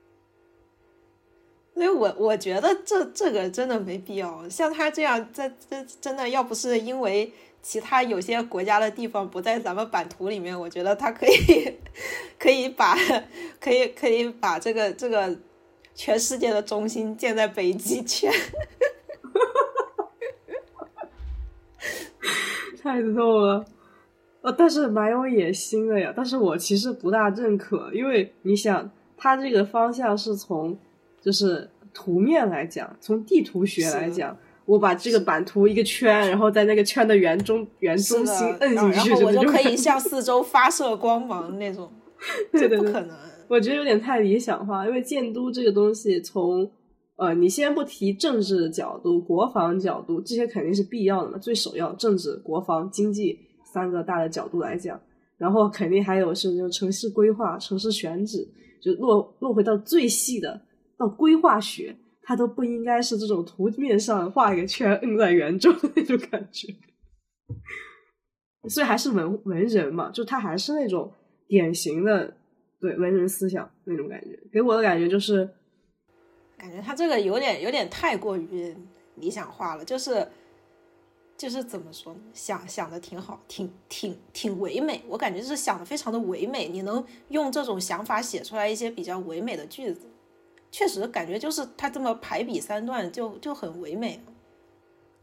[1.75, 4.47] 所以我我觉得这这个真的没必要。
[4.49, 11.79] 像他这样，在这真的要不是因为其他有些国家的地方不在咱们版图里面，我觉得他可以
[12.39, 12.97] 可以把
[13.61, 15.37] 可以可以把这个这个
[15.95, 18.33] 全世界的中心建在北极圈。
[22.83, 23.63] 太逗了，
[24.41, 26.15] 呃，但是蛮有野心的呀。
[26.17, 30.79] 但是我其实不大认可，因为你想，它这个方向是从
[31.21, 34.35] 就是图面来讲，从地图学来讲，
[34.71, 41.91] 我把这个版图一个圈，然后在那个圈的圆中圆中心摁进去，然后我就可以向四周发射光芒那种，
[42.53, 43.17] 对对不可能。
[43.49, 46.71] 我觉得有点太理想化，因为建都这个东西从。
[47.17, 51.37] 呃，你先不提政治角度、国防角度，这些肯定是必要的嘛。
[51.37, 54.99] 最首要，政治、国防、经济三个大的角度来讲，
[55.37, 58.49] 然后肯定还有是就城市规划、城市选址，
[58.81, 60.59] 就落落回到最细的
[60.97, 66.75] 到规划学，他都不应该是这种图面上画一个圈摁在圆中的那种感觉。
[68.69, 71.13] 所以还是文文人嘛，就他还是那种
[71.49, 72.37] 典型的
[72.79, 75.49] 对文人思想那种感觉，给我的感觉就是。
[76.59, 78.77] 感觉他这个有点有点太过于
[79.15, 80.29] 理想化了，就是
[81.35, 82.21] 就是怎么说呢？
[82.35, 85.03] 想想的挺好，挺挺挺唯美。
[85.09, 86.69] 我感觉就是想的非常的唯美。
[86.69, 90.07] 你能用这种想法写出来一些比较唯美的句子，
[90.71, 94.21] 确实感觉就是他这么排比三段就就很唯美，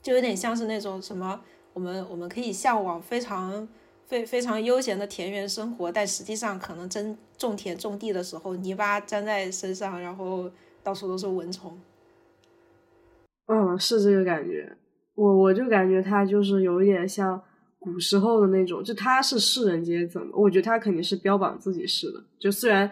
[0.02, 1.42] 就有点像是那种什么
[1.74, 3.68] 我们我们可以向往非常
[4.06, 10.50] 非非常悠闲的田园生活，但实际上可能真种田种地的时候泥巴粘在身上，然后。
[10.84, 11.78] 到处都是蚊虫，
[13.48, 14.78] 嗯，是这个感觉。
[15.16, 17.42] 我我就感觉他就是有一点像
[17.78, 22.24] 古时候的那种，就他是士人阶层，我觉得他肯定是标榜自己是的。
[22.40, 22.90] 就虽然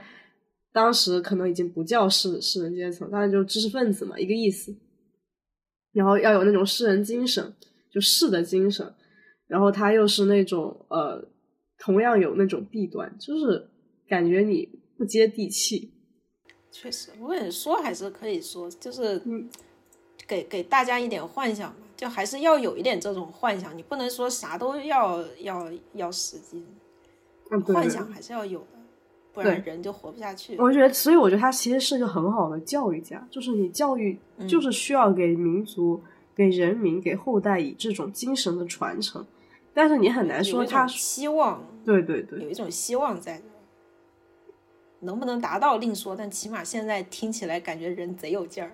[0.76, 4.76] 当时可能已经不叫士士人阶层，当然就知识分子嘛，一个意思。
[5.94, 7.54] 然后要有那种士人精神，
[7.90, 8.94] 就士的精神。
[9.48, 11.26] 然后他又是那种呃，
[11.80, 13.70] 同样有那种弊端，就是
[14.10, 15.94] 感觉你不接地气。
[16.70, 19.22] 确实，我跟你说还是可以说，就是
[20.28, 26.66] 给给大家一点幻想嘛，就还是要有一点这种幻想，你不能说啥都要要要实际，
[27.74, 28.75] 幻想还是要有的，
[29.36, 30.56] 不然人就活不下去。
[30.58, 34.18] 我觉得，所以我觉得他其实是个很好的教育家，就是你教育
[34.48, 36.02] 就是需要给民族、
[36.36, 39.24] 给人民、给后代以这种精神的传承，
[39.74, 43.42] 但是你很难说他希望，对对对，有一种希望在。
[45.02, 48.72] 能不能达到另说，但起码现在听起来感觉人贼有劲儿。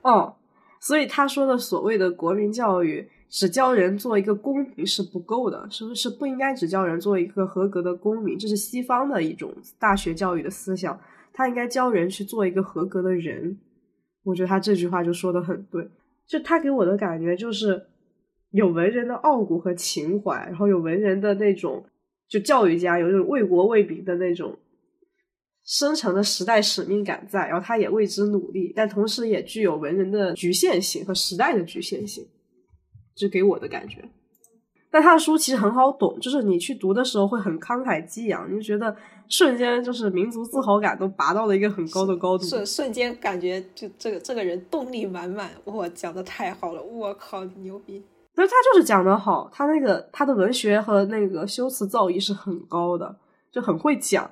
[0.00, 0.36] 哦，
[0.78, 8.36] 所以他说的所谓的国民教育，只教人做一个公民是不够的，是不是不应该只教人做一个合格的公民？
[8.36, 11.00] 这是西方的一种大学教育的思想，
[11.32, 13.56] 他应该教人去做一个合格的人。
[14.24, 15.88] 我觉得他这句话就说的很对，
[16.26, 17.80] 就他给我的感觉就是
[18.50, 21.84] 有文人的傲骨和情怀，然后有文人的那种
[22.28, 24.58] 就教育家有那种为国为民的那种。
[25.62, 32.26] 深沉的时代使命感在，然后他也为之努力，但同时也具有文人的局限性和时代的局限性，
[33.14, 34.08] 这给我的感觉。
[34.92, 38.94] 但他的书其实很好懂，就是你去读的时候会很慷慨激昂，你就觉得
[39.28, 48.02] 瞬间就是民族自豪感都拔到了一个很高的高度，瞬瞬间感觉就这个这个人动力满满，我，讲的太好了，我靠，牛逼！
[48.34, 53.14] 所以他就是讲的好，他那个他的文学和那个修辞造诣是很高的，
[53.52, 54.28] 就很会讲。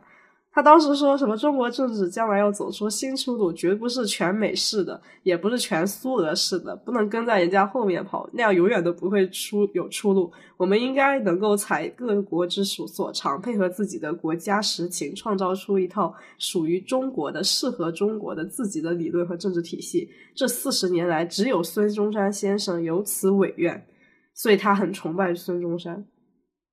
[0.58, 1.36] 他当时说什么？
[1.36, 10.32] 中国政治将来要走出新出路，绝不是全美式的，也不是全苏俄式的，不能跟在人家后面跑，那样永远都不会出有出路。
[10.56, 20.08] 我们应该能够采各国之所所长，配合自己的国家实情，创造出一套属于中国的、适合中国的自己的理论和政治体系。
[20.34, 23.86] 这四十年来，只有孙中山先生有此伟愿，
[24.34, 26.04] 所以他很崇拜孙中山。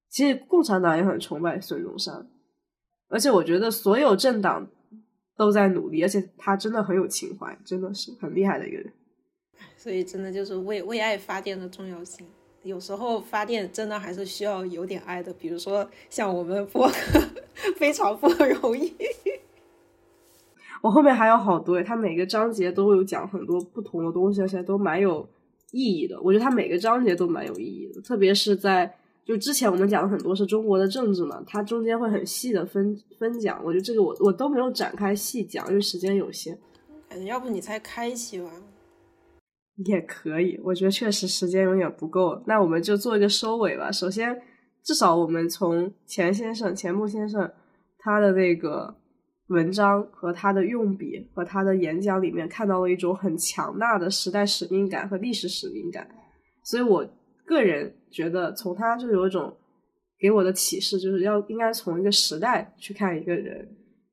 [0.09, 2.25] 其实共产党也很崇拜孙中山。
[3.15, 4.67] 而且我觉得所有政党
[5.37, 8.91] 都在努力，而且他真的很有情怀，真的是很厉害的一个人。
[9.77, 12.27] 所以真的就是为为爱发电的重要性。
[12.63, 17.21] 有时候发电真的还是需要有点爱的，比如说像我们播客，
[17.77, 18.93] 非常不容易。
[20.83, 25.25] 我后面还有好多，他每个章节都有讲很多不同的东西，而且都蛮有
[25.71, 26.19] 意义的。
[26.21, 28.97] 我觉得他每个章节都蛮有意义的，特别是在。
[29.25, 36.57] 就之前我们讲的很多是中国的政治嘛，它中间会很细的分分讲，我觉得这个我我都没有展开细讲，因为时间有限。
[37.25, 38.51] 要不你再开一期吧？
[39.85, 43.91] 也可以，我觉得确实时间有点不够，那我们就做一个收尾吧。
[43.91, 44.39] 首先，
[44.83, 47.51] 至少我们从钱先生、钱穆先生
[47.97, 48.95] 他的那个
[49.47, 56.07] 文章和他的用笔和他的演讲里面看到了一种很强大的时代使命感和历史使命感，
[56.63, 57.05] 所以我
[57.45, 59.53] 个人觉得从他就有一种
[60.17, 63.67] 给我的启示，就是要应该从一个时代去看一个人，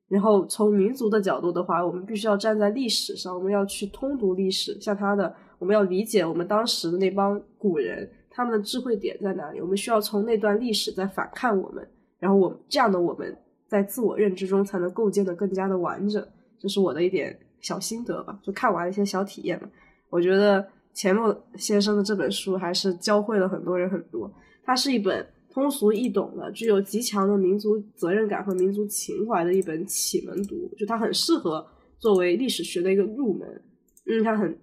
[0.09, 11.87] 然后从民族的角度的话，我们必须要站在历史上，我们要去通读历史，像他的，我们要理解我们当时的那帮古人他们的智慧点在哪里，我们需要从那段历史再反看我们，
[12.19, 13.33] 然后我这样的我们。
[13.65, 16.23] 在自我认知中才能构建的更加的完整，
[16.59, 18.39] 这是我的一点小心得吧。
[18.43, 19.67] 就看完一些小体验嘛，
[20.11, 20.63] 我觉得
[20.93, 24.31] 钱穆先生的这本书还是教会了很多人很多。
[24.63, 31.65] 它是一本通俗易懂的、具有极强的民族责任感和民族情怀的一本启蒙读，就它很适合
[31.99, 33.61] 作为历史学的一个入门，
[34.05, 34.57] 因为它很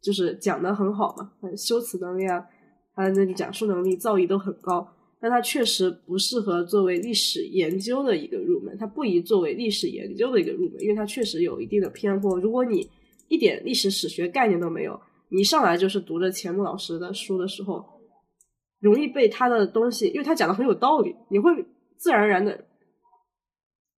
[0.00, 2.44] 就是讲的很好嘛，很修辞能力啊，
[2.94, 4.86] 它的那个讲述能力、造诣都很高。
[5.18, 12.38] 但它确实不适合作为历史研究的一个入门，它不宜作为历史研究的一个入门，因为它确实有一定的偏颇。
[12.38, 12.88] 如果你
[13.28, 17.84] 一点历史史学概念都没有，你上来就是读着钱穆老师的书的时候，
[18.80, 21.50] 容易被他的东西，因为他讲的很有道理，你会
[21.96, 22.66] 自然而然的，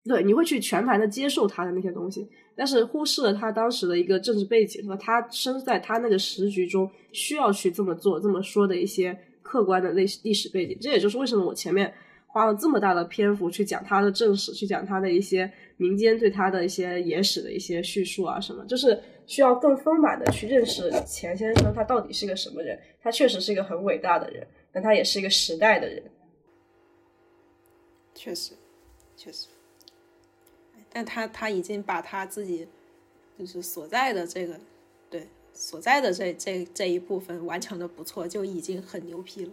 [0.05, 9.19] 对，你会去全盘的接受他的那些东西，但是忽视了他当时的一个政治背景和他生在他那个时局中需要去这么做、这么说的一些。
[9.41, 11.91] 客观的历历史背景，这也就是为什么我前面
[12.27, 22.77] 花了这么大的篇幅去讲他的正史，去讲他的一些民间对他的一些野史的一些叙述啊什么，就是需要更丰满的去认识钱先生他到底是个什么人。
[23.01, 26.03] 他确实是一个很伟大的人，但他也是一个时代的人。
[28.15, 28.55] 确实，
[29.17, 29.47] 确实，
[30.91, 32.67] 但他他已经把他自己
[33.39, 34.59] 就是所在的这个
[35.09, 35.29] 对。
[35.53, 39.51] 所在的这这这一部分完成的不错，就已经很牛批了。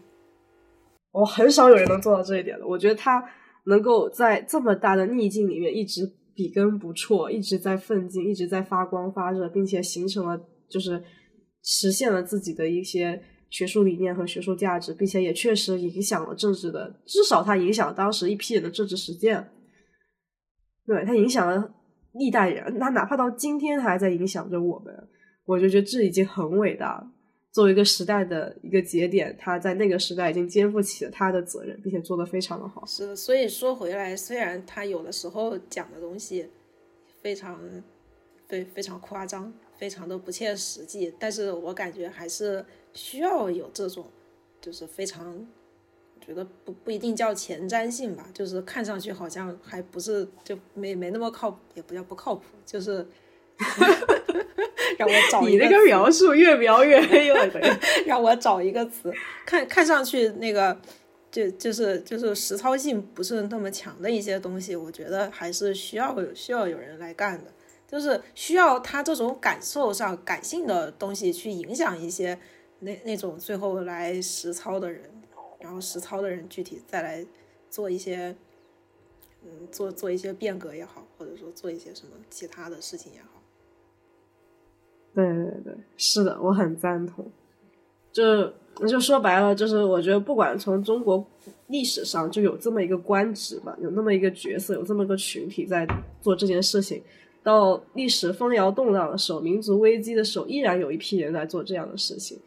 [1.11, 2.67] 我很少有人能做到这一点的。
[2.67, 3.27] 我觉得他
[3.63, 10.39] 能够在这么大的逆境里面一直笔耕不辍，一直在奋进，一直在发光发热，并且形成了
[10.69, 11.01] 就是
[11.63, 19.49] 实现了自己的一些学术理念和学术价值，并且也确实影响了政治的，至少他影响了当时一批人的政治实践。
[20.85, 21.73] 对他影响了
[22.13, 24.93] 历代人，他哪怕到今天还在影响着我们。
[25.45, 27.11] 我就觉得这已经很伟大了。
[27.55, 32.85] 作为一个时代的一个节点，他在那个时代已经肩负起了他的责任，并且做得非常的好。
[32.85, 36.49] 是的，所以说回来，虽然他有的时候讲的东西
[37.21, 37.57] 非常
[38.49, 44.05] 非非常夸张，非常的不切实际，但是我感觉还是需要有这种，
[44.59, 45.47] 就是非常
[46.19, 53.07] 觉得不不一定叫前瞻性吧，就是看上去好像还不是就没没那么靠，也不叫不靠谱，就是。
[54.97, 57.47] 让我找你那个描述越描越黑了。
[58.05, 59.13] 让我找一个词，
[59.45, 60.77] 看看上去那个
[61.31, 67.51] 就就是就是实操性不是那么强的一些东西，我觉得还是需要需要有人来干的，
[67.87, 72.37] 就是需要他这种感受上感性的东西去影响一些
[72.79, 75.03] 那那种最后来实操的人，
[75.59, 77.25] 然后实操的人具体再来
[77.69, 78.35] 做一些
[79.43, 83.41] 嗯做做一些变革也好，或者说做一些什么其他的事情也好。
[85.15, 87.25] 对对对，是的，我很赞同。
[88.11, 88.51] 就
[88.85, 91.25] 就说白了，就是我觉得不管从中国
[91.67, 95.87] 历史上就有这么一个官职吧，有那么一个角色，有这么一个群体在
[96.21, 97.01] 做这件事情，
[97.41, 102.37] 到历史风摇动荡的时候，民族危机的时候，依然有一批人在做这样的事情。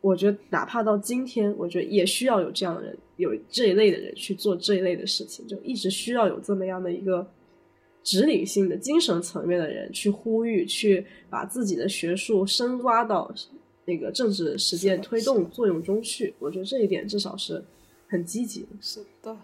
[0.00, 7.26] 我觉得哪怕到今天，我觉得也需要有这样的人，有这一类的人去做这一类的事情，就一直需要有这么样的一个。
[8.06, 13.28] 指领性的精神层面的人去呼吁，去把自己的学术深挖到
[13.84, 16.32] 那个政治实践推动作用中去。
[16.38, 17.64] 我觉得这一点至少是
[18.06, 18.68] 很积极的。
[18.80, 19.36] 是的。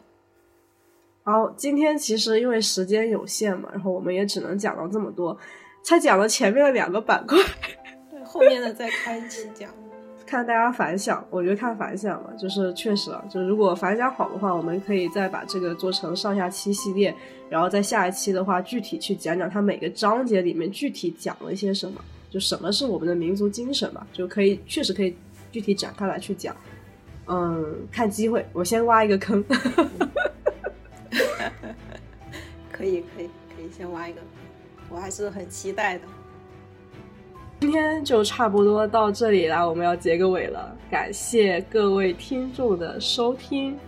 [1.24, 5.36] 好，今天其实因为时间有限嘛，然后我们也只能讲到这么多，
[5.82, 7.36] 才讲了前面的两个板块，
[8.12, 9.81] 对，后面的再开一期讲。
[10.32, 17.14] 看大家反响，我觉得看反响嘛，就是确实啊，就如果反响好的话，我们可以再把这个做成上下期系列，
[17.50, 22.00] 然后在下一期的话，具体去讲讲它每个章节里面具体讲了一些什么，
[22.30, 25.14] 就什么是我们的民族精神吧，就可以确实可以
[25.50, 26.56] 具体展开来去讲。
[27.26, 29.44] 嗯，看机会，我先挖一个坑。
[32.72, 34.22] 可以可以可以先挖一个，
[34.88, 36.04] 我还是很期待的。
[37.62, 40.76] 今天就差不多到这里了，我们要结个尾了。
[40.90, 43.78] 感谢各位听众的收听。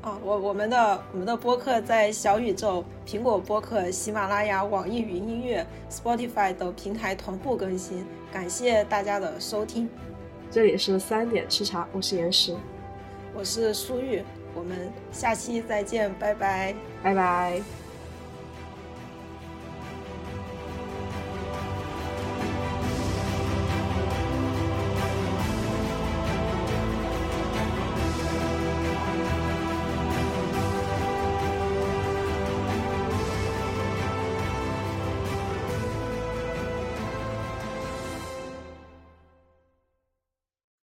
[0.00, 8.06] 啊，我我们的我们的播客在小宇宙、苹果播客、喜马拉雅、网易云音乐、Spotify 等平台同步更新。
[8.32, 9.86] 感谢大家的收听。
[10.50, 12.56] 这里是三点吃茶，我是岩石，
[13.34, 14.22] 我是苏玉，
[14.54, 17.83] 我们下期再见，拜拜，拜拜。